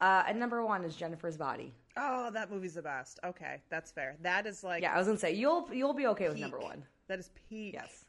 Uh, 0.00 0.22
and 0.28 0.38
number 0.38 0.64
one 0.64 0.84
is 0.84 0.94
Jennifer's 0.94 1.36
Body. 1.36 1.74
Oh, 1.96 2.30
that 2.30 2.52
movie's 2.52 2.74
the 2.74 2.82
best. 2.82 3.18
Okay, 3.24 3.56
that's 3.68 3.90
fair. 3.90 4.14
That 4.22 4.46
is 4.46 4.62
like 4.62 4.80
Yeah, 4.80 4.94
I 4.94 4.98
was 4.98 5.08
gonna 5.08 5.18
say 5.18 5.32
you'll 5.32 5.68
you'll 5.72 5.92
be 5.92 6.06
okay 6.06 6.28
with 6.28 6.38
number 6.38 6.60
one. 6.60 6.84
That 7.08 7.18
is 7.18 7.30
peak. 7.48 7.74
Yes, 7.74 8.04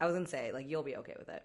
I 0.00 0.06
was 0.06 0.16
gonna 0.16 0.26
say 0.26 0.50
like 0.52 0.68
you'll 0.68 0.82
be 0.82 0.96
okay 0.96 1.14
with 1.16 1.28
it. 1.28 1.44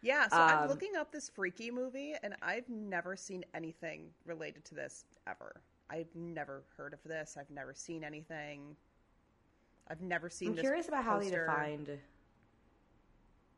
Yeah, 0.00 0.28
so 0.28 0.36
I'm 0.36 0.62
Um, 0.62 0.68
looking 0.68 0.94
up 0.96 1.10
this 1.10 1.28
freaky 1.28 1.70
movie, 1.70 2.14
and 2.22 2.36
I've 2.40 2.68
never 2.68 3.16
seen 3.16 3.44
anything 3.52 4.14
related 4.24 4.64
to 4.66 4.74
this 4.74 5.04
ever. 5.26 5.60
I've 5.90 6.14
never 6.14 6.64
heard 6.76 6.94
of 6.94 7.02
this. 7.02 7.36
I've 7.36 7.50
never 7.50 7.74
seen 7.74 8.04
anything. 8.04 8.76
I've 9.88 10.00
never 10.02 10.30
seen. 10.30 10.50
This. 10.54 10.58
I'm 10.58 10.62
curious 10.62 10.88
about 10.88 11.04
how 11.04 11.18
they 11.18 11.24
poster. 11.24 11.46
defined 11.46 11.98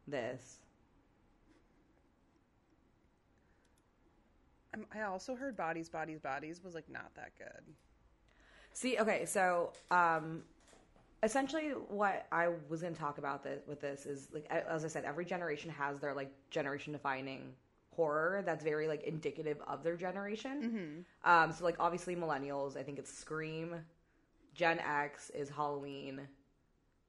this. 0.07 0.61
Um, 4.75 4.87
I 4.93 5.03
also 5.03 5.35
heard 5.35 5.57
"Bodies, 5.57 5.89
Bodies, 5.89 6.21
Bodies" 6.21 6.63
was 6.63 6.75
like 6.75 6.89
not 6.89 7.15
that 7.17 7.33
good. 7.37 7.75
See, 8.73 8.99
okay, 8.99 9.27
so 9.27 9.73
um, 9.91 10.45
essentially, 11.23 11.71
what 11.89 12.27
I 12.33 12.49
was 12.69 12.81
going 12.83 12.95
to 12.95 13.01
talk 13.01 13.19
about 13.19 13.43
this, 13.43 13.63
with 13.67 13.81
this 13.81 14.07
is 14.07 14.29
like, 14.33 14.47
as 14.51 14.85
I 14.85 14.89
said, 14.89 15.05
every 15.05 15.25
generation 15.25 15.71
has 15.71 15.99
their 16.01 16.15
like 16.15 16.33
generation 16.51 16.93
defining 16.93 17.53
horror 17.95 18.43
that's 18.47 18.63
very 18.65 18.87
like 18.89 19.03
indicative 19.03 19.59
of 19.67 19.83
their 19.83 19.97
generation. 19.97 21.05
Um, 21.25 21.53
so 21.53 21.65
like 21.65 21.77
obviously 21.79 22.17
millennials, 22.17 22.77
I 22.77 22.83
think 22.83 22.99
it's 22.99 23.13
Scream. 23.13 23.77
Gen 24.55 24.81
X 24.81 25.31
is 25.31 25.49
Halloween, 25.49 26.23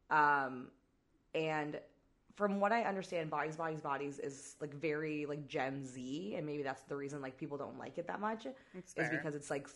um, 0.10 0.68
and 1.34 1.80
from 2.36 2.60
what 2.60 2.72
I 2.72 2.84
understand, 2.84 3.30
Bodies, 3.30 3.56
Bodies, 3.56 3.82
Bodies 3.82 4.20
is 4.20 4.56
like 4.62 4.74
very 4.74 5.26
like 5.26 5.48
Gen 5.48 5.86
Z, 5.86 6.36
and 6.38 6.46
maybe 6.46 6.64
that's 6.64 6.84
the 6.84 6.96
reason 6.96 7.22
like 7.22 7.38
people 7.38 7.58
don't 7.58 7.78
like 7.80 7.98
it 7.98 8.08
that 8.08 8.20
much. 8.22 8.46
It's 8.78 8.92
is 8.92 9.08
fair. 9.08 9.12
because 9.12 9.36
it's 9.36 9.50
like 9.50 9.68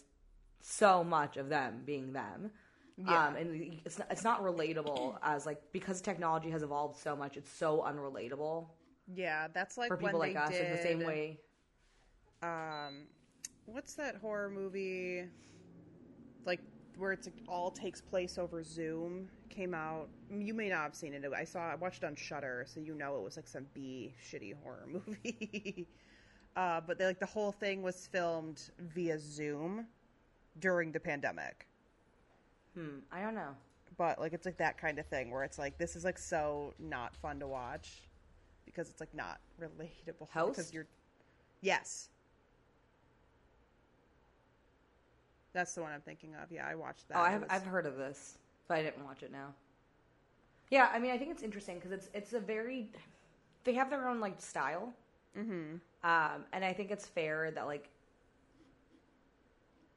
so 0.61 1.03
much 1.03 1.38
of 1.38 1.49
them 1.49 1.81
being 1.86 2.13
them. 2.13 2.51
Yeah. 2.98 3.28
Um, 3.28 3.36
and 3.36 3.80
it's 3.84 4.00
not, 4.00 4.08
it's 4.10 4.24
not 4.24 4.41
relatable 4.41 5.18
as 5.24 5.46
like 5.46 5.62
because 5.74 6.02
technology 6.02 6.50
has 6.50 6.64
evolved 6.64 6.98
so 6.98 7.16
much, 7.16 7.36
it's 7.36 7.52
so 7.52 7.84
unrelatable 7.88 8.68
Yeah, 9.14 9.48
that's 9.54 9.78
like 9.78 9.89
for 9.89 9.98
people 9.98 10.20
like 10.20 10.36
us. 10.36 10.50
they 10.50 10.60
Like 10.60 10.72
the 10.72 10.82
same 10.82 11.04
way. 11.04 11.39
Um, 12.41 13.08
what's 13.66 13.96
that 13.96 14.16
horror 14.18 14.50
movie? 14.50 15.26
Like 16.46 16.62
where 16.98 17.12
it's 17.12 17.28
like, 17.28 17.36
all 17.50 17.70
takes 17.70 18.00
place 18.00 18.38
over 18.38 18.64
Zoom 18.64 19.30
came 19.50 19.74
out. 19.74 20.10
You 20.30 20.54
may 20.54 20.70
not 20.70 20.84
have 20.84 20.96
seen 20.96 21.14
it. 21.14 21.24
I 21.36 21.43
saw 21.43 21.60
I 21.72 21.76
watched 21.76 22.04
it 22.04 22.08
on 22.08 22.16
Shudder, 22.16 22.66
so 22.68 22.80
you 22.80 22.93
know 22.93 23.18
it 23.18 23.24
was 23.24 23.36
like 23.36 23.48
some 23.48 23.66
B 23.74 24.14
shitty 24.32 24.54
horror 24.64 24.88
movie. 24.88 25.88
uh, 26.56 26.82
but 26.86 26.98
they, 26.98 27.06
like 27.06 27.20
the 27.20 27.26
whole 27.26 27.52
thing 27.52 27.82
was 27.82 28.08
filmed 28.08 28.70
via 28.80 29.20
Zoom 29.20 29.88
during 30.60 30.93
the 30.93 31.00
pandemic. 31.00 31.68
Hmm. 32.76 32.99
I 33.11 33.21
don't 33.21 33.36
know. 33.36 33.55
But 33.97 34.19
like 34.19 34.34
it's 34.34 34.45
like 34.45 34.57
that 34.57 34.78
kind 34.78 34.99
of 34.99 35.05
thing 35.07 35.32
where 35.32 35.43
it's 35.43 35.57
like 35.57 35.78
this 35.78 35.95
is 35.95 36.03
like 36.03 36.17
so 36.17 36.73
not 36.80 37.15
fun 37.15 37.39
to 37.39 37.47
watch 37.47 38.01
because 38.65 38.89
it's 38.89 38.99
like 38.99 39.13
not 39.13 39.39
relatable. 39.61 40.30
Host? 40.32 40.55
Because 40.57 40.73
you're 40.73 40.86
Yes. 41.61 42.09
That's 45.53 45.73
the 45.73 45.82
one 45.82 45.91
I'm 45.93 46.01
thinking 46.01 46.36
of. 46.36 46.51
Yeah, 46.51 46.67
I 46.67 46.76
watched 46.76 47.07
that. 47.07 47.17
Oh, 47.17 47.21
I've, 47.21 47.41
was- 47.41 47.49
I've 47.49 47.65
heard 47.65 47.86
of 47.86 47.95
this, 47.95 48.38
but 48.67 48.78
I 48.78 48.84
didn't 48.84 49.05
watch 49.05 49.23
it 49.23 49.32
now. 49.32 49.53
Yeah, 50.69 50.89
I 50.91 50.99
mean, 50.99 51.11
I 51.11 51.17
think 51.17 51.32
it's 51.32 51.43
interesting 51.43 51.76
because 51.76 51.91
it's 51.91 52.09
it's 52.13 52.34
a 52.34 52.39
very 52.39 52.89
they 53.63 53.73
have 53.73 53.89
their 53.89 54.07
own 54.09 54.19
like 54.19 54.41
style, 54.41 54.91
Mhm. 55.38 55.80
um, 56.03 56.45
and 56.51 56.65
I 56.65 56.73
think 56.73 56.91
it's 56.91 57.07
fair 57.07 57.51
that 57.51 57.67
like 57.67 57.88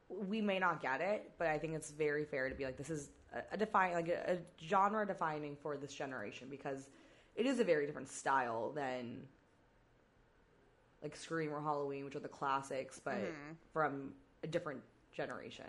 we 0.09 0.41
may 0.41 0.59
not 0.59 0.81
get 0.81 1.01
it, 1.01 1.31
but 1.37 1.47
I 1.47 1.57
think 1.59 1.73
it's 1.73 1.91
very 1.91 2.25
fair 2.25 2.49
to 2.49 2.55
be 2.55 2.65
like 2.65 2.77
this 2.77 2.89
is 2.89 3.11
a, 3.33 3.41
a 3.53 3.57
define 3.57 3.93
like 3.93 4.09
a, 4.09 4.33
a 4.33 4.37
genre 4.65 5.05
defining 5.05 5.55
for 5.55 5.77
this 5.77 5.93
generation 5.93 6.47
because 6.49 6.89
it 7.35 7.45
is 7.45 7.59
a 7.59 7.63
very 7.63 7.85
different 7.85 8.09
style 8.09 8.71
than 8.71 9.27
like 11.01 11.15
Scream 11.15 11.53
or 11.53 11.61
Halloween, 11.61 12.05
which 12.05 12.15
are 12.15 12.19
the 12.19 12.27
classics, 12.27 12.99
but 13.03 13.15
Mhm. 13.15 13.55
from 13.71 14.13
a 14.43 14.47
different 14.47 14.81
generation. 15.13 15.67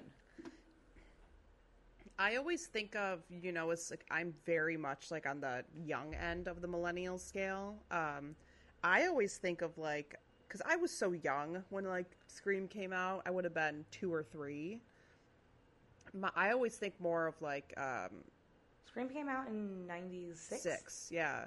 I 2.19 2.37
always 2.37 2.67
think 2.67 2.97
of, 2.97 3.23
you 3.31 3.53
know, 3.53 3.71
as 3.71 3.91
like 3.91 4.05
I'm 4.11 4.35
very 4.45 4.77
much 4.77 5.11
like 5.11 5.27
on 5.27 5.41
the 5.41 5.65
young 5.85 6.15
end 6.15 6.49
of 6.49 6.61
the 6.61 6.69
millennial 6.69 7.19
scale. 7.19 7.77
Um, 7.91 8.37
I 8.83 9.07
always 9.07 9.37
think 9.39 9.63
of 9.63 9.79
like, 9.79 10.17
because 10.51 10.61
I 10.69 10.75
was 10.77 10.91
so 10.91 11.13
young 11.13 11.63
when 11.71 11.85
like 11.85 12.11
Scream 12.27 12.67
came 12.67 12.93
out, 12.93 13.23
I 13.25 13.31
would 13.31 13.45
have 13.45 13.55
been 13.55 13.85
two 13.93 14.13
or 14.13 14.25
three. 14.25 14.81
My, 16.13 16.31
I 16.35 16.51
always 16.51 16.75
think 16.75 16.95
more 17.01 17.29
of 17.29 17.41
like 17.41 17.73
um, 17.77 18.11
Scream 18.85 19.09
came 19.09 19.29
out 19.29 19.47
in 19.47 19.87
'96. 19.87 20.61
six. 20.61 21.09
Yeah, 21.13 21.45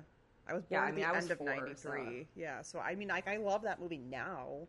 I 0.47 0.53
was 0.53 0.63
Yeah, 0.69 0.79
born 0.79 0.87
I 0.87 0.89
at 0.89 0.95
the 0.95 1.17
end 1.17 1.31
of 1.31 1.37
four, 1.39 1.47
'93. 1.47 2.27
Yeah, 2.37 2.61
so 2.61 2.79
I 2.79 2.95
mean, 2.95 3.09
like 3.09 3.27
I 3.27 3.37
love 3.37 3.61
that 3.63 3.81
movie 3.81 3.97
now. 4.09 4.67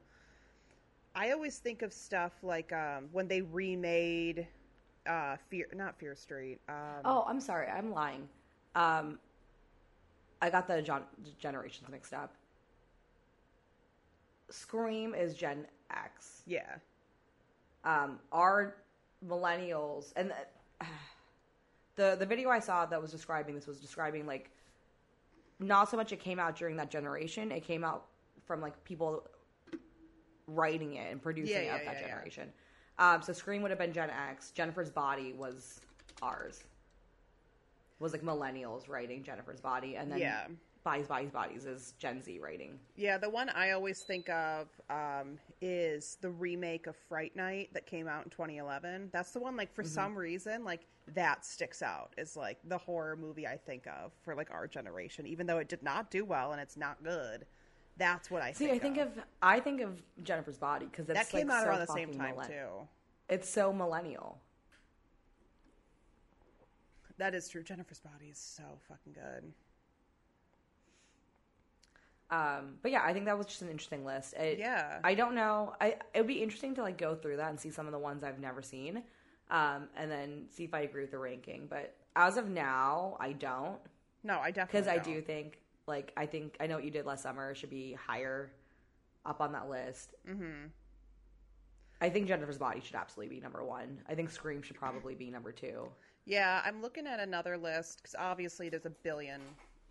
I 1.14 1.30
always 1.30 1.58
think 1.58 1.82
of 1.82 1.92
stuff 1.92 2.32
like 2.42 2.72
um, 2.72 3.08
when 3.12 3.28
they 3.28 3.40
remade 3.42 4.48
uh, 5.06 5.36
Fear, 5.48 5.68
not 5.76 5.96
Fear 5.96 6.16
Street. 6.16 6.58
Um, 6.68 7.02
Oh, 7.04 7.24
I'm 7.28 7.40
sorry, 7.40 7.68
I'm 7.68 7.92
lying. 7.92 8.28
Um, 8.74 9.20
I 10.42 10.50
got 10.50 10.66
the 10.66 10.82
gen- 10.82 11.02
generations 11.38 11.88
mixed 11.88 12.12
up. 12.12 12.34
Scream 14.50 15.14
is 15.14 15.34
Gen 15.34 15.66
X. 15.90 16.42
yeah. 16.46 16.76
Um, 17.84 18.18
our 18.32 18.76
millennials 19.26 20.12
and 20.16 20.30
the, 20.30 20.86
the 21.96 22.16
the 22.18 22.26
video 22.26 22.48
I 22.50 22.58
saw 22.58 22.86
that 22.86 23.00
was 23.00 23.10
describing 23.10 23.54
this 23.54 23.66
was 23.66 23.78
describing 23.80 24.26
like 24.26 24.50
not 25.60 25.90
so 25.90 25.96
much 25.96 26.12
it 26.12 26.20
came 26.20 26.38
out 26.38 26.56
during 26.56 26.76
that 26.76 26.90
generation. 26.90 27.52
It 27.52 27.64
came 27.64 27.84
out 27.84 28.06
from 28.46 28.60
like 28.60 28.82
people 28.84 29.26
writing 30.46 30.94
it 30.94 31.10
and 31.10 31.22
producing 31.22 31.54
Yeah, 31.56 31.60
it 31.62 31.66
yeah, 31.66 31.76
of 31.76 31.84
that 31.86 31.96
yeah. 32.00 32.08
generation. 32.08 32.52
Um, 32.98 33.22
so 33.22 33.32
Scream 33.32 33.62
would 33.62 33.70
have 33.70 33.78
been 33.78 33.92
Gen 33.92 34.10
X. 34.10 34.50
Jennifer's 34.50 34.90
Body 34.90 35.32
was 35.32 35.80
ours. 36.22 36.64
Was 37.98 38.12
like 38.12 38.22
millennials 38.22 38.88
writing 38.88 39.22
Jennifer's 39.22 39.60
Body, 39.60 39.96
and 39.96 40.10
then 40.10 40.18
Yeah. 40.18 40.46
Bodies, 40.84 41.06
Bodies, 41.06 41.30
Bodies 41.30 41.64
is 41.64 41.94
Gen 41.98 42.20
Z 42.22 42.38
writing. 42.40 42.78
Yeah, 42.94 43.16
the 43.16 43.30
one 43.30 43.48
I 43.48 43.70
always 43.70 44.02
think 44.02 44.28
of 44.28 44.68
um, 44.90 45.38
is 45.62 46.18
the 46.20 46.28
remake 46.28 46.86
of 46.86 46.94
Fright 47.08 47.34
Night 47.34 47.70
that 47.72 47.86
came 47.86 48.06
out 48.06 48.24
in 48.24 48.30
2011. 48.30 49.08
That's 49.10 49.30
the 49.30 49.40
one, 49.40 49.56
like, 49.56 49.74
for 49.74 49.82
some 49.82 50.14
reason, 50.14 50.62
like, 50.62 50.82
that 51.14 51.46
sticks 51.46 51.80
out 51.80 52.12
is 52.18 52.36
like, 52.36 52.58
the 52.68 52.76
horror 52.76 53.16
movie 53.16 53.46
I 53.46 53.56
think 53.56 53.86
of 53.86 54.12
for, 54.22 54.34
like, 54.34 54.50
our 54.50 54.66
generation. 54.66 55.26
Even 55.26 55.46
though 55.46 55.56
it 55.56 55.70
did 55.70 55.82
not 55.82 56.10
do 56.10 56.22
well 56.22 56.52
and 56.52 56.60
it's 56.60 56.76
not 56.76 57.02
good, 57.02 57.46
that's 57.96 58.30
what 58.30 58.42
I 58.42 58.52
See, 58.52 58.66
think 58.66 58.76
I 58.76 58.78
think 58.78 58.98
of. 58.98 59.24
I 59.40 59.60
think 59.60 59.80
of 59.80 60.02
Jennifer's 60.22 60.58
Body 60.58 60.84
because 60.84 61.06
that 61.06 61.30
came 61.30 61.48
like, 61.48 61.56
out 61.56 61.62
so 61.62 61.68
around 61.70 61.80
the 61.80 61.92
same 61.94 62.12
time, 62.12 62.34
millen- 62.34 62.48
too. 62.48 62.68
It's 63.30 63.48
so 63.48 63.72
millennial. 63.72 64.38
That 67.16 67.34
is 67.34 67.48
true. 67.48 67.62
Jennifer's 67.62 68.00
Body 68.00 68.26
is 68.26 68.38
so 68.38 68.64
fucking 68.86 69.14
good. 69.14 69.50
Um, 72.34 72.74
but 72.82 72.90
yeah, 72.90 73.02
I 73.04 73.12
think 73.12 73.26
that 73.26 73.36
was 73.36 73.46
just 73.46 73.62
an 73.62 73.68
interesting 73.68 74.04
list. 74.04 74.34
It, 74.34 74.58
Yeah. 74.58 74.98
I 75.04 75.14
don't 75.14 75.34
know. 75.34 75.74
I 75.80 75.96
it 76.14 76.18
would 76.18 76.26
be 76.26 76.42
interesting 76.42 76.74
to 76.76 76.82
like 76.82 76.98
go 76.98 77.14
through 77.14 77.36
that 77.36 77.50
and 77.50 77.60
see 77.60 77.70
some 77.70 77.86
of 77.86 77.92
the 77.92 77.98
ones 77.98 78.24
I've 78.24 78.40
never 78.40 78.62
seen, 78.62 79.02
um, 79.50 79.88
and 79.96 80.10
then 80.10 80.46
see 80.50 80.64
if 80.64 80.74
I 80.74 80.80
agree 80.80 81.02
with 81.02 81.10
the 81.12 81.18
ranking. 81.18 81.66
But 81.68 81.94
as 82.16 82.36
of 82.36 82.48
now, 82.48 83.16
I 83.20 83.32
don't 83.32 83.78
No, 84.22 84.38
I 84.40 84.50
definitely 84.50 84.80
because 84.80 84.88
I 84.88 85.02
do 85.02 85.20
think 85.20 85.58
like 85.86 86.12
I 86.16 86.26
think 86.26 86.56
I 86.60 86.66
know 86.66 86.76
what 86.76 86.84
you 86.84 86.90
did 86.90 87.06
last 87.06 87.22
summer 87.22 87.54
should 87.54 87.70
be 87.70 87.92
higher 87.92 88.50
up 89.26 89.40
on 89.40 89.52
that 89.52 89.68
list. 89.68 90.14
Mhm. 90.26 90.70
I 92.00 92.10
think 92.10 92.26
Jennifer's 92.28 92.58
Body 92.58 92.80
should 92.80 92.96
absolutely 92.96 93.36
be 93.36 93.40
number 93.40 93.64
one. 93.64 94.02
I 94.08 94.14
think 94.14 94.30
Scream 94.30 94.60
should 94.62 94.76
probably 94.76 95.14
be 95.14 95.30
number 95.30 95.52
two. 95.52 95.88
Yeah, 96.26 96.60
I'm 96.64 96.82
looking 96.82 97.06
at 97.06 97.20
another 97.20 97.56
list 97.56 97.98
because 97.98 98.14
obviously 98.18 98.68
there's 98.68 98.86
a 98.86 98.90
billion 98.90 99.40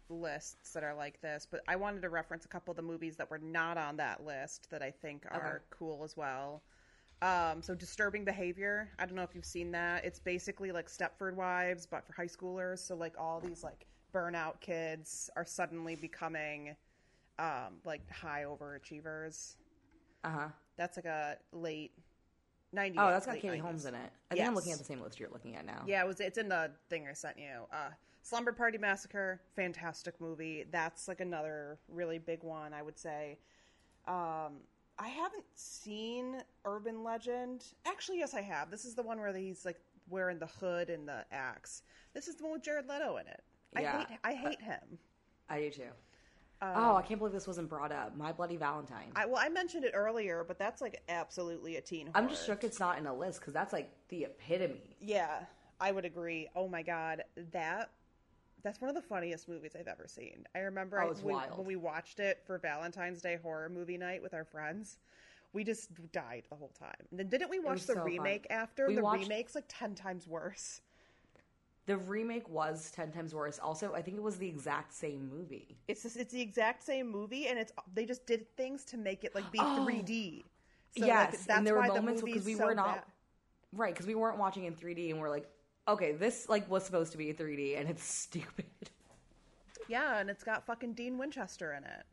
lists 0.09 0.73
that 0.73 0.83
are 0.83 0.95
like 0.95 1.21
this, 1.21 1.47
but 1.49 1.61
I 1.67 1.75
wanted 1.75 2.01
to 2.01 2.09
reference 2.09 2.45
a 2.45 2.47
couple 2.47 2.71
of 2.71 2.77
the 2.77 2.83
movies 2.83 3.15
that 3.17 3.29
were 3.29 3.39
not 3.39 3.77
on 3.77 3.97
that 3.97 4.25
list 4.25 4.69
that 4.69 4.81
I 4.81 4.91
think 4.91 5.25
are 5.31 5.63
cool 5.69 6.03
as 6.03 6.15
well. 6.17 6.61
Um, 7.21 7.61
so 7.61 7.73
Disturbing 7.73 8.25
Behavior, 8.25 8.89
I 8.99 9.05
don't 9.05 9.15
know 9.15 9.23
if 9.23 9.33
you've 9.33 9.45
seen 9.45 9.71
that. 9.71 10.03
It's 10.03 10.19
basically 10.19 10.73
like 10.73 10.89
Stepford 10.89 11.35
Wives, 11.35 11.87
but 11.89 12.05
for 12.05 12.13
high 12.13 12.27
schoolers. 12.27 12.79
So 12.79 12.95
like 12.95 13.13
all 13.17 13.39
these 13.39 13.63
like 13.63 13.85
burnout 14.13 14.59
kids 14.59 15.29
are 15.37 15.45
suddenly 15.45 15.95
becoming 15.95 16.75
um, 17.39 17.79
like 17.85 18.01
high 18.11 18.43
overachievers. 18.43 19.55
Uh 20.23 20.29
huh. 20.29 20.47
That's 20.75 20.97
like 20.97 21.05
a 21.05 21.37
late 21.53 21.91
90s. 22.75 22.95
Oh, 22.97 23.07
that's 23.09 23.25
got 23.25 23.35
Katie 23.35 23.57
90s. 23.57 23.61
Holmes 23.61 23.85
in 23.85 23.95
it. 23.95 24.11
I 24.31 24.35
think 24.35 24.47
I'm 24.47 24.55
looking 24.55 24.73
at 24.73 24.79
the 24.79 24.83
same 24.83 25.01
list 25.01 25.19
you're 25.19 25.29
looking 25.31 25.55
at 25.55 25.65
now. 25.65 25.83
Yeah, 25.87 26.03
it 26.03 26.07
was. 26.07 26.19
It's 26.19 26.37
in 26.37 26.49
the 26.49 26.71
thing 26.89 27.07
I 27.09 27.13
sent 27.13 27.37
you. 27.37 27.67
Uh, 27.71 27.89
Slumber 28.23 28.53
Party 28.53 28.77
Massacre, 28.77 29.41
fantastic 29.55 30.19
movie. 30.21 30.65
That's 30.71 31.07
like 31.09 31.19
another 31.19 31.77
really 31.89 32.19
big 32.19 32.41
one, 32.41 32.73
I 32.73 32.81
would 32.81 32.97
say. 32.97 33.37
Um, 34.07 34.61
I 34.97 35.09
haven't 35.09 35.43
seen 35.55 36.37
Urban 36.63 37.03
Legend. 37.03 37.65
Actually, 37.85 38.19
yes, 38.19 38.33
I 38.33 38.41
have. 38.41 38.71
This 38.71 38.85
is 38.85 38.95
the 38.95 39.01
one 39.03 39.19
where 39.19 39.35
he's 39.35 39.65
like 39.65 39.77
wearing 40.09 40.39
the 40.39 40.47
hood 40.47 40.89
and 40.89 41.07
the 41.07 41.25
axe. 41.33 41.83
This 42.13 42.27
is 42.29 42.35
the 42.35 42.43
one 42.43 42.53
with 42.53 42.63
Jared 42.63 42.87
Leto 42.87 43.17
in 43.17 43.27
it. 43.27 43.43
I 43.75 43.81
Yeah. 43.81 43.97
hate. 44.05 44.17
I 44.23 44.33
hate 44.33 44.61
him. 44.61 44.97
I 45.49 45.59
do 45.59 45.69
too. 45.69 45.89
Um, 46.61 46.71
oh, 46.75 46.95
I 46.95 47.01
can't 47.01 47.19
believe 47.19 47.33
this 47.33 47.47
wasn't 47.47 47.67
brought 47.67 47.91
up. 47.91 48.15
My 48.15 48.31
Bloody 48.31 48.55
Valentine. 48.55 49.11
I, 49.17 49.25
well, 49.25 49.37
I 49.37 49.49
mentioned 49.49 49.83
it 49.83 49.91
earlier, 49.93 50.45
but 50.47 50.57
that's 50.57 50.81
like 50.81 51.01
absolutely 51.09 51.75
a 51.75 51.81
teen. 51.81 52.09
I'm 52.15 52.29
just 52.29 52.45
horror. 52.45 52.55
shook 52.55 52.63
it's 52.63 52.79
not 52.79 52.97
in 52.97 53.05
a 53.05 53.13
list 53.13 53.41
because 53.41 53.53
that's 53.53 53.73
like 53.73 53.91
the 54.07 54.23
epitome. 54.25 54.95
Yeah, 55.01 55.39
I 55.81 55.91
would 55.91 56.05
agree. 56.05 56.47
Oh 56.55 56.69
my 56.69 56.83
god, 56.83 57.23
that 57.51 57.89
that's 58.63 58.79
one 58.79 58.89
of 58.89 58.95
the 58.95 59.01
funniest 59.01 59.47
movies 59.49 59.73
I've 59.77 59.87
ever 59.87 60.05
seen. 60.07 60.45
I 60.55 60.59
remember 60.59 61.01
Oh, 61.01 61.09
I, 61.09 61.21
when, 61.21 61.65
we 61.65 61.75
watched 61.75 62.19
it 62.19 62.41
for 62.45 62.57
Valentine's 62.57 63.21
Day 63.21 63.37
horror 63.41 63.69
movie 63.69 63.97
night 63.97 64.21
with 64.23 64.33
our 64.33 64.45
friends. 64.45 64.97
We 65.51 65.63
just 65.63 65.89
died 66.11 66.43
the 66.49 66.55
whole 66.55 66.71
time. 66.79 66.95
And 67.11 67.19
then 67.19 67.27
didn't 67.27 67.49
we 67.49 67.59
watch 67.59 67.81
the 67.81 67.87
so 67.87 67.93
fun. 67.95 68.05
remake 68.05 68.47
after? 68.49 68.87
We 68.87 68.95
the 68.95 69.03
watched- 69.03 69.23
remake's 69.23 69.53
like 69.55 69.65
ten 69.67 69.93
times 69.93 70.27
worse. 70.27 70.81
The 71.85 71.97
remake 71.97 72.47
was 72.47 72.89
ten 72.91 73.11
times 73.11 73.35
worse. 73.35 73.59
Also, 73.59 73.93
I 73.93 74.01
think 74.01 74.15
it 74.15 74.23
was 74.23 74.37
the 74.37 74.47
exact 74.47 74.93
same 74.93 75.29
movie. 75.29 75.77
It's 75.89 76.03
just, 76.03 76.15
it's 76.15 76.31
the 76.31 76.41
exact 76.41 76.81
same 76.83 77.11
movie, 77.11 77.47
and 77.49 77.59
it's 77.59 77.73
they 77.93 78.05
just 78.05 78.25
did 78.25 78.47
things 78.55 78.85
to 78.85 78.97
make 78.97 79.25
it 79.25 79.35
like 79.35 79.51
be 79.51 79.59
Oh. 79.61 79.85
3D. 79.87 80.43
So, 80.97 81.05
yes, 81.05 81.07
like, 81.07 81.31
that's 81.31 81.47
and 81.49 81.67
there 81.67 81.73
were 81.73 81.81
why 81.81 81.87
moments 81.89 82.21
the 82.21 82.25
because 82.27 82.41
movie's 82.43 82.45
we 82.45 82.59
so 82.59 82.65
were 82.67 82.75
not 82.75 82.95
bad. 82.95 83.03
right 83.73 83.93
because 83.93 84.05
we 84.07 84.15
weren't 84.15 84.37
watching 84.37 84.63
in 84.65 84.75
3D 84.75 85.09
and 85.09 85.19
we're 85.19 85.29
like, 85.29 85.47
okay, 85.87 86.11
this 86.13 86.47
like 86.49 86.69
was 86.69 86.83
supposed 86.85 87.11
to 87.13 87.17
be 87.17 87.33
3D 87.33 87.79
and 87.79 87.89
it's 87.89 88.03
stupid. 88.21 88.65
Yeah, 89.87 90.19
and 90.19 90.29
it's 90.29 90.43
got 90.43 90.65
fucking 90.65 90.93
Dean 90.93 91.17
Winchester 91.17 91.73
in 91.73 91.83
it. 91.83 92.03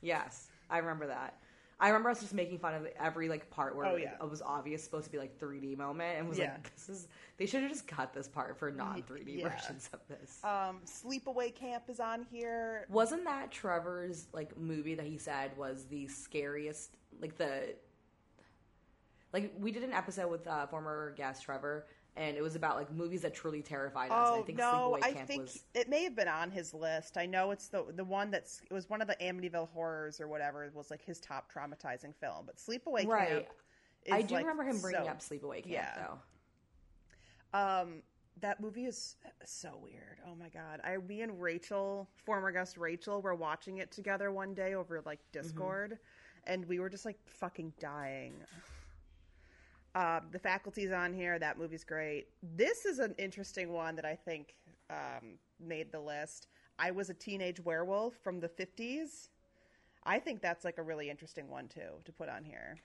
yes, 0.00 0.48
I 0.70 0.78
remember 0.78 1.06
that. 1.08 1.36
I 1.82 1.88
remember 1.88 2.10
us 2.10 2.20
just 2.20 2.34
making 2.34 2.58
fun 2.58 2.74
of 2.74 2.86
every 2.98 3.28
like 3.30 3.48
part 3.50 3.74
where 3.74 3.86
Oh, 3.86 3.94
like, 3.94 4.02
yeah. 4.02 4.14
it 4.22 4.30
was 4.30 4.42
obvious 4.42 4.84
supposed 4.84 5.06
to 5.06 5.10
be 5.10 5.16
like 5.16 5.38
3D 5.40 5.78
moment 5.78 6.18
and 6.18 6.28
was 6.28 6.38
Yeah. 6.38 6.52
like, 6.52 6.74
this 6.74 6.90
is 6.90 7.08
they 7.38 7.46
should 7.46 7.62
have 7.62 7.70
just 7.70 7.86
cut 7.86 8.12
this 8.12 8.28
part 8.28 8.58
for 8.58 8.70
non 8.70 9.02
3D 9.02 9.38
yeah. 9.38 9.48
versions 9.48 9.88
of 9.94 10.00
this. 10.08 10.40
Um, 10.44 10.80
Sleepaway 10.84 11.54
Camp 11.54 11.84
is 11.88 11.98
on 11.98 12.26
here. 12.30 12.86
Wasn't 12.90 13.24
that 13.24 13.50
Trevor's 13.50 14.26
like 14.34 14.56
movie 14.58 14.94
that 14.94 15.06
he 15.06 15.16
said 15.16 15.56
was 15.56 15.84
the 15.86 16.06
scariest? 16.08 16.96
Like 17.20 17.36
the 17.38 17.74
like 19.32 19.52
we 19.58 19.72
did 19.72 19.82
an 19.82 19.92
episode 19.92 20.30
with 20.30 20.46
uh, 20.46 20.66
former 20.66 21.14
guest 21.16 21.44
Trevor, 21.44 21.86
and 22.16 22.36
it 22.36 22.42
was 22.42 22.56
about 22.56 22.76
like 22.76 22.92
movies 22.92 23.22
that 23.22 23.34
truly 23.34 23.62
terrified 23.62 24.10
us. 24.10 24.28
and 24.28 24.36
Oh 24.36 24.40
I 24.40 24.42
think 24.42 24.58
no, 24.58 24.64
Sleepaway 24.64 25.04
I 25.04 25.12
Camp 25.12 25.28
think 25.28 25.42
was 25.42 25.64
it 25.74 25.88
may 25.88 26.04
have 26.04 26.16
been 26.16 26.28
on 26.28 26.50
his 26.50 26.74
list. 26.74 27.16
I 27.16 27.26
know 27.26 27.50
it's 27.50 27.68
the 27.68 27.84
the 27.94 28.04
one 28.04 28.30
that's 28.30 28.62
it 28.70 28.74
was 28.74 28.90
one 28.90 29.00
of 29.00 29.08
the 29.08 29.16
Amityville 29.20 29.68
horrors 29.70 30.20
or 30.20 30.28
whatever. 30.28 30.64
It 30.64 30.74
was 30.74 30.90
like 30.90 31.04
his 31.04 31.20
top 31.20 31.52
traumatizing 31.52 32.14
film. 32.14 32.46
But 32.46 32.56
Sleepaway 32.56 33.06
right. 33.06 33.28
Camp. 33.28 33.46
Is 34.06 34.12
I 34.12 34.22
do 34.22 34.34
like, 34.34 34.44
remember 34.44 34.64
him 34.64 34.80
bringing 34.80 35.04
so- 35.04 35.10
up 35.10 35.20
Sleepaway 35.20 35.62
Camp 35.62 35.66
yeah. 35.66 35.94
though. 35.96 36.18
Um, 37.52 38.02
that 38.40 38.60
movie 38.60 38.86
is 38.86 39.16
so 39.44 39.78
weird. 39.82 40.18
Oh 40.26 40.34
my 40.34 40.48
god! 40.48 40.80
I, 40.84 40.96
me 40.96 41.22
and 41.22 41.40
Rachel, 41.40 42.08
former 42.24 42.52
guest 42.52 42.78
Rachel, 42.78 43.20
were 43.20 43.34
watching 43.34 43.78
it 43.78 43.90
together 43.90 44.30
one 44.32 44.54
day 44.54 44.74
over 44.74 45.02
like 45.04 45.18
Discord, 45.32 45.98
and 46.46 46.64
we 46.66 46.78
were 46.78 46.88
just 46.88 47.04
like 47.04 47.18
fucking 47.26 47.72
dying. 47.80 48.34
Um, 49.94 50.20
the 50.30 50.38
faculty's 50.38 50.92
on 50.92 51.12
here. 51.12 51.38
That 51.38 51.58
movie's 51.58 51.84
great. 51.84 52.28
This 52.42 52.84
is 52.84 52.98
an 53.00 53.14
interesting 53.18 53.72
one 53.72 53.96
that 53.96 54.04
I 54.04 54.14
think 54.14 54.54
um, 54.88 55.38
made 55.58 55.90
the 55.90 56.00
list. 56.00 56.48
I 56.78 56.90
was 56.90 57.10
a 57.10 57.14
teenage 57.14 57.60
werewolf 57.60 58.14
from 58.22 58.40
the 58.40 58.48
fifties. 58.48 59.30
I 60.04 60.18
think 60.18 60.40
that's 60.40 60.64
like 60.64 60.78
a 60.78 60.82
really 60.82 61.10
interesting 61.10 61.48
one 61.48 61.68
too 61.68 62.00
to 62.04 62.12
put 62.12 62.28
on 62.28 62.44
here. 62.44 62.78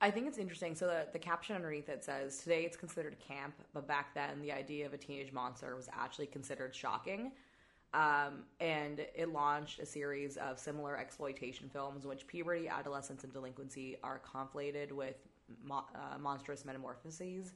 I 0.00 0.10
think 0.10 0.26
it's 0.26 0.38
interesting. 0.38 0.74
So 0.74 0.86
the, 0.86 1.06
the 1.12 1.18
caption 1.18 1.56
underneath 1.56 1.88
it 1.88 2.04
says, 2.04 2.38
"Today 2.38 2.64
it's 2.64 2.76
considered 2.76 3.14
a 3.14 3.16
camp, 3.16 3.54
but 3.74 3.88
back 3.88 4.14
then 4.14 4.40
the 4.40 4.52
idea 4.52 4.86
of 4.86 4.92
a 4.94 4.98
teenage 4.98 5.32
monster 5.32 5.74
was 5.74 5.88
actually 5.92 6.26
considered 6.26 6.74
shocking." 6.74 7.32
Um, 7.94 8.44
and 8.60 9.00
it 9.00 9.32
launched 9.32 9.78
a 9.78 9.86
series 9.86 10.36
of 10.36 10.58
similar 10.58 10.98
exploitation 10.98 11.70
films 11.70 12.04
in 12.04 12.10
which 12.10 12.26
puberty, 12.26 12.68
adolescence, 12.68 13.24
and 13.24 13.32
delinquency 13.32 13.96
are 14.02 14.20
conflated 14.20 14.92
with 14.92 15.16
mo- 15.64 15.86
uh, 15.94 16.18
monstrous 16.18 16.64
metamorphoses. 16.64 17.54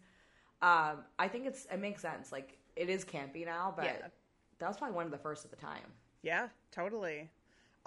Um, 0.63 1.05
I 1.19 1.29
think 1.29 1.47
it's 1.47 1.67
it 1.73 1.79
makes 1.79 2.03
sense. 2.03 2.33
Like 2.33 2.59
it 2.77 2.89
is 2.89 3.05
campy 3.05 3.45
now, 3.45 3.73
but 3.77 3.85
Yeah. 3.87 4.09
that 4.59 4.69
was 4.69 4.77
probably 4.77 4.95
one 4.97 5.07
of 5.07 5.13
the 5.13 5.19
first 5.19 5.45
at 5.45 5.51
the 5.51 5.57
time. 5.57 5.93
Yeah, 6.23 6.49
totally. 6.71 7.31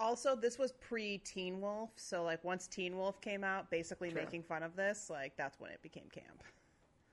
Also, 0.00 0.34
this 0.34 0.58
was 0.58 0.72
pre 0.72 1.18
Teen 1.18 1.60
Wolf, 1.60 1.90
so 1.96 2.24
like 2.24 2.42
once 2.42 2.66
Teen 2.66 2.96
Wolf 2.96 3.20
came 3.20 3.44
out, 3.44 3.70
basically 3.70 4.10
True. 4.10 4.20
making 4.22 4.42
fun 4.42 4.62
of 4.64 4.74
this, 4.74 5.08
like 5.08 5.36
that's 5.36 5.60
when 5.60 5.70
it 5.70 5.80
became 5.82 6.08
camp. 6.10 6.42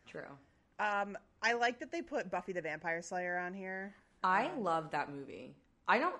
True. 0.07 0.25
Um, 0.79 1.15
I 1.43 1.53
like 1.53 1.79
that 1.79 1.91
they 1.91 2.01
put 2.01 2.31
Buffy 2.31 2.53
the 2.53 2.61
Vampire 2.61 3.01
Slayer 3.03 3.37
on 3.37 3.53
here. 3.53 3.93
I 4.23 4.49
love 4.57 4.89
that 4.91 5.11
movie. 5.11 5.55
I 5.87 5.99
don't. 5.99 6.15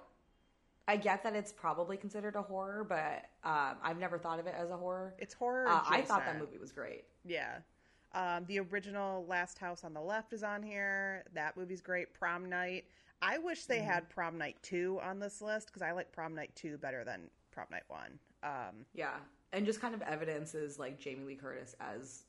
I 0.92 0.98
get 0.98 1.24
that 1.24 1.34
it's 1.38 1.54
probably 1.54 1.96
considered 1.96 2.36
a 2.36 2.42
horror, 2.42 2.84
but 2.84 3.24
um, 3.46 3.78
I've 3.82 3.98
never 3.98 4.18
thought 4.18 4.40
of 4.42 4.46
it 4.48 4.54
as 4.58 4.72
a 4.72 4.76
horror. 4.76 5.16
It's 5.20 5.34
horror. 5.34 5.66
Uh, 5.70 5.80
I 5.90 6.02
thought 6.02 6.26
that 6.26 6.38
movie 6.38 6.58
was 6.58 6.74
great. 6.74 7.06
Yeah. 7.24 7.60
Um, 8.14 8.44
the 8.46 8.60
original 8.60 9.26
Last 9.26 9.58
House 9.58 9.86
on 9.86 9.94
the 9.94 10.02
Left 10.02 10.34
is 10.34 10.44
on 10.44 10.62
here. 10.62 11.24
That 11.34 11.56
movie's 11.56 11.80
great. 11.80 12.14
Prom 12.14 12.50
Night. 12.50 12.84
I 13.22 13.38
wish 13.38 13.64
they 13.68 13.80
had 13.80 14.10
Prom 14.10 14.38
Night 14.38 14.58
2 14.64 15.00
on 15.02 15.18
this 15.18 15.42
list 15.42 15.68
because 15.68 15.82
I 15.82 15.94
like 15.94 16.12
Prom 16.12 16.36
Night 16.36 16.52
2 16.56 16.78
better 16.78 17.06
than 17.06 17.22
Prom 17.52 17.68
Night 17.72 17.84
1. 17.88 18.20
Um, 18.44 18.86
Yeah, 18.94 19.16
and 19.54 19.66
just 19.66 19.80
kind 19.80 19.96
of 19.96 20.02
evidences 20.02 20.78
like 20.78 21.00
Jamie 21.00 21.24
Lee 21.24 21.36
Curtis 21.36 21.74
as 21.80 22.24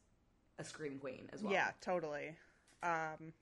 a 0.60 0.64
scream 0.64 0.98
queen 1.00 1.28
as 1.32 1.42
well. 1.42 1.52
Yeah, 1.52 1.72
totally. 1.80 2.36
Um, 2.84 3.32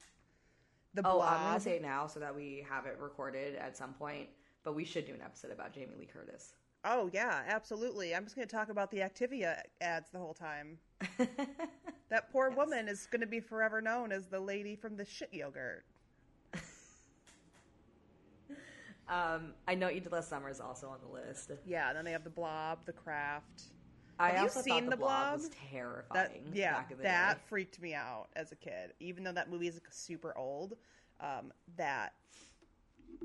the 0.95 1.03
Oh, 1.05 1.17
Blob. 1.17 1.29
I'm 1.41 1.45
gonna 1.49 1.61
say 1.61 1.77
it 1.77 1.83
now 1.83 2.07
so 2.07 2.21
that 2.21 2.35
we 2.35 2.65
have 2.71 2.87
it 2.87 2.97
recorded 2.99 3.57
at 3.57 3.77
some 3.77 3.93
point. 3.93 4.31
But 4.63 4.75
we 4.75 4.85
should 4.85 5.07
do 5.07 5.15
an 5.15 5.23
episode 5.23 5.53
about 5.53 5.73
Jamie 5.73 5.95
Lee 5.99 6.07
Curtis. 6.07 6.55
Oh 6.85 7.11
yeah, 7.13 7.43
absolutely. 7.47 8.15
I'm 8.15 8.25
just 8.25 8.37
going 8.37 8.47
to 8.47 8.55
talk 8.55 8.69
about 8.69 8.91
the 8.91 8.99
Activia 8.99 9.61
ads 9.81 10.11
the 10.11 10.19
whole 10.19 10.35
time. 10.35 10.79
That 12.11 12.31
poor 12.33 12.51
woman 12.51 12.89
is 12.89 13.07
going 13.07 13.21
to 13.21 13.27
be 13.27 13.39
forever 13.39 13.81
known 13.81 14.11
as 14.11 14.27
the 14.27 14.41
lady 14.41 14.75
from 14.75 14.97
the 14.97 15.05
shit 15.05 15.33
yogurt. 15.33 15.85
um, 19.09 19.55
I 19.69 19.77
know 19.77 19.89
did 19.89 20.11
last 20.11 20.29
summer 20.29 20.51
is 20.51 20.61
also 20.61 20.89
on 20.89 20.99
the 21.07 21.13
list. 21.13 21.53
Yeah, 21.65 21.89
and 21.89 21.97
then 21.97 22.05
they 22.05 22.11
have 22.11 22.25
the 22.25 22.31
Blob, 22.31 22.81
the 22.85 22.93
Craft. 22.93 23.63
I 24.19 24.31
Have 24.33 24.43
you 24.43 24.63
seen 24.63 24.85
The 24.85 24.91
the 24.91 24.97
blob, 24.97 25.39
was 25.39 25.51
terrifying. 25.71 26.05
That 26.13 26.33
yeah, 26.53 26.83
that 27.01 27.35
day. 27.37 27.41
freaked 27.49 27.81
me 27.81 27.95
out 27.95 28.27
as 28.37 28.53
a 28.53 28.57
kid. 28.57 28.93
Even 28.99 29.25
though 29.25 29.33
that 29.33 29.49
movie 29.49 29.69
is 29.69 29.81
super 29.89 30.37
old, 30.37 30.75
um, 31.21 31.53
that 31.77 32.13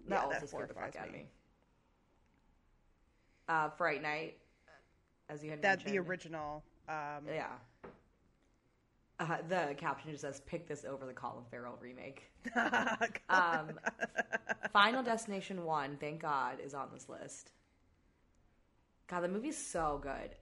that 0.07 0.15
yeah, 0.15 0.23
also 0.35 0.45
scared 0.45 0.69
the 0.69 0.73
fuck 0.73 0.95
out 0.95 1.07
of 1.07 1.13
me. 1.13 1.25
Uh, 3.47 3.69
Fright 3.69 4.01
Night, 4.01 4.37
as 5.29 5.43
you 5.43 5.49
had 5.51 5.61
That 5.61 5.83
the 5.85 5.99
original. 5.99 6.63
Um, 6.89 7.25
Yeah. 7.31 7.47
Uh, 9.17 9.37
the 9.47 9.73
caption 9.77 10.11
just 10.11 10.21
says, 10.23 10.41
"Pick 10.41 10.67
this 10.67 10.83
over 10.83 11.05
the 11.05 11.13
Colin 11.13 11.45
Farrell 11.49 11.77
remake." 11.81 12.31
Um, 13.29 13.79
Final 14.73 15.01
Destination 15.03 15.63
One, 15.63 15.97
thank 15.97 16.21
God, 16.21 16.59
is 16.59 16.73
on 16.73 16.89
this 16.93 17.07
list. 17.07 17.51
God, 19.07 19.21
the 19.21 19.29
movie's 19.29 19.57
so 19.57 19.99
good. 20.03 20.35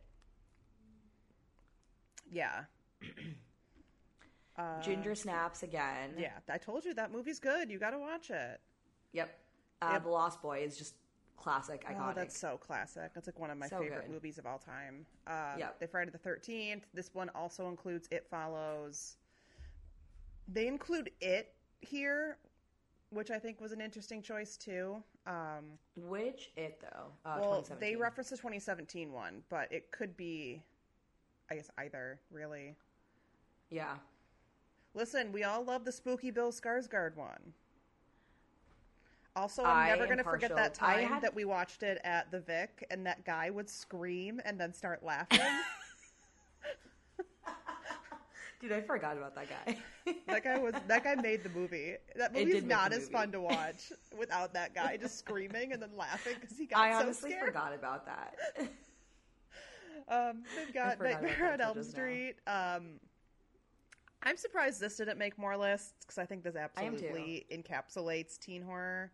yeah, 2.32 2.64
uh, 4.58 4.82
Ginger 4.82 5.14
snaps 5.14 5.62
again. 5.64 6.16
yeah. 6.18 6.40
I 6.50 6.58
told 6.58 6.84
you 6.84 6.94
that 6.96 7.12
movie's 7.12 7.40
good. 7.40 7.70
You 7.70 7.78
got 7.78 7.92
to 7.92 8.00
watch 8.00 8.32
it. 8.32 8.60
Yep. 9.12 9.30
Uh, 9.84 9.94
Yep. 9.94 10.04
The 10.04 10.10
Lost 10.10 10.42
Boy 10.42 10.60
is 10.60 10.78
just 10.78 10.96
classic, 11.38 11.84
iconic. 11.86 12.12
Oh, 12.12 12.14
that's 12.16 12.38
so 12.38 12.58
classic. 12.58 13.12
That's 13.14 13.28
like 13.28 13.40
one 13.40 13.50
of 13.52 13.58
my 13.58 13.68
So 13.68 13.80
favorite 13.80 14.04
good. 14.06 14.12
movies 14.12 14.38
of 14.38 14.46
all 14.46 14.60
time. 14.60 15.06
Uh, 15.28 15.56
Yep. 15.58 15.80
They 15.80 15.88
Friday 15.88 16.12
the 16.12 16.18
Thirteenth. 16.18 16.86
This 16.94 17.14
one 17.14 17.30
also 17.36 17.68
includes 17.70 18.08
It 18.12 18.28
Follows. 18.30 19.18
They 20.48 20.68
include 20.68 21.12
It 21.22 21.54
here, 21.82 22.38
which 23.10 23.30
I 23.32 23.40
think 23.40 23.60
was 23.60 23.72
an 23.72 23.82
interesting 23.82 24.22
choice 24.22 24.56
too. 24.58 25.04
Um, 25.26 25.78
Which 25.96 26.52
it 26.58 26.82
though? 26.82 27.12
Uh, 27.26 27.38
well, 27.40 27.66
they 27.80 27.96
reference 27.96 28.30
the 28.30 28.38
2017 28.38 29.12
one, 29.12 29.42
but 29.50 29.72
it 29.72 29.90
could 29.92 30.16
be, 30.18 30.62
I 31.50 31.56
guess, 31.56 31.70
either 31.78 32.20
really. 32.32 32.76
Yeah. 33.70 33.96
Listen, 34.94 35.32
we 35.32 35.44
all 35.44 35.64
love 35.64 35.86
the 35.86 35.92
spooky 35.92 36.30
Bill 36.30 36.52
Skarsgård 36.52 37.16
one. 37.16 37.54
Also, 39.36 39.64
I'm 39.64 39.78
I 39.78 39.90
never 39.90 40.06
going 40.06 40.20
to 40.20 40.24
forget 40.24 40.56
that 40.56 40.74
time 40.76 41.08
had- 41.08 41.24
that 41.24 41.34
we 41.34 41.44
watched 41.46 41.82
it 41.84 42.00
at 42.04 42.30
the 42.32 42.40
Vic, 42.40 42.86
and 42.92 43.06
that 43.08 43.26
guy 43.26 43.50
would 43.50 43.70
scream 43.70 44.40
and 44.46 44.60
then 44.60 44.74
start 44.74 45.04
laughing. 45.04 45.40
Dude, 48.62 48.72
I 48.72 48.82
forgot 48.82 49.18
about 49.18 49.36
that 49.36 49.48
guy. 49.50 49.78
that 50.28 50.44
guy 50.44 50.58
was 50.58 50.74
that 50.88 51.04
guy 51.04 51.16
made 51.16 51.44
the 51.44 51.50
movie. 51.50 51.96
That 52.16 52.34
movie's 52.34 52.64
not 52.64 52.94
as 52.94 53.02
movie. 53.02 53.12
fun 53.12 53.32
to 53.34 53.42
watch 53.42 53.92
without 54.18 54.54
that 54.54 54.74
guy 54.76 54.98
just 54.98 55.18
screaming 55.20 55.74
and 55.74 55.82
then 55.82 55.90
laughing 55.98 56.36
because 56.40 56.58
he 56.58 56.66
got. 56.68 56.80
I 56.80 56.94
so 56.94 57.00
honestly 57.00 57.32
scared. 57.32 57.48
forgot 57.48 57.74
about 57.74 58.06
that. 58.06 58.36
Um, 60.08 60.44
they've 60.56 60.74
got 60.74 61.02
Nightmare 61.02 61.54
on 61.54 61.62
Elm. 61.62 61.84
Street. 61.84 62.36
Um, 62.48 63.00
I'm 64.22 64.38
surprised 64.38 64.80
this 64.80 64.98
didn't 64.98 65.18
make 65.18 65.38
more 65.38 65.58
lists 65.58 65.94
because 66.02 66.18
I 66.18 66.26
think 66.26 66.44
this 66.44 66.56
absolutely 66.56 67.46
encapsulates 67.52 68.38
teen 68.40 68.62
horror. 68.62 69.12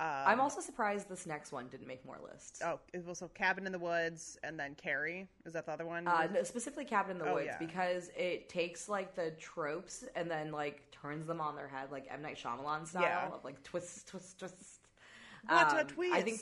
Um, 0.00 0.06
I'm 0.26 0.40
also 0.40 0.62
surprised 0.62 1.10
this 1.10 1.26
next 1.26 1.52
one 1.52 1.68
didn't 1.68 1.86
make 1.86 2.04
more 2.06 2.16
lists. 2.32 2.62
Oh, 2.64 2.80
it 2.94 3.04
was 3.06 3.18
so 3.18 3.28
Cabin 3.28 3.66
in 3.66 3.72
the 3.72 3.78
Woods 3.78 4.38
and 4.42 4.58
then 4.58 4.74
Carrie. 4.74 5.28
Is 5.44 5.52
that 5.52 5.66
the 5.66 5.72
other 5.72 5.84
one? 5.84 6.08
Uh, 6.08 6.26
no, 6.32 6.42
specifically 6.42 6.86
Cabin 6.86 7.12
in 7.12 7.18
the 7.18 7.28
Oh, 7.28 7.34
Woods 7.34 7.46
yeah. 7.48 7.58
because 7.58 8.10
it 8.16 8.48
takes 8.48 8.88
like 8.88 9.14
the 9.14 9.32
tropes 9.32 10.04
and 10.16 10.30
then 10.30 10.52
like 10.52 10.90
turns 10.90 11.26
them 11.26 11.38
on 11.40 11.54
their 11.54 11.68
head 11.68 11.92
like 11.92 12.06
M 12.10 12.22
Night 12.22 12.38
Shyamalan 12.42 12.86
style 12.88 13.02
Yeah. 13.02 13.28
of 13.28 13.44
like 13.44 13.62
twist, 13.62 14.08
twist, 14.08 14.38
twist. 14.38 14.56
what 15.46 15.72
a 15.74 15.80
Um, 15.80 15.86
twist! 15.86 16.14
I 16.14 16.22
think 16.22 16.40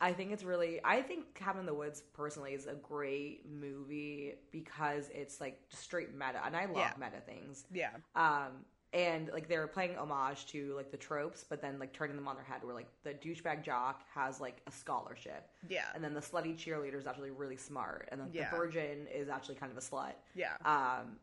I 0.00 0.12
think 0.12 0.32
it's 0.32 0.42
really 0.42 0.80
I 0.84 1.02
think 1.02 1.34
Cabin 1.34 1.60
in 1.60 1.66
the 1.66 1.74
Woods 1.74 2.02
personally 2.14 2.52
is 2.54 2.66
a 2.66 2.74
great 2.74 3.46
movie 3.48 4.34
because 4.50 5.08
it's 5.14 5.40
like 5.40 5.60
straight 5.68 6.12
meta 6.12 6.40
and 6.44 6.56
I 6.56 6.64
love 6.64 6.76
Yeah. 6.78 6.92
meta 6.98 7.20
things. 7.24 7.64
yeah, 7.72 7.90
Um 8.16 8.64
and 8.94 9.28
like 9.32 9.48
they're 9.48 9.66
playing 9.66 9.96
homage 9.98 10.46
to 10.46 10.72
like 10.76 10.90
the 10.90 10.96
tropes, 10.96 11.44
but 11.46 11.60
then 11.60 11.78
like 11.78 11.92
turning 11.92 12.16
them 12.16 12.28
on 12.28 12.36
their 12.36 12.44
head 12.44 12.62
where 12.64 12.74
like 12.74 12.86
the 13.02 13.12
douchebag 13.12 13.62
jock 13.64 14.02
has 14.14 14.40
like 14.40 14.62
a 14.66 14.70
scholarship. 14.70 15.50
yeah, 15.68 15.86
And 15.94 16.02
then 16.02 16.14
the 16.14 16.20
slutty 16.20 16.56
cheerleader 16.56 16.98
is 16.98 17.06
actually 17.06 17.32
really 17.32 17.56
smart, 17.56 18.08
and 18.12 18.20
then 18.20 18.28
Yeah. 18.32 18.48
the 18.50 18.56
virgin 18.56 19.06
is 19.12 19.28
actually 19.28 19.56
kind 19.56 19.72
of 19.72 19.76
a 19.78 19.80
slut. 19.82 20.14
yeah, 20.34 20.54
Um, 20.64 21.18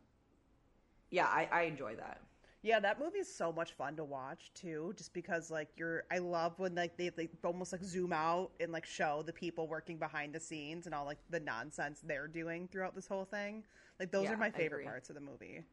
yeah, 1.10 1.26
I, 1.26 1.48
I 1.52 1.62
enjoy 1.64 1.96
that. 1.96 2.22
yeah. 2.62 2.80
That 2.80 3.00
movie 3.00 3.20
is 3.20 3.34
so 3.34 3.52
much 3.52 3.72
fun 3.74 3.96
to 3.98 4.04
watch 4.04 4.52
too, 4.54 4.94
just 4.98 5.14
because 5.14 5.50
like 5.50 5.70
you're. 5.78 6.04
I 6.12 6.20
love 6.20 6.60
when 6.60 6.76
like 6.76 6.98
they 6.98 7.12
like 7.18 7.32
almost 7.44 7.72
like 7.72 7.84
zoom 7.84 8.14
out 8.14 8.52
and 8.60 8.72
like 8.72 8.86
show 8.86 9.24
the 9.26 9.34
people 9.34 9.68
working 9.68 9.98
behind 9.98 10.34
the 10.34 10.40
scenes 10.40 10.86
and 10.86 10.96
all 10.96 11.06
like 11.06 11.20
the 11.30 11.40
nonsense 11.40 12.02
they're 12.04 12.28
doing 12.28 12.68
throughout 12.72 12.96
this 12.96 13.08
whole 13.08 13.26
thing. 13.26 13.64
Like 14.00 14.12
those 14.12 14.26
Yeah, 14.26 14.34
are 14.34 14.38
my 14.38 14.52
favorite 14.52 14.86
parts 14.86 15.10
of 15.10 15.16
the 15.16 15.22
movie. 15.22 15.64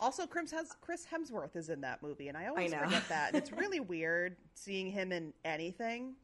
Also, 0.00 0.26
Chris, 0.26 0.50
has, 0.52 0.76
Chris 0.80 1.04
Hemsworth 1.12 1.56
is 1.56 1.70
in 1.70 1.80
that 1.80 2.02
movie, 2.02 2.28
and 2.28 2.36
I 2.36 2.46
always 2.46 2.70
know. 2.70 2.78
forget 2.84 3.08
that. 3.08 3.28
And 3.34 3.36
it's 3.42 3.52
really 3.56 3.80
weird 3.80 4.36
seeing 4.54 4.90
him 4.90 5.10
in 5.12 5.32
anything. 5.44 6.14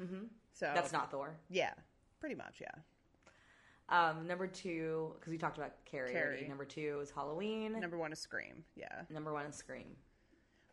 hmm 0.00 0.24
So 0.52 0.70
That's 0.74 0.92
not 0.92 1.10
Thor. 1.10 1.36
Yeah, 1.48 1.72
pretty 2.20 2.34
much. 2.34 2.60
Yeah. 2.60 2.70
Um, 3.88 4.26
number 4.26 4.48
two, 4.48 5.12
because 5.18 5.30
we 5.30 5.38
talked 5.38 5.56
about 5.58 5.72
Carrie. 5.84 6.10
Carrie. 6.10 6.46
Number 6.48 6.64
two 6.64 6.98
is 7.00 7.10
Halloween. 7.12 7.78
Number 7.78 7.96
one 7.96 8.12
is 8.12 8.18
Scream. 8.18 8.64
Yeah. 8.74 9.02
Number 9.08 9.32
one 9.32 9.46
is 9.46 9.54
Scream. 9.54 9.86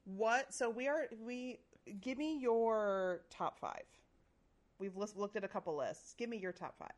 What? 0.05 0.51
So 0.51 0.69
we 0.69 0.87
are 0.87 1.07
we. 1.23 1.59
Give 2.01 2.17
me 2.17 2.39
your 2.39 3.21
top 3.29 3.59
five. 3.59 3.83
We've 4.79 4.95
lis- 4.97 5.15
looked 5.15 5.35
at 5.35 5.43
a 5.43 5.47
couple 5.47 5.77
lists. 5.77 6.15
Give 6.17 6.27
me 6.29 6.37
your 6.37 6.51
top 6.53 6.75
five. 6.79 6.89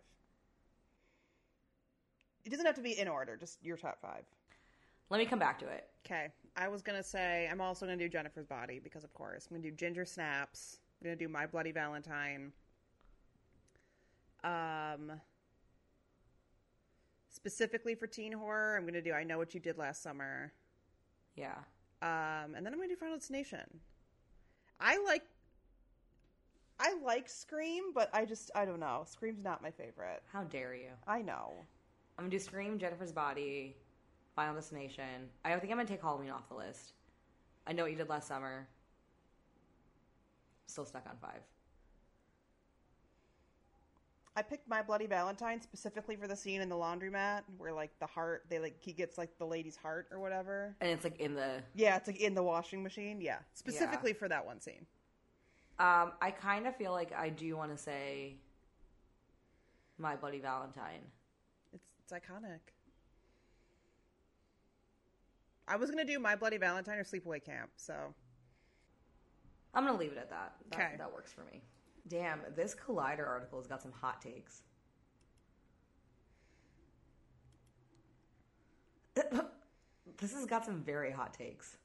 It 2.46 2.50
doesn't 2.52 2.66
have 2.66 2.76
to 2.76 2.82
be 2.82 2.98
in 2.98 3.08
order. 3.10 3.36
Just 3.36 3.58
your 3.64 3.76
top 3.78 4.00
five. 4.02 4.24
Let 5.10 5.20
me 5.20 5.26
come 5.26 5.39
back 5.39 5.60
to 5.60 5.68
it. 5.68 5.88
Okay. 6.06 6.30
I 6.56 6.68
was 6.68 6.82
gonna 6.82 7.03
say 7.03 7.47
I'm 7.51 7.62
also 7.62 7.86
gonna 7.86 7.97
do 7.97 8.10
Jennifer's 8.10 8.45
Body 8.45 8.80
because 8.84 9.03
of 9.03 9.14
course 9.14 9.47
I'm 9.49 9.58
gonna 9.58 9.70
do 9.70 9.76
Ginger 9.76 10.06
Snaps. 10.06 10.80
I'm 11.01 11.06
gonna 11.06 11.16
do 11.16 11.28
My 11.28 11.45
Bloody 11.45 11.72
Valentine. 11.72 12.51
Um. 14.43 15.12
Specifically 17.30 17.95
for 17.95 18.08
teen 18.08 18.32
horror, 18.32 18.78
I'm 18.78 18.86
gonna 18.86 19.01
do 19.01 19.12
I 19.12 19.24
Know 19.24 19.38
What 19.38 19.53
You 19.53 19.60
Did 19.60 19.78
Last 19.78 20.01
Summer. 20.01 20.53
Yeah. 21.36 21.58
Um, 22.01 22.56
and 22.56 22.66
then 22.66 22.68
I'm 22.68 22.80
gonna 22.80 22.88
do 22.88 22.95
Final 22.95 23.18
Destination. 23.18 23.80
I 24.80 24.97
like. 25.03 25.24
I 26.80 26.95
like 27.03 27.30
Scream, 27.30 27.93
but 27.93 28.10
I 28.14 28.26
just 28.26 28.51
I 28.56 28.66
don't 28.66 28.80
know. 28.80 29.03
Scream's 29.08 29.43
not 29.43 29.62
my 29.62 29.72
favorite. 29.72 30.24
How 30.32 30.43
dare 30.43 30.76
you? 30.76 30.89
I 31.08 31.22
know. 31.22 31.53
I'm 32.18 32.26
gonna 32.26 32.32
do 32.32 32.39
Scream, 32.39 32.80
Jennifer's 32.80 33.12
Body, 33.12 33.76
Final 34.36 34.56
Destination. 34.56 35.30
I 35.44 35.50
think 35.58 35.72
I'm 35.72 35.78
gonna 35.78 35.86
take 35.86 36.02
Halloween 36.02 36.30
off 36.30 36.48
the 36.50 36.56
list. 36.56 36.94
I 37.66 37.74
know 37.74 37.84
what 37.84 37.92
you 37.92 37.98
did 37.98 38.10
last 38.10 38.28
summer. 38.28 38.68
Still 40.68 40.86
stuck 40.86 41.06
on 41.08 41.16
five. 41.22 41.42
I 44.38 44.42
picked 44.42 44.68
My 44.68 44.82
Bloody 44.82 45.08
Valentine 45.08 45.62
specifically 45.62 46.18
for 46.18 46.28
the 46.28 46.36
scene 46.36 46.60
in 46.60 46.68
the 46.68 46.76
laundromat 46.76 47.44
where 47.58 47.72
like 47.72 47.98
the 48.00 48.06
heart 48.06 48.44
they 48.50 48.60
like 48.60 48.76
he 48.82 48.92
gets 48.92 49.18
like 49.18 49.38
the 49.38 49.46
lady's 49.46 49.78
heart 49.78 50.08
or 50.12 50.20
whatever. 50.20 50.76
And 50.82 50.90
it's 50.90 51.06
like 51.06 51.20
in 51.20 51.36
the. 51.36 51.64
Yeah, 51.74 51.96
it's 51.96 52.08
like 52.08 52.20
in 52.20 52.34
the 52.34 52.44
washing 52.44 52.84
machine. 52.84 53.22
Yeah, 53.22 53.38
specifically 53.54 54.12
for 54.12 54.28
that 54.28 54.46
one 54.46 54.60
scene. 54.60 54.86
Um, 55.80 56.14
I 56.22 56.32
kind 56.32 56.68
of 56.68 56.76
feel 56.76 56.92
like 56.92 57.14
I 57.14 57.30
do 57.30 57.56
want 57.56 57.72
to 57.72 57.82
say 57.82 58.36
My 59.98 60.18
Bloody 60.18 60.40
Valentine. 60.40 61.02
It's 61.74 61.86
it's 62.04 62.12
iconic. 62.12 62.75
I 65.68 65.76
was 65.78 65.89
gonna 65.89 66.05
do 66.05 66.20
My 66.20 66.36
Bloody 66.36 66.57
Valentine 66.57 66.97
or 66.99 67.03
Sleepaway 67.03 67.43
Camp, 67.43 67.72
so 67.76 68.13
I'm 69.74 69.86
gonna 69.86 69.97
leave 69.97 70.11
it 70.11 70.18
at 70.18 70.30
that. 70.30 70.55
That, 70.72 70.80
Okay. 70.80 70.95
that 70.97 71.11
works 71.11 71.34
for 71.34 71.43
me. 71.43 71.61
Damn, 72.07 72.41
this 72.55 72.76
Collider 72.76 73.28
article 73.28 73.59
has 73.59 73.68
got 73.68 73.82
some 73.82 73.91
hot 73.91 74.22
takes. 74.22 74.63
this 79.16 80.34
has 80.34 80.45
got 80.45 80.66
some 80.66 80.82
very 80.84 81.11
hot 81.11 81.34
takes. 81.34 81.78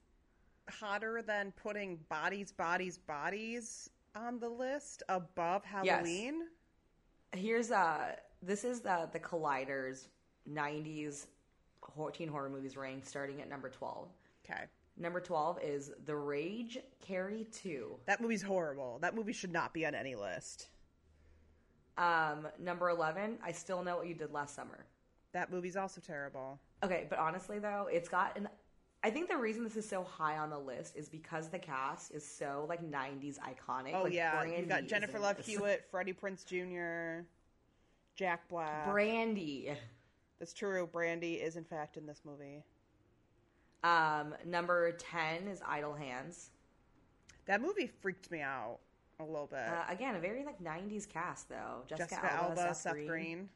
hotter 0.68 1.20
than 1.20 1.52
putting 1.52 1.96
bodies, 2.08 2.52
bodies, 2.52 2.96
bodies 2.98 3.90
on 4.14 4.38
the 4.38 4.48
list 4.48 5.02
above 5.08 5.64
Halloween. 5.64 6.42
Yes. 7.32 7.42
Here's 7.42 7.70
uh 7.72 8.14
this 8.42 8.62
is 8.64 8.80
the 8.80 9.08
the 9.12 9.18
Colliders 9.18 10.06
90s 10.48 11.26
hor- 11.94 12.10
teen 12.10 12.28
horror 12.28 12.48
movies 12.48 12.76
ranked 12.76 13.06
starting 13.06 13.40
at 13.40 13.48
number 13.48 13.68
12. 13.68 14.08
Okay, 14.44 14.62
Number 14.96 15.20
12 15.20 15.60
is 15.62 15.92
The 16.04 16.14
Rage 16.16 16.78
Carrie 17.00 17.46
2. 17.52 17.96
that 18.06 18.20
movie's 18.20 18.42
horrible. 18.42 18.98
That 19.00 19.14
movie 19.14 19.32
should 19.32 19.52
not 19.52 19.72
be 19.72 19.86
on 19.86 19.94
any 19.94 20.14
list. 20.14 20.68
Um 21.98 22.48
number 22.58 22.88
11, 22.88 23.38
I 23.44 23.52
still 23.52 23.82
know 23.82 23.96
what 23.96 24.06
you 24.06 24.14
did 24.14 24.32
last 24.32 24.54
summer. 24.54 24.86
That 25.32 25.50
movie's 25.52 25.76
also 25.76 26.00
terrible. 26.00 26.58
Okay, 26.82 27.06
but 27.10 27.18
honestly 27.18 27.58
though, 27.58 27.88
it's 27.92 28.08
got 28.08 28.36
an 28.36 28.48
I 29.02 29.10
think 29.10 29.28
the 29.30 29.36
reason 29.36 29.64
this 29.64 29.76
is 29.76 29.88
so 29.88 30.02
high 30.04 30.36
on 30.36 30.50
the 30.50 30.58
list 30.58 30.94
is 30.96 31.08
because 31.08 31.48
the 31.48 31.58
cast 31.58 32.12
is 32.12 32.26
so 32.26 32.66
like 32.68 32.82
90s 32.82 33.38
iconic. 33.38 33.92
Oh 33.94 34.02
Like, 34.04 34.12
yeah, 34.12 34.36
Brandy 34.36 34.58
you've 34.58 34.68
got 34.68 34.86
Jennifer 34.86 35.18
Love. 35.18 35.38
Hewitt, 35.38 35.86
Freddie 35.90 36.12
Prinze 36.12 36.44
Jr., 36.44 37.24
Jack 38.14 38.46
Black. 38.48 38.90
Brandy. 38.90 39.72
That's 40.40 40.54
true. 40.54 40.88
Brandy 40.90 41.34
is 41.34 41.56
in 41.56 41.64
fact 41.64 41.96
in 41.98 42.06
this 42.06 42.22
movie. 42.24 42.64
Um, 43.84 44.34
number 44.46 44.92
10 44.92 45.46
is 45.46 45.60
Idle 45.66 45.94
Hands. 45.94 46.50
That 47.46 47.60
movie 47.60 47.90
freaked 48.00 48.30
me 48.30 48.40
out 48.40 48.78
a 49.20 49.24
little 49.24 49.46
bit. 49.46 49.60
Uh, 49.60 49.84
again, 49.88 50.16
a 50.16 50.18
very 50.18 50.44
like 50.44 50.62
90s 50.62 51.08
cast 51.08 51.48
though. 51.48 51.82
Jessica, 51.86 52.08
Jessica 52.08 52.32
Alba, 52.32 52.60
Alba, 52.60 52.74
Seth, 52.74 52.94
Green, 53.06 53.48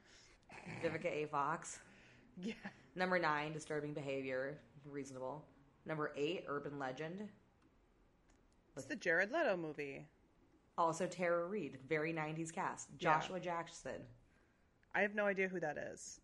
Vivica 0.82 1.06
A. 1.06 1.26
Fox. 1.26 1.80
Yeah. 2.42 2.54
Number 2.96 3.16
9, 3.16 3.52
Disturbing 3.52 3.92
Behavior. 3.94 4.58
Reasonable. 4.84 5.44
Number 5.86 6.10
8, 6.16 6.46
Urban 6.48 6.80
Legend. 6.80 7.28
It's 8.76 8.86
the 8.86 8.96
Jared 8.96 9.30
Leto 9.30 9.56
movie. 9.56 10.04
Also 10.76 11.06
Tara 11.06 11.46
Reid. 11.46 11.78
Very 11.88 12.12
90s 12.12 12.52
cast. 12.52 12.88
Yeah. 12.98 13.20
Joshua 13.20 13.38
Jackson. 13.38 14.02
I 14.96 15.02
have 15.02 15.14
no 15.14 15.26
idea 15.26 15.46
who 15.46 15.60
that 15.60 15.78
is. 15.78 16.18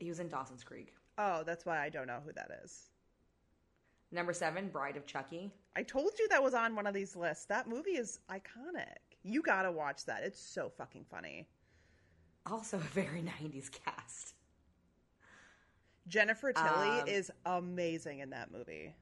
He 0.00 0.08
was 0.08 0.18
in 0.18 0.28
Dawson's 0.28 0.64
Creek. 0.64 0.94
Oh, 1.18 1.42
that's 1.44 1.64
why 1.66 1.78
I 1.84 1.88
don't 1.90 2.06
know 2.08 2.20
who 2.24 2.32
that 2.32 2.50
is. 2.64 2.88
Number 4.10 4.32
7, 4.32 4.68
Bride 4.70 4.96
of 4.96 5.06
Chucky. 5.06 5.52
I 5.76 5.82
told 5.84 6.10
you 6.18 6.26
that 6.28 6.42
was 6.42 6.54
on 6.54 6.74
one 6.74 6.86
of 6.86 6.94
these 6.94 7.14
lists. 7.14 7.44
That 7.44 7.68
movie 7.68 7.92
is 7.92 8.18
iconic. 8.28 8.96
You 9.22 9.42
gotta 9.42 9.70
watch 9.70 10.04
that. 10.06 10.22
It's 10.24 10.40
so 10.40 10.68
fucking 10.76 11.04
funny. 11.10 11.46
Also 12.50 12.78
a 12.78 12.80
very 12.80 13.22
90s 13.42 13.70
cast. 13.70 14.34
Jennifer 16.08 16.52
Tilly 16.52 17.00
Um, 17.02 17.06
is 17.08 17.30
amazing 17.46 18.18
in 18.20 18.30
that 18.30 18.50
movie. 18.50 18.94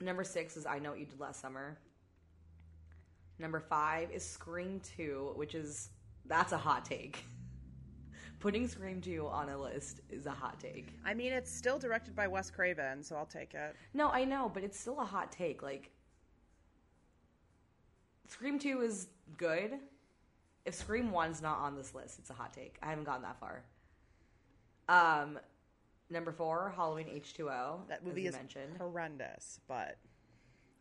Number 0.00 0.22
6 0.22 0.56
is 0.56 0.66
I 0.66 0.78
Know 0.78 0.90
What 0.90 1.00
You 1.00 1.06
Did 1.06 1.18
Last 1.18 1.40
Summer. 1.40 1.78
Number 3.38 3.58
5 3.58 4.10
is 4.12 4.22
Scream 4.24 4.80
2, 4.96 5.32
which 5.34 5.54
is 5.54 5.88
that's 6.26 6.52
a 6.52 6.58
hot 6.58 6.84
take. 6.84 7.24
Putting 8.42 8.66
Scream 8.66 9.00
2 9.00 9.28
on 9.28 9.50
a 9.50 9.56
list 9.56 10.00
is 10.10 10.26
a 10.26 10.32
hot 10.32 10.58
take. 10.58 10.88
I 11.06 11.14
mean, 11.14 11.32
it's 11.32 11.48
still 11.48 11.78
directed 11.78 12.16
by 12.16 12.26
Wes 12.26 12.50
Craven, 12.50 13.00
so 13.04 13.14
I'll 13.14 13.24
take 13.24 13.54
it. 13.54 13.76
No, 13.94 14.10
I 14.10 14.24
know, 14.24 14.50
but 14.52 14.64
it's 14.64 14.76
still 14.76 14.98
a 14.98 15.04
hot 15.04 15.30
take. 15.30 15.62
Like, 15.62 15.92
Scream 18.26 18.58
2 18.58 18.80
is 18.80 19.06
good. 19.36 19.74
If 20.64 20.74
Scream 20.74 21.12
1's 21.12 21.40
not 21.40 21.58
on 21.58 21.76
this 21.76 21.94
list, 21.94 22.18
it's 22.18 22.30
a 22.30 22.34
hot 22.34 22.52
take. 22.52 22.78
I 22.82 22.86
haven't 22.90 23.04
gone 23.04 23.22
that 23.22 23.38
far. 23.38 23.62
Um, 24.88 25.38
number 26.10 26.32
four, 26.32 26.72
Halloween 26.74 27.06
H2O. 27.06 27.86
That 27.86 28.04
movie 28.04 28.26
is 28.26 28.34
mentioned. 28.34 28.76
horrendous, 28.76 29.60
but 29.68 29.98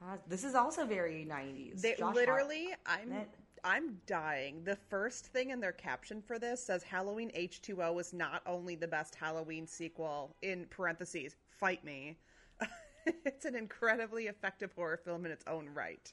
Uh, 0.02 0.18
this 0.28 0.44
is 0.44 0.56
also 0.56 0.84
very 0.84 1.28
90s. 1.30 1.82
they 1.84 1.94
Josh 1.94 2.16
literally, 2.16 2.70
I'm 2.88 3.12
Hartnett. 3.12 3.30
I'm 3.64 3.98
dying. 4.08 4.64
The 4.64 4.76
first 4.76 5.28
thing 5.28 5.52
in 5.52 5.60
their 5.60 5.72
caption 5.72 6.22
for 6.22 6.40
this 6.40 6.64
says 6.64 6.84
Halloween 6.84 7.32
H2O 7.36 8.00
is 8.00 8.14
not 8.14 8.42
only 8.46 8.76
the 8.76 8.88
best 8.88 9.16
Halloween 9.16 9.68
sequel 9.68 10.36
in 10.42 10.66
parentheses, 10.70 11.36
fight 11.60 11.84
me. 11.84 12.18
it's 13.06 13.46
an 13.46 13.56
incredibly 13.56 14.28
effective 14.28 14.72
horror 14.74 14.98
film 14.98 15.26
in 15.26 15.32
its 15.32 15.44
own 15.48 15.70
right. 15.74 16.12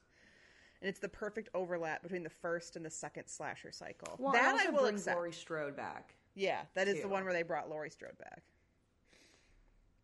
And 0.80 0.88
it's 0.88 1.00
the 1.00 1.08
perfect 1.08 1.48
overlap 1.54 2.02
between 2.02 2.22
the 2.22 2.30
first 2.30 2.76
and 2.76 2.84
the 2.84 2.90
second 2.90 3.26
slasher 3.26 3.72
cycle. 3.72 4.16
Well, 4.18 4.32
that 4.32 4.52
also 4.54 4.68
I 4.68 4.70
will 4.70 4.84
accept. 4.86 5.16
Laurie 5.16 5.32
Strode 5.32 5.76
back. 5.76 6.14
Yeah, 6.34 6.60
that 6.74 6.86
is 6.86 7.02
the 7.02 7.08
one 7.08 7.24
where 7.24 7.32
they 7.32 7.42
brought 7.42 7.68
Laurie 7.68 7.90
Strode 7.90 8.16
back. 8.18 8.42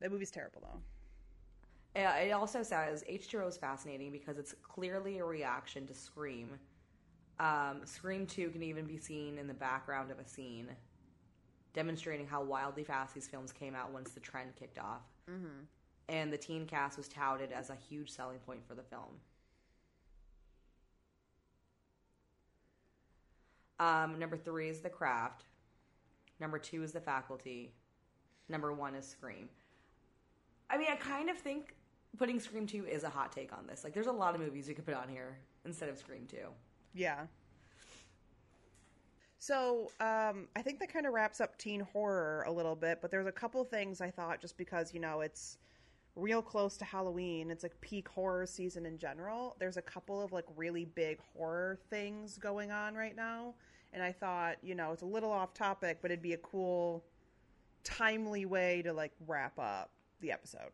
That 0.01 0.11
movie's 0.11 0.33
terrible 0.33 0.63
though. 0.63 2.03
Uh, 2.03 2.13
It 2.17 2.33
also 2.33 2.63
says 2.65 3.05
H2O 3.09 3.49
is 3.49 3.57
fascinating 3.57 4.11
because 4.11 4.37
it's 4.37 4.55
clearly 4.63 5.19
a 5.19 5.25
reaction 5.25 5.87
to 5.87 5.95
Scream. 5.95 6.59
Um, 7.41 7.81
Scream 7.85 8.27
2 8.27 8.51
can 8.51 8.63
even 8.63 8.87
be 8.87 8.97
seen 8.97 9.39
in 9.39 9.47
the 9.47 9.55
background 9.55 10.11
of 10.11 10.19
a 10.19 10.27
scene, 10.27 10.69
demonstrating 11.73 12.27
how 12.27 12.43
wildly 12.43 12.85
fast 12.85 13.15
these 13.15 13.27
films 13.27 13.53
came 13.53 13.75
out 13.75 13.93
once 13.93 14.13
the 14.13 14.21
trend 14.21 14.55
kicked 14.57 14.79
off. 14.79 15.03
Mm-hmm. 15.31 15.65
And 16.09 16.33
the 16.33 16.39
teen 16.39 16.67
cast 16.67 16.97
was 16.97 17.09
touted 17.09 17.51
as 17.51 17.71
a 17.71 17.77
huge 17.89 18.11
selling 18.11 18.39
point 18.39 18.61
for 18.67 18.75
the 18.75 18.83
film. 18.83 19.21
Um, 23.81 24.19
number 24.19 24.37
three 24.37 24.69
is 24.69 24.81
The 24.81 24.91
Craft. 24.91 25.45
Number 26.39 26.59
two 26.59 26.83
is 26.83 26.93
The 26.93 27.01
Faculty. 27.01 27.73
Number 28.49 28.73
one 28.73 28.95
is 28.95 29.07
Scream. 29.07 29.49
I 30.71 30.77
mean, 30.77 30.89
I 30.91 30.97
kind 30.97 31.31
of 31.31 31.39
think 31.39 31.75
putting 32.19 32.41
Scream 32.41 32.67
2 32.67 32.87
is 32.87 33.05
a 33.05 33.09
hot 33.09 33.33
take 33.33 33.53
on 33.53 33.67
this. 33.67 33.85
Like, 33.85 33.93
there's 33.93 34.07
a 34.07 34.13
lot 34.13 34.35
of 34.35 34.41
movies 34.41 34.69
you 34.69 34.75
could 34.75 34.87
put 34.87 34.95
on 34.95 35.09
here 35.09 35.37
instead 35.65 35.89
of 35.89 35.99
Scream 35.99 36.27
2. 36.31 36.37
Yeah. 36.95 37.27
So, 39.39 39.91
um, 40.01 40.49
I 40.57 40.63
think 40.63 40.79
that 40.81 40.91
kind 40.91 41.07
of 41.07 41.13
wraps 41.13 41.41
up 41.41 41.59
teen 41.59 41.81
horror 41.81 42.45
a 42.47 42.51
little 42.51 42.75
bit, 42.75 43.01
but 43.03 43.11
there's 43.11 43.27
a 43.27 43.33
couple 43.33 43.63
things 43.65 44.01
I 44.01 44.11
thought 44.11 44.41
just 44.41 44.57
because, 44.57 44.95
you 44.95 45.01
know, 45.01 45.21
it's 45.21 45.59
real 46.17 46.41
close 46.41 46.77
to 46.79 46.85
Halloween. 46.85 47.51
It's 47.51 47.63
like 47.63 47.79
peak 47.81 48.09
horror 48.09 48.47
season 48.47 48.87
in 48.87 48.97
general. 48.97 49.57
There's 49.59 49.77
a 49.77 49.83
couple 49.83 50.23
of 50.23 50.33
like 50.33 50.47
really 50.57 50.87
big 50.87 51.19
horror 51.37 51.79
things 51.91 52.39
going 52.39 52.71
on 52.71 52.95
right 52.95 53.17
now. 53.17 53.55
and 53.95 54.03
I 54.03 54.13
thought, 54.13 54.57
you 54.63 54.75
know, 54.75 54.93
it's 54.93 55.03
a 55.03 55.07
little 55.07 55.31
off 55.31 55.55
topic, 55.55 55.99
but 56.03 56.11
it'd 56.11 56.23
be 56.23 56.33
a 56.33 56.39
cool, 56.39 57.05
timely 57.85 58.45
way 58.45 58.83
to 58.83 58.93
like 58.93 59.13
wrap 59.27 59.59
up 59.59 59.91
the 60.21 60.33
episode. 60.33 60.73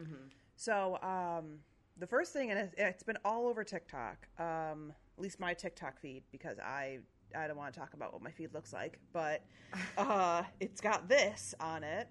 Mm-hmm. 0.00 0.28
So, 0.56 0.98
um, 1.02 1.58
the 1.96 2.06
first 2.06 2.32
thing, 2.32 2.50
and 2.50 2.58
it's- 2.58 3.02
been 3.02 3.18
all 3.24 3.46
over 3.46 3.64
TikTok, 3.64 4.28
um, 4.38 4.92
at 5.16 5.22
least 5.22 5.40
my 5.40 5.54
TikTok 5.54 5.98
feed, 5.98 6.24
because 6.30 6.58
I 6.58 7.00
I 7.34 7.46
don't 7.46 7.56
want 7.56 7.72
to 7.72 7.80
talk 7.80 7.94
about 7.94 8.12
what 8.12 8.20
my 8.22 8.30
feed 8.30 8.52
looks 8.52 8.72
like, 8.74 8.98
but 9.12 9.42
uh, 9.96 10.42
it's 10.60 10.80
got 10.80 11.08
this 11.08 11.54
on 11.60 11.82
it. 11.82 12.08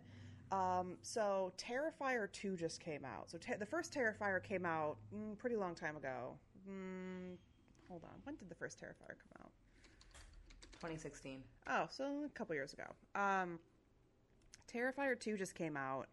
Um, 0.52 0.98
so 1.02 1.54
Terrifier 1.58 2.32
2 2.32 2.58
just 2.58 2.80
came 2.80 3.06
out. 3.06 3.30
So 3.30 3.38
the 3.58 3.66
first 3.66 3.94
Terrifier 3.94 4.44
came 4.44 4.66
out 4.66 4.98
mm, 5.16 5.38
pretty 5.38 5.56
long 5.56 5.76
time 5.76 5.96
ago. 5.96 6.38
Mm, 6.70 7.38
hold 7.88 8.04
on. 8.04 8.20
When 8.24 8.36
did 8.36 8.50
the 8.50 8.56
first 8.56 8.80
Terrifier 8.80 9.16
come 9.16 9.44
out? 9.44 9.52
2016. 10.74 11.44
Oh, 11.68 11.86
so 11.90 12.24
a 12.26 12.30
couple 12.30 12.56
years 12.56 12.74
ago. 12.74 12.84
Um, 13.16 13.60
Terrifier 14.72 15.18
2 15.18 15.38
just 15.38 15.56
came 15.56 15.78
out. 15.78 16.08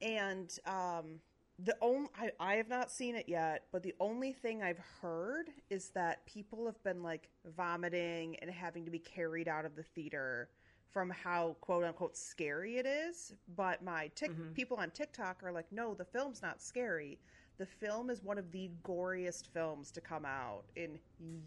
And 0.00 0.56
um, 0.66 1.20
the 1.64 1.76
only 1.80 2.08
I, 2.18 2.30
I 2.40 2.54
have 2.56 2.68
not 2.68 2.90
seen 2.90 3.14
it 3.16 3.28
yet, 3.28 3.64
but 3.72 3.82
the 3.82 3.94
only 4.00 4.32
thing 4.32 4.62
I've 4.62 4.80
heard 5.02 5.50
is 5.68 5.90
that 5.90 6.24
people 6.26 6.66
have 6.66 6.82
been 6.82 7.02
like 7.02 7.28
vomiting 7.56 8.36
and 8.36 8.50
having 8.50 8.84
to 8.84 8.90
be 8.90 8.98
carried 8.98 9.48
out 9.48 9.64
of 9.64 9.76
the 9.76 9.82
theater 9.82 10.50
from 10.90 11.10
how 11.10 11.56
quote 11.60 11.84
unquote 11.84 12.16
scary 12.16 12.78
it 12.78 12.86
is. 12.86 13.34
But 13.56 13.82
my 13.82 14.08
tic- 14.14 14.32
Mhm. 14.32 14.54
people 14.54 14.76
on 14.78 14.90
TikTok 14.90 15.42
are 15.44 15.52
like, 15.52 15.70
no, 15.72 15.94
the 15.94 16.04
film's 16.04 16.42
not 16.42 16.62
scary. 16.62 17.18
The 17.58 17.66
film 17.66 18.10
is 18.10 18.22
one 18.22 18.38
of 18.38 18.50
the 18.52 18.70
goriest 18.82 19.48
films 19.48 19.90
to 19.92 20.00
come 20.00 20.24
out 20.24 20.64
in 20.76 20.98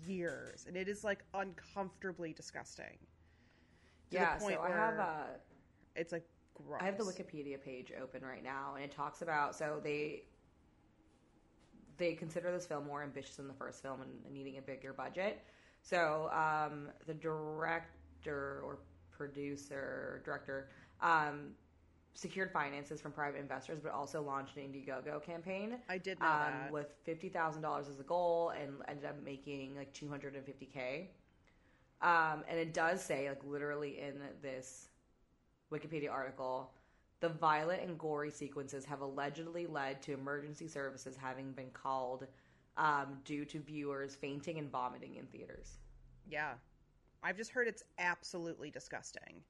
years, 0.05 0.65
and 0.67 0.77
it 0.77 0.87
is 0.87 1.03
like 1.03 1.23
uncomfortably 1.33 2.33
disgusting. 2.33 2.97
Yeah, 4.11 4.37
so 4.37 4.45
point 4.45 4.59
I 4.61 4.69
have 4.69 4.93
where 4.95 4.99
uh, 4.99 5.23
It's 5.95 6.11
like 6.11 6.25
gross. 6.53 6.79
I 6.81 6.85
have 6.85 6.97
the 6.97 7.03
Wikipedia 7.03 7.61
page 7.61 7.91
open 8.01 8.23
right 8.23 8.43
now, 8.43 8.73
and 8.75 8.83
it 8.83 8.91
talks 8.91 9.21
about 9.21 9.55
so 9.55 9.79
they 9.83 10.23
they 11.97 12.13
consider 12.13 12.51
this 12.51 12.65
film 12.65 12.85
more 12.85 13.03
ambitious 13.03 13.35
than 13.35 13.47
the 13.47 13.53
first 13.53 13.81
film 13.81 14.01
and 14.01 14.11
needing 14.33 14.57
a 14.57 14.61
bigger 14.61 14.93
budget. 14.93 15.41
So 15.81 16.29
um, 16.31 16.89
the 17.05 17.13
director 17.13 18.61
or 18.63 18.79
producer 19.11 20.21
director 20.25 20.69
um, 21.01 21.51
secured 22.15 22.51
finances 22.51 23.01
from 23.01 23.11
private 23.11 23.39
investors, 23.39 23.79
but 23.81 23.91
also 23.91 24.21
launched 24.21 24.55
an 24.57 24.63
Indiegogo 24.63 25.23
campaign 25.23 25.77
I 25.89 25.97
did 25.97 26.19
know 26.19 26.25
um, 26.25 26.31
that. 26.31 26.71
with 26.71 26.93
fifty 27.03 27.29
thousand 27.29 27.61
dollars 27.61 27.87
as 27.87 27.99
a 27.99 28.03
goal, 28.03 28.53
and 28.59 28.73
ended 28.87 29.05
up 29.05 29.21
making 29.23 29.75
like 29.75 29.93
two 29.93 30.09
hundred 30.09 30.35
and 30.35 30.45
fifty 30.45 30.65
k. 30.65 31.11
Um, 32.01 32.43
and 32.49 32.59
it 32.59 32.73
does 32.73 33.03
say, 33.03 33.29
like 33.29 33.41
literally 33.45 33.99
in 33.99 34.15
this 34.41 34.89
Wikipedia 35.73 36.11
article, 36.11 36.71
the 37.19 37.29
violent 37.29 37.81
and 37.83 37.97
gory 37.97 38.31
sequences 38.31 38.85
have 38.85 39.01
allegedly 39.01 39.65
led 39.67 40.01
to 40.03 40.13
emergency 40.13 40.67
services 40.67 41.17
having 41.17 41.51
been 41.53 41.71
called 41.71 42.27
um, 42.77 43.19
due 43.25 43.45
to 43.45 43.59
viewers 43.59 44.15
fainting 44.15 44.59
and 44.59 44.71
vomiting 44.71 45.15
in 45.15 45.25
theaters. 45.27 45.79
Yeah. 46.25 46.53
I've 47.23 47.37
just 47.37 47.51
heard 47.51 47.67
it's 47.67 47.83
absolutely 47.97 48.71
disgusting. 48.71 49.43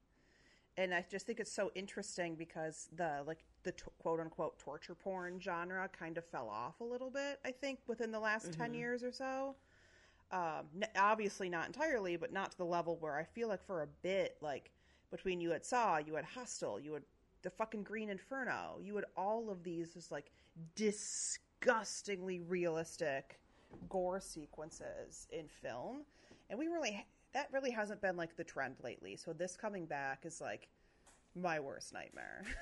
And 0.76 0.94
I 0.94 1.04
just 1.10 1.26
think 1.26 1.40
it's 1.40 1.52
so 1.52 1.72
interesting 1.74 2.36
because 2.36 2.88
the 2.96 3.22
like 3.26 3.44
the 3.64 3.72
t- 3.72 3.84
quote 3.98 4.20
unquote 4.20 4.58
torture 4.58 4.94
porn 4.94 5.40
genre 5.40 5.88
kind 5.88 6.18
of 6.18 6.24
fell 6.26 6.48
off 6.50 6.80
a 6.80 6.84
little 6.84 7.10
bit, 7.10 7.40
I 7.44 7.52
think, 7.52 7.80
within 7.86 8.12
the 8.12 8.20
last 8.20 8.52
10 8.52 8.74
Mhm. 8.74 8.74
years 8.74 9.04
or 9.04 9.12
so. 9.12 9.56
Um, 10.32 10.68
n- 10.76 10.88
obviously 10.98 11.48
not 11.50 11.66
entirely, 11.66 12.16
but 12.16 12.32
not 12.32 12.52
to 12.52 12.58
the 12.58 12.66
level 12.66 12.98
where 12.98 13.16
I 13.18 13.24
feel 13.24 13.48
like 13.48 13.64
for 13.64 13.82
a 13.82 13.88
bit, 13.88 14.38
like 14.42 14.72
between 15.14 15.40
you 15.40 15.50
had 15.50 15.64
Saw, 15.64 15.98
you 15.98 16.16
had 16.16 16.24
Hostel, 16.24 16.80
you 16.80 16.92
had 16.92 17.04
the 17.42 17.50
fucking 17.50 17.84
Green 17.84 18.10
Inferno, 18.10 18.80
you 18.82 18.96
had 18.96 19.04
all 19.16 19.48
of 19.48 19.62
these 19.62 19.94
just 19.94 20.10
like 20.10 20.32
disgustingly 20.74 22.40
realistic 22.40 23.38
gore 23.88 24.18
sequences 24.18 25.28
in 25.30 25.46
film. 25.46 26.02
And 26.50 26.58
we 26.58 26.66
really 26.66 27.06
that 27.32 27.48
really 27.52 27.70
hasn't 27.70 28.00
been 28.00 28.16
like 28.16 28.36
the 28.36 28.42
trend 28.42 28.76
lately. 28.82 29.16
So 29.16 29.32
this 29.32 29.56
coming 29.56 29.86
back 29.86 30.24
is 30.24 30.40
like 30.40 30.68
my 31.36 31.60
worst 31.60 31.92
nightmare. 31.92 32.42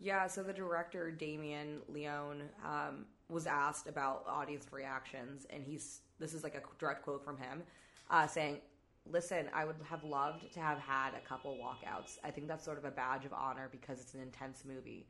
Yeah, 0.00 0.26
so 0.26 0.42
the 0.42 0.52
director 0.52 1.10
Damien 1.10 1.80
Leone 1.88 2.42
um, 2.62 3.06
was 3.30 3.46
asked 3.46 3.86
about 3.86 4.24
audience 4.26 4.66
reactions, 4.70 5.46
and 5.48 5.64
he's 5.64 6.02
this 6.18 6.34
is 6.34 6.42
like 6.42 6.54
a 6.54 6.60
direct 6.78 7.02
quote 7.02 7.24
from 7.24 7.38
him, 7.38 7.62
uh, 8.10 8.26
saying, 8.26 8.58
"Listen, 9.06 9.48
I 9.52 9.64
would 9.64 9.76
have 9.88 10.02
loved 10.04 10.52
to 10.54 10.60
have 10.60 10.78
had 10.78 11.14
a 11.14 11.20
couple 11.20 11.56
walkouts. 11.58 12.18
I 12.24 12.30
think 12.30 12.48
that's 12.48 12.64
sort 12.64 12.78
of 12.78 12.84
a 12.84 12.90
badge 12.90 13.24
of 13.24 13.32
honor 13.32 13.68
because 13.70 14.00
it's 14.00 14.14
an 14.14 14.20
intense 14.20 14.64
movie, 14.64 15.06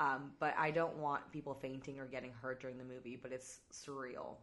um, 0.00 0.32
but 0.38 0.54
I 0.58 0.70
don't 0.70 0.96
want 0.98 1.30
people 1.32 1.54
fainting 1.54 1.98
or 1.98 2.06
getting 2.06 2.32
hurt 2.32 2.60
during 2.60 2.78
the 2.78 2.84
movie. 2.84 3.16
But 3.16 3.32
it's 3.32 3.60
surreal." 3.72 4.36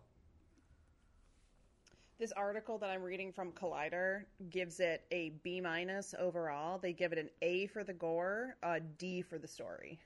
this 2.18 2.32
article 2.32 2.78
that 2.78 2.90
i'm 2.90 3.04
reading 3.04 3.32
from 3.32 3.52
collider 3.52 4.24
gives 4.50 4.80
it 4.80 5.04
a 5.12 5.30
b 5.44 5.60
minus 5.60 6.16
overall 6.20 6.78
they 6.78 6.94
give 6.94 7.12
it 7.12 7.18
an 7.20 7.30
a 7.42 7.68
for 7.68 7.84
the 7.84 7.94
gore 7.94 8.56
a 8.64 8.80
d 8.80 9.22
for 9.22 9.38
the 9.38 9.48
story 9.48 10.00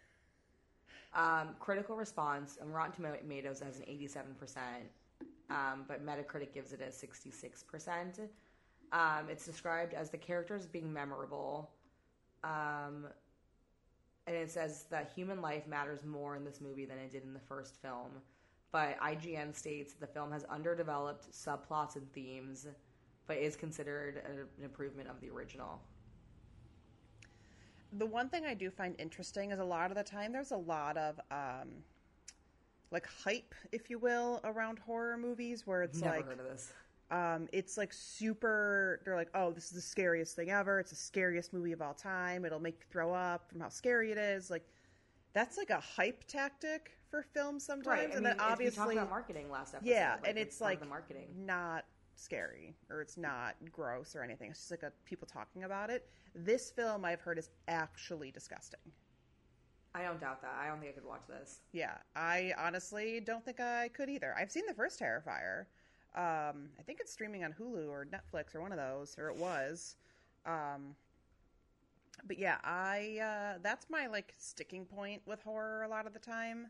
Um, 1.14 1.56
critical 1.60 1.95
response 1.95 2.58
on 2.62 2.72
Rotten 2.72 2.93
Tomatoes 2.93 3.62
has 3.62 3.80
an 3.80 3.86
87%, 3.89 4.89
um, 5.50 5.86
but 5.88 6.06
Metacritic 6.06 6.54
gives 6.54 6.72
it 6.72 6.82
a 6.82 6.91
66%. 6.91 8.30
Um, 8.92 9.30
it's 9.30 9.46
described 9.46 9.94
as 9.94 10.10
the 10.10 10.18
characters 10.18 10.66
being 10.66 10.92
memorable. 10.92 11.72
Um, 12.44 13.08
and 14.28 14.36
it 14.36 14.50
says 14.52 14.86
that 14.92 15.12
human 15.16 15.42
life 15.42 15.68
matters 15.68 16.06
more 16.06 16.36
in 16.36 16.44
this 16.46 16.62
movie 16.62 16.86
than 16.86 16.98
it 16.98 17.12
did 17.12 17.24
in 17.24 17.34
the 17.34 17.40
first 17.40 17.82
film. 17.82 18.22
But 18.72 19.00
IGN 19.00 19.56
states 19.56 19.94
the 19.94 20.08
film 20.08 20.32
has 20.32 20.44
underdeveloped 20.46 21.32
subplots 21.32 21.96
and 21.96 22.12
themes, 22.14 22.68
but 23.28 23.38
is 23.38 23.56
considered 23.56 24.22
an 24.26 24.64
improvement 24.64 25.10
of 25.10 25.20
the 25.22 25.30
original. 25.30 25.82
the 27.94 28.06
one 28.06 28.30
thing 28.30 28.46
i 28.46 28.54
do 28.54 28.70
find 28.70 28.96
interesting 29.00 29.52
is 29.52 29.60
a 29.60 29.64
lot 29.64 29.90
of 29.90 29.98
the 29.98 30.04
time 30.04 30.32
there's 30.32 30.52
a 30.52 30.58
lot 30.58 30.96
of 30.98 31.20
um 31.32 31.70
like 32.92 33.08
hype 33.24 33.56
if 33.72 33.90
you 33.90 33.98
will 34.00 34.40
around 34.44 34.78
horror 34.80 35.18
movies 35.18 35.66
where 35.66 35.82
it's 35.84 36.02
Never 36.02 36.18
like 36.18 36.26
heard 36.26 36.40
of 36.40 36.46
this. 36.46 36.74
Um, 37.12 37.47
it's 37.51 37.78
like 37.78 37.91
super 37.93 39.01
they're 39.03 39.16
like 39.16 39.30
oh 39.34 39.51
this 39.51 39.66
is 39.66 39.72
the 39.72 39.82
scariest 39.82 40.36
thing 40.36 40.51
ever. 40.51 40.80
It's 40.80 40.91
the 40.91 40.95
scariest 40.95 41.53
movie 41.53 41.72
of 41.72 41.82
all 41.82 41.93
time. 41.93 42.45
It'll 42.45 42.60
make 42.60 42.76
you 42.80 42.86
throw 42.91 43.14
up 43.14 43.49
from 43.49 43.60
how 43.62 43.70
scary 43.70 44.12
it 44.12 44.18
is. 44.18 44.49
Like 44.49 44.66
that's 45.34 45.57
like 45.57 45.70
a 45.70 45.80
hype 45.80 46.24
tactic 46.28 46.97
for 47.10 47.24
films 47.24 47.66
sometimes. 47.66 47.88
Right, 47.88 48.10
I 48.12 48.16
and 48.16 48.24
mean, 48.24 48.36
then 48.38 48.38
we 48.38 48.43
obviously 48.43 48.76
talked 48.76 48.93
about 48.93 49.10
marketing 49.10 49.49
last 49.49 49.74
episode. 49.76 49.89
yeah 49.89 50.18
like, 50.22 50.30
and 50.30 50.38
it's 50.38 50.57
part 50.57 50.70
like 50.72 50.80
the 50.80 50.86
marketing. 50.86 51.28
not 51.36 51.86
scary 52.16 52.76
or 52.89 53.01
it's 53.01 53.18
not 53.18 53.55
gross 53.72 54.16
or 54.16 54.24
anything. 54.24 54.49
It's 54.51 54.60
just 54.60 54.72
like 54.72 54.84
a, 54.84 54.91
people 55.05 55.28
talking 55.28 55.64
about 55.64 55.89
it. 55.89 56.07
This 56.36 56.70
film 56.72 57.05
i've 57.05 57.22
heard 57.22 57.39
is 57.39 57.49
actually 57.68 58.32
disgusting. 58.32 58.80
I 59.95 60.03
don't 60.03 60.20
doubt 60.22 60.41
that. 60.43 60.51
I 60.62 60.68
don't 60.68 60.80
think 60.80 60.91
I 60.91 60.95
could 60.99 61.07
watch 61.07 61.24
this. 61.28 61.62
yeah. 61.72 61.97
I 62.16 62.53
honestly 62.57 63.20
don't 63.20 63.43
think 63.43 63.60
i 63.60 63.89
could 63.89 64.10
either. 64.10 64.36
I've 64.38 64.51
seen 64.51 64.66
the 64.68 64.74
first 64.74 64.99
terrifier 64.99 65.66
um, 66.16 66.70
i 66.80 66.84
think 66.86 66.99
it's 66.99 67.12
streaming 67.12 67.43
on 67.43 67.53
hulu 67.53 67.88
or 67.89 68.05
netflix 68.05 68.55
or 68.55 68.62
one 68.62 68.72
of 68.72 68.78
those 68.78 69.16
or 69.18 69.30
it 69.30 69.38
was. 69.38 69.95
Um, 70.45 70.95
but 72.28 72.38
yeah 72.38 72.57
i 72.64 73.18
uh, 73.22 73.60
that's 73.62 73.88
my 73.89 74.07
like 74.07 74.34
sticking 74.38 74.86
point 74.86 75.22
with 75.26 75.41
horror 75.43 75.84
a 75.84 75.88
lot 75.88 76.05
of 76.07 76.14
the 76.14 76.20
time 76.20 76.68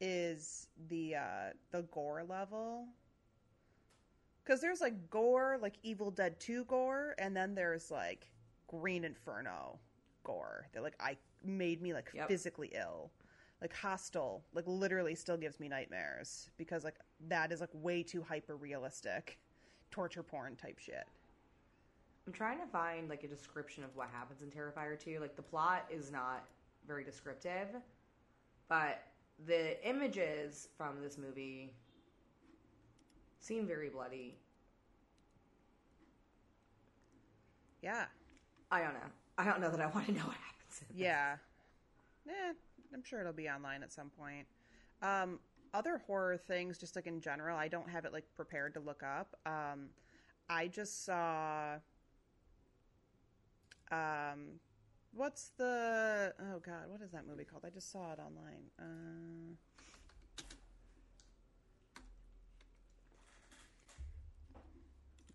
is 0.00 0.68
the 0.88 1.14
uh, 1.14 1.50
the 1.70 1.82
gore 1.92 2.24
level. 2.28 2.86
Because 4.44 4.60
there's 4.60 4.80
like 4.80 5.08
gore 5.08 5.58
like 5.62 5.74
evil 5.82 6.10
dead 6.10 6.38
2 6.40 6.64
gore 6.64 7.14
and 7.18 7.34
then 7.34 7.54
there's 7.54 7.90
like 7.90 8.28
green 8.66 9.04
inferno 9.04 9.78
gore 10.24 10.68
that 10.72 10.82
like 10.82 10.96
i 11.00 11.16
made 11.44 11.80
me 11.80 11.92
like 11.94 12.10
Yep. 12.14 12.28
physically 12.28 12.70
ill 12.74 13.10
like 13.64 13.74
Hostel 13.74 14.44
like 14.52 14.64
literally 14.66 15.14
still 15.14 15.38
gives 15.38 15.58
me 15.58 15.68
nightmares 15.68 16.50
because 16.58 16.84
like 16.84 16.96
that 17.28 17.50
is 17.50 17.60
like 17.60 17.70
way 17.72 18.02
too 18.02 18.22
hyper 18.22 18.56
realistic 18.56 19.38
torture 19.90 20.22
porn 20.22 20.54
type 20.54 20.78
shit 20.78 21.06
I'm 22.26 22.32
trying 22.32 22.58
to 22.60 22.66
find 22.66 23.08
like 23.08 23.24
a 23.24 23.28
description 23.28 23.84
of 23.84 23.90
what 23.94 24.08
happens 24.10 24.40
in 24.40 24.48
Terrifier 24.48 24.98
2. 24.98 25.18
Like 25.20 25.36
the 25.36 25.42
plot 25.42 25.84
is 25.90 26.10
not 26.10 26.46
very 26.88 27.04
descriptive, 27.04 27.68
but 28.66 29.02
the 29.46 29.86
images 29.86 30.68
from 30.78 31.02
this 31.02 31.18
movie 31.18 31.74
seem 33.40 33.66
very 33.66 33.90
bloody. 33.90 34.38
yeah 37.82 38.06
I 38.70 38.80
don't 38.80 38.94
know. 38.94 39.10
I 39.36 39.44
don't 39.44 39.60
know 39.60 39.70
that 39.70 39.80
I 39.80 39.86
want 39.86 40.06
to 40.06 40.12
know 40.12 40.20
what 40.20 40.36
happens. 40.36 40.80
In 40.80 40.96
this. 40.96 41.04
Yeah. 41.04 41.36
Eh, 42.26 42.52
I'm 42.94 43.02
sure 43.02 43.20
it'll 43.20 43.32
be 43.32 43.48
online 43.48 43.82
at 43.82 43.92
some 43.92 44.10
point. 44.10 44.46
Um, 45.02 45.40
other 45.74 46.00
horror 46.06 46.36
things, 46.36 46.78
just 46.78 46.94
like 46.94 47.06
in 47.06 47.20
general, 47.20 47.58
I 47.58 47.66
don't 47.68 47.90
have 47.90 48.04
it 48.04 48.12
like 48.12 48.24
prepared 48.36 48.74
to 48.74 48.80
look 48.80 49.02
up. 49.02 49.36
Um, 49.44 49.88
I 50.48 50.68
just 50.68 51.04
saw. 51.04 51.74
Um, 53.90 54.60
what's 55.12 55.50
the? 55.58 56.32
Oh 56.40 56.60
God, 56.60 56.88
what 56.88 57.02
is 57.02 57.10
that 57.10 57.26
movie 57.26 57.44
called? 57.44 57.64
I 57.66 57.70
just 57.70 57.90
saw 57.90 58.12
it 58.12 58.20
online. 58.20 58.70
Uh, 58.78 59.56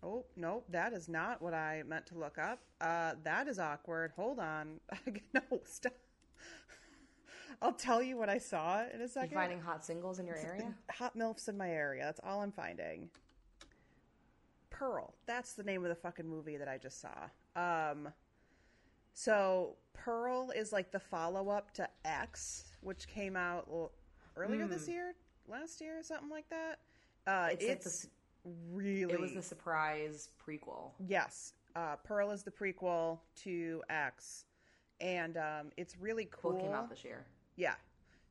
oh 0.02 0.24
nope, 0.36 0.64
that 0.70 0.94
is 0.94 1.08
not 1.08 1.42
what 1.42 1.52
I 1.52 1.82
meant 1.86 2.06
to 2.06 2.18
look 2.18 2.38
up. 2.38 2.60
Uh, 2.80 3.12
that 3.24 3.46
is 3.46 3.58
awkward. 3.58 4.12
Hold 4.16 4.38
on. 4.38 4.80
no, 5.34 5.42
stop. 5.66 5.92
I'll 7.62 7.72
tell 7.72 8.02
you 8.02 8.16
what 8.16 8.28
I 8.28 8.38
saw 8.38 8.82
in 8.92 9.00
a 9.00 9.02
You 9.02 9.08
second. 9.08 9.34
finding 9.34 9.60
hot 9.60 9.84
singles 9.84 10.18
in 10.18 10.26
your 10.26 10.36
area? 10.36 10.74
Hot 10.92 11.16
MILFs 11.16 11.48
in 11.48 11.56
my 11.58 11.70
area. 11.70 12.04
That's 12.04 12.20
all 12.24 12.40
I'm 12.40 12.52
finding. 12.52 13.10
Pearl. 14.70 15.14
That's 15.26 15.52
the 15.54 15.62
name 15.62 15.82
of 15.84 15.88
the 15.90 15.94
fucking 15.94 16.26
movie 16.26 16.56
that 16.56 16.68
I 16.68 16.78
just 16.78 17.00
saw. 17.00 17.28
Um, 17.56 18.08
so 19.12 19.76
Pearl 19.92 20.50
is 20.56 20.72
like 20.72 20.90
the 20.90 21.00
follow 21.00 21.50
up 21.50 21.72
to 21.74 21.88
X, 22.04 22.64
which 22.80 23.06
came 23.08 23.36
out 23.36 23.66
l- 23.70 23.92
earlier 24.36 24.66
this 24.66 24.88
year, 24.88 25.14
last 25.48 25.80
year, 25.80 26.02
something 26.02 26.30
like 26.30 26.48
that. 26.48 26.78
Uh, 27.26 27.48
It's 27.52 27.64
it's 27.64 28.04
like 28.04 28.12
the 28.44 28.50
really 28.72 29.12
It 29.12 29.20
was 29.20 29.34
the 29.34 29.42
surprise 29.42 30.30
prequel. 30.44 30.92
yes. 31.06 31.52
Uh, 31.76 31.94
Pearl 32.02 32.30
is 32.32 32.42
the 32.42 32.50
prequel 32.50 33.18
to 33.36 33.80
X, 33.90 34.46
and 35.00 35.36
um, 35.36 35.70
it's 35.76 35.96
really 35.98 36.28
cool. 36.32 36.52
Both 36.52 36.62
came 36.62 36.72
out 36.72 36.88
this 36.90 37.04
year. 37.04 37.26
Yeah. 37.60 37.74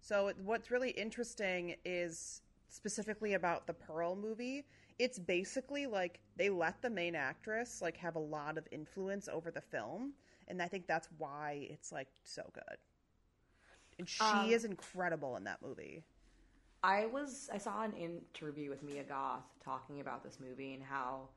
So 0.01 0.33
what's 0.43 0.71
really 0.71 0.91
interesting 0.91 1.75
is 1.85 2.41
specifically 2.69 3.33
about 3.33 3.67
the 3.67 3.73
Pearl 3.73 4.15
movie. 4.15 4.65
It's 4.99 5.19
basically 5.19 5.87
like 5.87 6.19
they 6.37 6.49
let 6.49 6.81
the 6.81 6.89
main 6.89 7.15
actress 7.15 7.81
like 7.81 7.97
have 7.97 8.15
a 8.15 8.19
lot 8.19 8.57
of 8.57 8.67
influence 8.71 9.27
over 9.29 9.51
the 9.51 9.61
film, 9.61 10.13
and 10.47 10.61
I 10.61 10.67
think 10.67 10.87
that's 10.87 11.09
why 11.17 11.67
it's 11.69 11.91
like 11.91 12.09
so 12.23 12.43
good. 12.53 12.77
And 13.99 14.09
she 14.09 14.51
Um, 14.51 14.53
is 14.53 14.65
incredible 14.65 15.37
in 15.37 15.43
that 15.45 15.61
movie. 15.61 16.03
I 16.83 17.07
was 17.07 17.49
I 17.53 17.57
saw 17.57 17.83
an 17.83 17.93
interview 17.93 18.69
with 18.69 18.83
Mia 18.83 19.03
Goth 19.03 19.43
talking 19.63 20.01
about 20.01 20.23
this 20.23 20.39
movie 20.39 20.73
and 20.75 20.83
how 20.83 21.29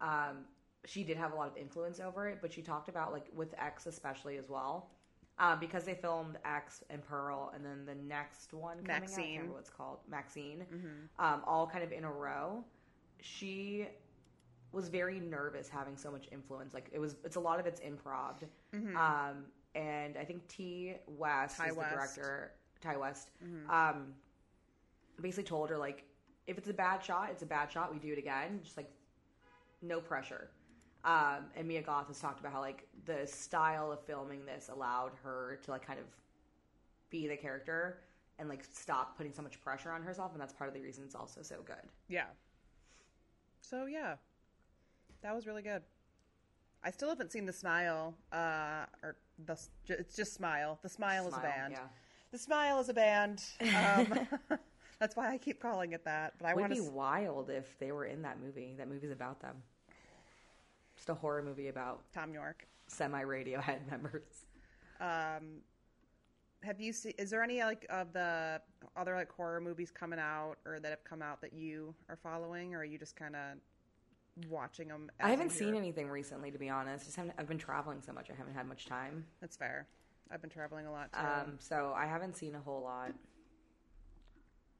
um, 0.00 0.46
she 0.86 1.04
did 1.04 1.18
have 1.18 1.32
a 1.32 1.36
lot 1.36 1.48
of 1.48 1.56
influence 1.56 2.00
over 2.00 2.28
it, 2.28 2.40
but 2.42 2.52
she 2.52 2.62
talked 2.62 2.88
about 2.88 3.12
like 3.12 3.26
with 3.34 3.54
X 3.58 3.86
especially 3.86 4.38
as 4.38 4.50
well. 4.50 4.90
Uh, 5.38 5.54
because 5.54 5.84
they 5.84 5.92
filmed 5.94 6.38
X 6.46 6.82
and 6.88 7.04
Pearl, 7.06 7.52
and 7.54 7.62
then 7.62 7.84
the 7.84 7.94
next 7.94 8.54
one 8.54 8.78
coming 8.78 8.86
out, 8.86 9.02
I 9.02 9.22
remember 9.34 9.52
what 9.52 9.60
it's 9.60 9.68
called, 9.70 9.98
Maxine, 10.08 10.64
um, 11.18 11.42
all 11.46 11.66
kind 11.66 11.84
of 11.84 11.92
in 11.92 12.04
a 12.04 12.10
row. 12.10 12.64
She 13.20 13.86
was 14.72 14.88
very 14.88 15.20
nervous 15.20 15.68
having 15.68 15.96
so 15.96 16.10
much 16.10 16.26
influence. 16.32 16.72
Like 16.72 16.88
it 16.90 16.98
was, 16.98 17.16
it's 17.22 17.36
a 17.36 17.40
lot 17.40 17.60
of 17.60 17.66
it's 17.66 17.80
improv. 17.80 18.36
Um, 18.96 19.44
and 19.74 20.16
I 20.16 20.24
think 20.24 20.48
Ti 20.48 20.94
West 21.06 21.58
Ti 21.60 21.68
is 21.68 21.76
West. 21.76 21.90
the 21.90 21.96
director. 21.96 22.52
Ti 22.80 22.96
West. 22.98 23.30
Um, 23.70 24.14
basically 25.20 25.44
told 25.44 25.68
her 25.68 25.76
like, 25.78 26.04
if 26.46 26.56
it's 26.56 26.68
a 26.68 26.74
bad 26.74 27.04
shot, 27.04 27.28
it's 27.30 27.42
a 27.42 27.46
bad 27.46 27.70
shot. 27.70 27.92
We 27.92 27.98
do 27.98 28.12
it 28.12 28.18
again. 28.18 28.60
Just 28.62 28.76
like 28.78 28.90
no 29.82 30.00
pressure. 30.00 30.48
Um, 31.06 31.44
and 31.54 31.68
Mia 31.68 31.82
Goth 31.82 32.08
has 32.08 32.18
talked 32.18 32.40
about 32.40 32.52
how 32.52 32.60
like 32.60 32.84
the 33.04 33.26
style 33.26 33.92
of 33.92 34.00
filming 34.00 34.44
this 34.44 34.68
allowed 34.72 35.12
her 35.22 35.60
to 35.64 35.70
like 35.70 35.86
kind 35.86 36.00
of 36.00 36.06
be 37.10 37.28
the 37.28 37.36
character 37.36 38.00
and 38.40 38.48
like 38.48 38.64
stop 38.70 39.16
putting 39.16 39.32
so 39.32 39.40
much 39.40 39.60
pressure 39.62 39.90
on 39.90 40.02
herself, 40.02 40.32
and 40.32 40.40
that's 40.40 40.52
part 40.52 40.68
of 40.68 40.74
the 40.74 40.80
reason 40.80 41.04
it's 41.04 41.14
also 41.14 41.42
so 41.42 41.56
good. 41.64 41.76
Yeah. 42.08 42.26
So 43.60 43.86
yeah, 43.86 44.16
that 45.22 45.34
was 45.34 45.46
really 45.46 45.62
good. 45.62 45.82
I 46.82 46.90
still 46.90 47.08
haven't 47.08 47.32
seen 47.32 47.46
the 47.46 47.52
Smile, 47.52 48.14
uh, 48.32 48.86
or 49.02 49.16
the 49.44 49.58
it's 49.88 50.16
just 50.16 50.34
Smile. 50.34 50.78
The 50.82 50.88
Smile, 50.88 51.28
is 51.28 51.34
a 51.34 51.40
band. 51.40 51.72
yeah. 51.72 51.86
The 52.32 52.38
Smile 52.38 52.80
is 52.80 52.88
a 52.88 52.94
band. 52.94 53.42
Um, 53.60 54.26
that's 54.98 55.16
why 55.16 55.32
I 55.32 55.38
keep 55.38 55.60
calling 55.60 55.92
it 55.92 56.04
that. 56.04 56.34
But 56.38 56.48
I 56.48 56.54
Would 56.54 56.60
want 56.62 56.72
be 56.72 56.80
to. 56.80 56.90
wild 56.90 57.50
if 57.50 57.78
they 57.78 57.92
were 57.92 58.04
in 58.04 58.22
that 58.22 58.40
movie. 58.40 58.74
That 58.76 58.88
movie's 58.88 59.12
about 59.12 59.40
them. 59.40 59.56
A 61.08 61.14
horror 61.14 61.42
movie 61.42 61.68
about 61.68 62.02
Thom 62.12 62.32
Yorke. 62.34 62.66
semi 62.88 63.22
Radiohead 63.22 63.86
members. 63.90 64.44
Um, 65.00 65.60
have 66.62 66.80
you 66.80 66.92
seen? 66.92 67.12
Is 67.18 67.30
there 67.30 67.42
any 67.42 67.62
like 67.62 67.86
of 67.90 68.12
the 68.12 68.60
other 68.96 69.14
like 69.14 69.30
horror 69.30 69.60
movies 69.60 69.90
coming 69.90 70.18
out 70.18 70.56
or 70.64 70.80
that 70.80 70.90
have 70.90 71.04
come 71.04 71.22
out 71.22 71.40
that 71.42 71.52
you 71.52 71.94
are 72.08 72.16
following, 72.16 72.74
or 72.74 72.78
are 72.78 72.84
you 72.84 72.98
just 72.98 73.14
kind 73.14 73.36
of 73.36 74.50
watching 74.50 74.88
them? 74.88 75.10
I 75.20 75.30
haven't 75.30 75.50
seen 75.52 75.74
anything 75.74 76.08
recently, 76.08 76.50
to 76.50 76.58
be 76.58 76.68
honest. 76.68 77.04
Just 77.04 77.16
haven't, 77.16 77.34
I've 77.38 77.48
been 77.48 77.58
traveling 77.58 78.02
so 78.04 78.12
much, 78.12 78.28
I 78.30 78.34
haven't 78.34 78.54
had 78.54 78.66
much 78.66 78.86
time. 78.86 79.24
That's 79.40 79.56
fair. 79.56 79.86
I've 80.30 80.40
been 80.40 80.50
traveling 80.50 80.86
a 80.86 80.92
lot 80.92 81.12
too. 81.12 81.20
Um, 81.20 81.56
so 81.60 81.94
I 81.96 82.06
haven't 82.06 82.36
seen 82.36 82.54
a 82.56 82.60
whole 82.60 82.82
lot. 82.82 83.12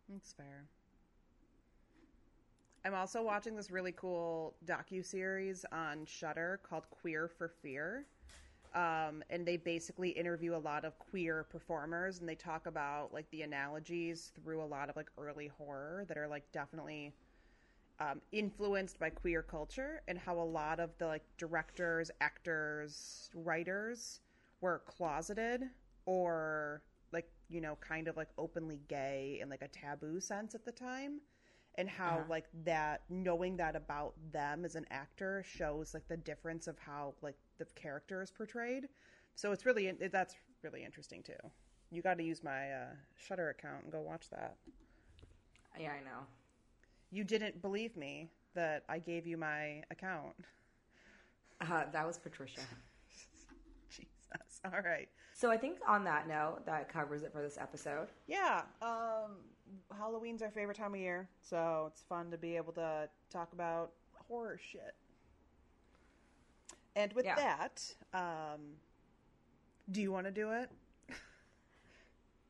That's 0.09 0.33
fair. 0.33 0.65
I'm 2.87 2.95
also 2.95 3.21
watching 3.21 3.57
this 3.57 3.69
really 3.73 3.91
cool 3.91 4.55
docu 4.65 5.05
series 5.05 5.65
on 5.73 6.07
Shudder 6.07 6.61
called 6.63 6.89
Queer 6.89 7.27
for 7.27 7.49
Fear. 7.49 8.07
Um, 8.77 9.25
and 9.29 9.45
they 9.45 9.57
basically 9.57 10.11
interview 10.11 10.55
a 10.55 10.59
lot 10.59 10.85
of 10.85 10.97
queer 11.01 11.47
performers 11.51 12.21
and 12.21 12.29
they 12.29 12.37
talk 12.37 12.67
about 12.67 13.13
like 13.13 13.29
the 13.31 13.43
analogies 13.43 14.31
through 14.37 14.63
a 14.63 14.65
lot 14.67 14.89
of 14.89 14.95
like 14.95 15.11
early 15.19 15.49
horror 15.59 16.05
that 16.07 16.17
are 16.17 16.29
like 16.29 16.45
definitely 16.53 17.13
um, 17.99 18.21
influenced 18.31 19.01
by 19.01 19.11
queer 19.11 19.43
culture 19.43 20.03
and 20.07 20.17
how 20.17 20.39
a 20.39 20.45
lot 20.45 20.79
of 20.79 20.91
the 20.99 21.07
like 21.07 21.25
directors, 21.39 22.13
actors, 22.21 23.31
writers 23.35 24.21
were 24.61 24.83
closeted 24.87 25.65
or 26.05 26.83
like 27.13 27.29
you 27.49 27.61
know 27.61 27.77
kind 27.81 28.07
of 28.07 28.17
like 28.17 28.29
openly 28.39 28.79
gay 28.87 29.41
in 29.43 29.49
like 29.49 29.63
a 29.63 29.69
taboo 29.69 30.21
sense 30.21 30.55
at 30.55 30.65
the 30.65 30.71
time 30.71 31.21
and 31.79 31.89
how 31.89 32.19
Uh-huh. 32.19 32.25
like 32.29 32.47
that 32.65 33.03
knowing 33.09 33.57
that 33.57 33.77
about 33.77 34.15
them 34.33 34.65
as 34.65 34.75
an 34.77 34.87
actor 34.91 35.43
shows 35.47 35.95
like 35.95 36.07
the 36.09 36.17
difference 36.17 36.67
of 36.67 36.79
how 36.79 37.15
like 37.23 37.37
the 37.59 37.67
character 37.75 38.23
is 38.23 38.31
portrayed 38.31 38.89
so 39.35 39.53
it's 39.53 39.67
really 39.67 39.87
it, 39.89 40.13
that's 40.13 40.35
really 40.63 40.85
interesting 40.85 41.23
too 41.23 41.33
you 41.91 42.03
got 42.03 42.19
to 42.19 42.25
use 42.25 42.43
my 42.43 42.73
uh, 42.73 42.87
Shudder 43.17 43.51
account 43.51 43.85
and 43.85 43.93
go 43.93 44.01
watch 44.01 44.29
that 44.31 44.57
Yeah, 45.79 45.93
I 45.93 46.01
know. 46.01 46.27
you 47.11 47.25
didn't 47.25 47.61
believe 47.63 47.97
me 47.97 48.31
that 48.55 48.85
i 48.89 48.99
gave 48.99 49.27
you 49.27 49.37
my 49.37 49.83
account 49.91 50.35
Uh, 51.61 51.85
that 51.93 52.07
was 52.07 52.19
Patricia. 52.19 52.61
jesus 53.91 54.61
all 54.65 54.81
right 54.85 55.09
So 55.35 55.51
I 55.51 55.57
think 55.59 55.79
on 55.87 56.05
that 56.05 56.27
note, 56.29 56.65
that 56.67 56.89
covers 56.89 57.23
it 57.23 57.33
for 57.33 57.43
this 57.43 57.59
episode. 57.61 58.09
Yeah, 58.27 58.63
um, 58.83 59.37
Halloween's 59.97 60.43
our 60.43 60.51
favorite 60.51 60.77
time 60.77 60.95
of 60.95 61.01
year, 61.01 61.29
so 61.43 61.85
it's 61.91 62.03
fun 62.03 62.31
to 62.31 62.39
be 62.39 62.57
able 62.57 62.73
to 62.75 63.09
talk 63.31 63.53
about 63.53 63.93
horror 64.29 64.59
shit. 64.59 64.95
And 66.95 67.13
with 67.13 67.27
Yeah. 67.27 67.35
that, 67.35 67.95
um, 68.15 68.81
do 69.91 70.01
you 70.01 70.11
want 70.11 70.27
to 70.27 70.33
do 70.33 70.53
it? 70.53 70.71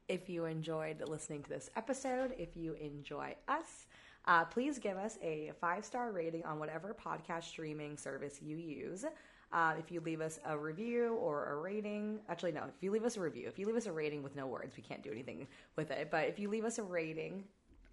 If 0.09 0.29
you 0.29 0.45
enjoyed 0.45 1.03
listening 1.09 1.43
to 1.43 1.49
this 1.49 1.69
episode, 1.75 2.35
if 2.39 2.57
you 2.57 2.75
enjoy 2.75 3.35
us, 3.49 3.87
uh, 4.27 4.45
please 4.45 4.79
give 4.79 4.97
us 4.97 5.19
a 5.21 5.53
five 5.61 5.85
star 5.85 6.13
rating 6.13 6.45
on 6.45 6.61
whatever 6.61 6.95
podcast 6.95 7.45
streaming 7.45 7.97
service 7.97 8.41
you 8.41 8.57
use. 8.57 9.05
Uh, 9.53 9.75
if 9.79 9.91
you 9.93 10.01
leave 10.01 10.21
us 10.21 10.41
a 10.45 10.59
review 10.59 11.15
or 11.21 11.53
a 11.53 11.57
rating, 11.57 12.19
actually, 12.29 12.53
no, 12.53 12.65
if 12.65 12.83
you 12.83 12.91
leave 12.91 13.05
us 13.05 13.17
a 13.17 13.21
review, 13.21 13.47
if 13.49 13.59
you 13.59 13.67
leave 13.67 13.77
us 13.77 13.87
a 13.87 13.93
rating 13.93 14.23
with 14.23 14.35
no 14.35 14.47
words, 14.47 14.77
we 14.77 14.83
can't 14.83 15.03
do 15.03 15.11
anything 15.11 15.47
with 15.77 15.91
it. 15.91 16.09
But 16.11 16.27
if 16.29 16.39
you 16.39 16.49
leave 16.49 16.65
us 16.65 16.79
a 16.79 16.83
rating, 16.83 17.45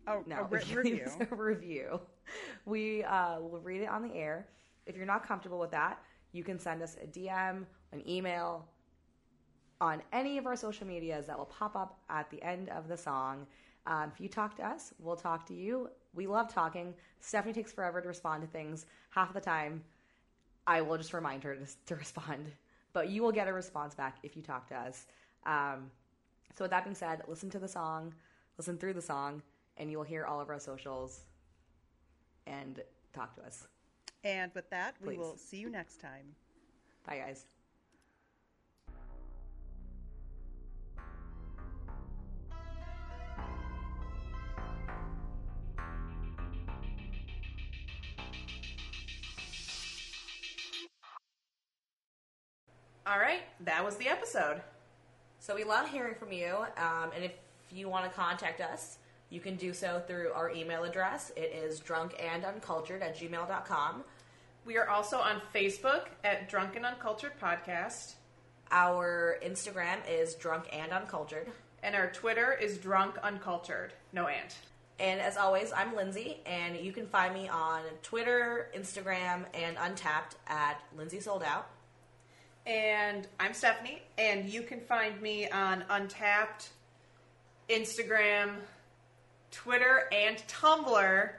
Oh, 0.08 0.24
no, 0.28 0.40
a 0.40 0.44
re- 0.50 0.62
review. 0.76 1.08
a 1.32 1.36
review, 1.36 2.02
we 2.66 3.04
uh, 3.04 3.40
will 3.40 3.60
read 3.62 3.82
it 3.82 3.88
on 3.90 4.02
the 4.02 4.14
air. 4.16 4.48
If 4.86 4.98
you're 4.98 5.06
not 5.06 5.26
comfortable 5.26 5.60
with 5.60 5.72
that, 5.72 6.02
you 6.34 6.44
can 6.44 6.60
send 6.60 6.82
us 6.82 6.98
a 7.02 7.06
DM, 7.08 7.66
an 7.94 8.10
email, 8.10 8.66
on 9.80 10.02
any 10.12 10.38
of 10.38 10.46
our 10.46 10.56
social 10.56 10.88
medias 10.88 11.28
that 11.28 11.38
will 11.38 11.46
pop 11.46 11.76
up 11.76 12.00
at 12.10 12.30
the 12.32 12.42
end 12.44 12.70
of 12.70 12.88
the 12.88 12.98
song. 12.98 13.46
Um, 13.86 14.12
if 14.14 14.20
you 14.20 14.28
talk 14.28 14.56
to 14.58 14.66
us, 14.66 14.94
we'll 15.00 15.16
talk 15.16 15.46
to 15.48 15.54
you. 15.54 15.90
We 16.14 16.26
love 16.28 16.52
talking. 16.54 16.94
Stephanie 17.20 17.54
takes 17.54 17.72
forever 17.72 18.02
to 18.02 18.08
respond 18.08 18.42
to 18.42 18.48
things. 18.48 18.86
Half 19.10 19.34
the 19.34 19.42
time, 19.42 19.84
I 20.66 20.82
will 20.82 20.98
just 20.98 21.14
remind 21.14 21.44
her 21.44 21.56
to, 21.56 21.66
to 21.88 21.96
respond. 22.04 22.52
But 22.94 23.10
you 23.10 23.24
will 23.24 23.32
get 23.32 23.48
a 23.48 23.54
response 23.54 23.96
back 23.96 24.18
if 24.24 24.36
you 24.36 24.42
talk 24.42 24.68
to 24.70 24.76
us. 24.76 25.08
Um, 25.46 25.90
so, 26.56 26.64
with 26.64 26.72
that 26.72 26.84
being 26.84 26.96
said, 26.96 27.24
listen 27.28 27.50
to 27.50 27.60
the 27.60 27.68
song, 27.68 28.14
listen 28.58 28.78
through 28.78 28.94
the 28.94 29.02
song, 29.02 29.42
and 29.78 29.90
you 29.90 29.98
will 29.98 30.06
hear 30.06 30.26
all 30.26 30.40
of 30.40 30.50
our 30.50 30.60
socials 30.60 31.22
and 32.46 32.82
talk 33.14 33.36
to 33.36 33.42
us. 33.44 33.68
And 34.24 34.52
with 34.54 34.70
that, 34.70 34.96
we 35.04 35.18
will 35.18 35.36
see 35.38 35.58
you 35.58 35.70
next 35.70 36.00
time. 36.00 36.36
Bye, 37.06 37.18
guys. 37.18 37.46
All 53.06 53.20
right, 53.20 53.42
that 53.62 53.84
was 53.84 53.98
the 53.98 54.08
episode. 54.08 54.62
So 55.40 55.56
we 55.56 55.66
love 55.66 55.90
hearing 55.90 56.16
from 56.16 56.32
you, 56.32 56.56
um, 56.78 57.12
and 57.14 57.26
if 57.26 57.34
you 57.70 57.90
want 57.90 58.06
to 58.06 58.12
contact 58.12 58.62
us, 58.62 58.98
you 59.30 59.42
can 59.42 59.56
do 59.56 59.74
so 59.74 60.02
through 60.08 60.32
our 60.34 60.50
email 60.52 60.86
address. 60.86 61.32
It 61.36 61.52
is 61.54 61.82
drunkanduncultured 61.82 63.02
at 63.02 63.18
gmail.com. 63.18 64.04
We 64.66 64.78
are 64.78 64.88
also 64.88 65.18
on 65.18 65.42
Facebook 65.54 66.06
at 66.24 66.48
Drunken 66.48 66.86
Uncultured 66.86 67.34
Podcast. 67.42 68.14
Our 68.72 69.38
Instagram 69.44 69.98
is 70.10 70.36
drunk 70.36 70.70
and 70.72 70.94
uncultured. 70.94 71.52
And 71.84 71.96
our 71.96 72.10
Twitter 72.10 72.54
is 72.54 72.78
Drunk 72.78 73.18
Uncultured. 73.22 73.92
No 74.14 74.28
ant. 74.28 74.56
And 75.00 75.20
as 75.20 75.36
always, 75.36 75.74
I'm 75.74 75.94
Lindsay, 75.94 76.38
and 76.46 76.78
you 76.78 76.94
can 76.94 77.08
find 77.08 77.34
me 77.34 77.50
on 77.50 77.82
Twitter, 78.02 78.70
Instagram, 78.74 79.44
and 79.54 79.76
Untappd 79.76 80.36
at 80.48 80.80
Lindsay 80.96 81.20
Sold 81.20 81.44
Out. 81.44 81.68
And 82.66 83.28
I'm 83.42 83.54
Stephanie, 83.54 84.02
and 84.18 84.50
you 84.50 84.62
can 84.62 84.80
find 84.80 85.22
me 85.22 85.50
on 85.50 85.84
Untappd, 85.90 86.70
Instagram, 87.70 88.56
Twitter, 89.52 90.08
and 90.14 90.38
Tumblr 90.48 91.30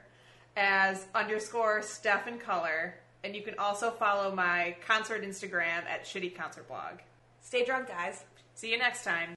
as 0.55 1.07
underscore 1.15 1.81
Steph 1.81 2.29
in 2.29 2.39
Color. 2.39 2.97
And 3.25 3.35
you 3.35 3.41
can 3.41 3.59
also 3.59 3.91
follow 3.91 4.35
my 4.35 4.77
concert 4.87 5.25
Instagram 5.25 5.87
at 5.87 6.05
Shitty 6.05 6.37
Concert 6.37 6.69
Blog. 6.69 6.99
Stay 7.41 7.65
drunk, 7.65 7.89
guys. 7.89 8.23
See 8.55 8.71
you 8.71 8.77
next 8.77 9.03
time. 9.03 9.31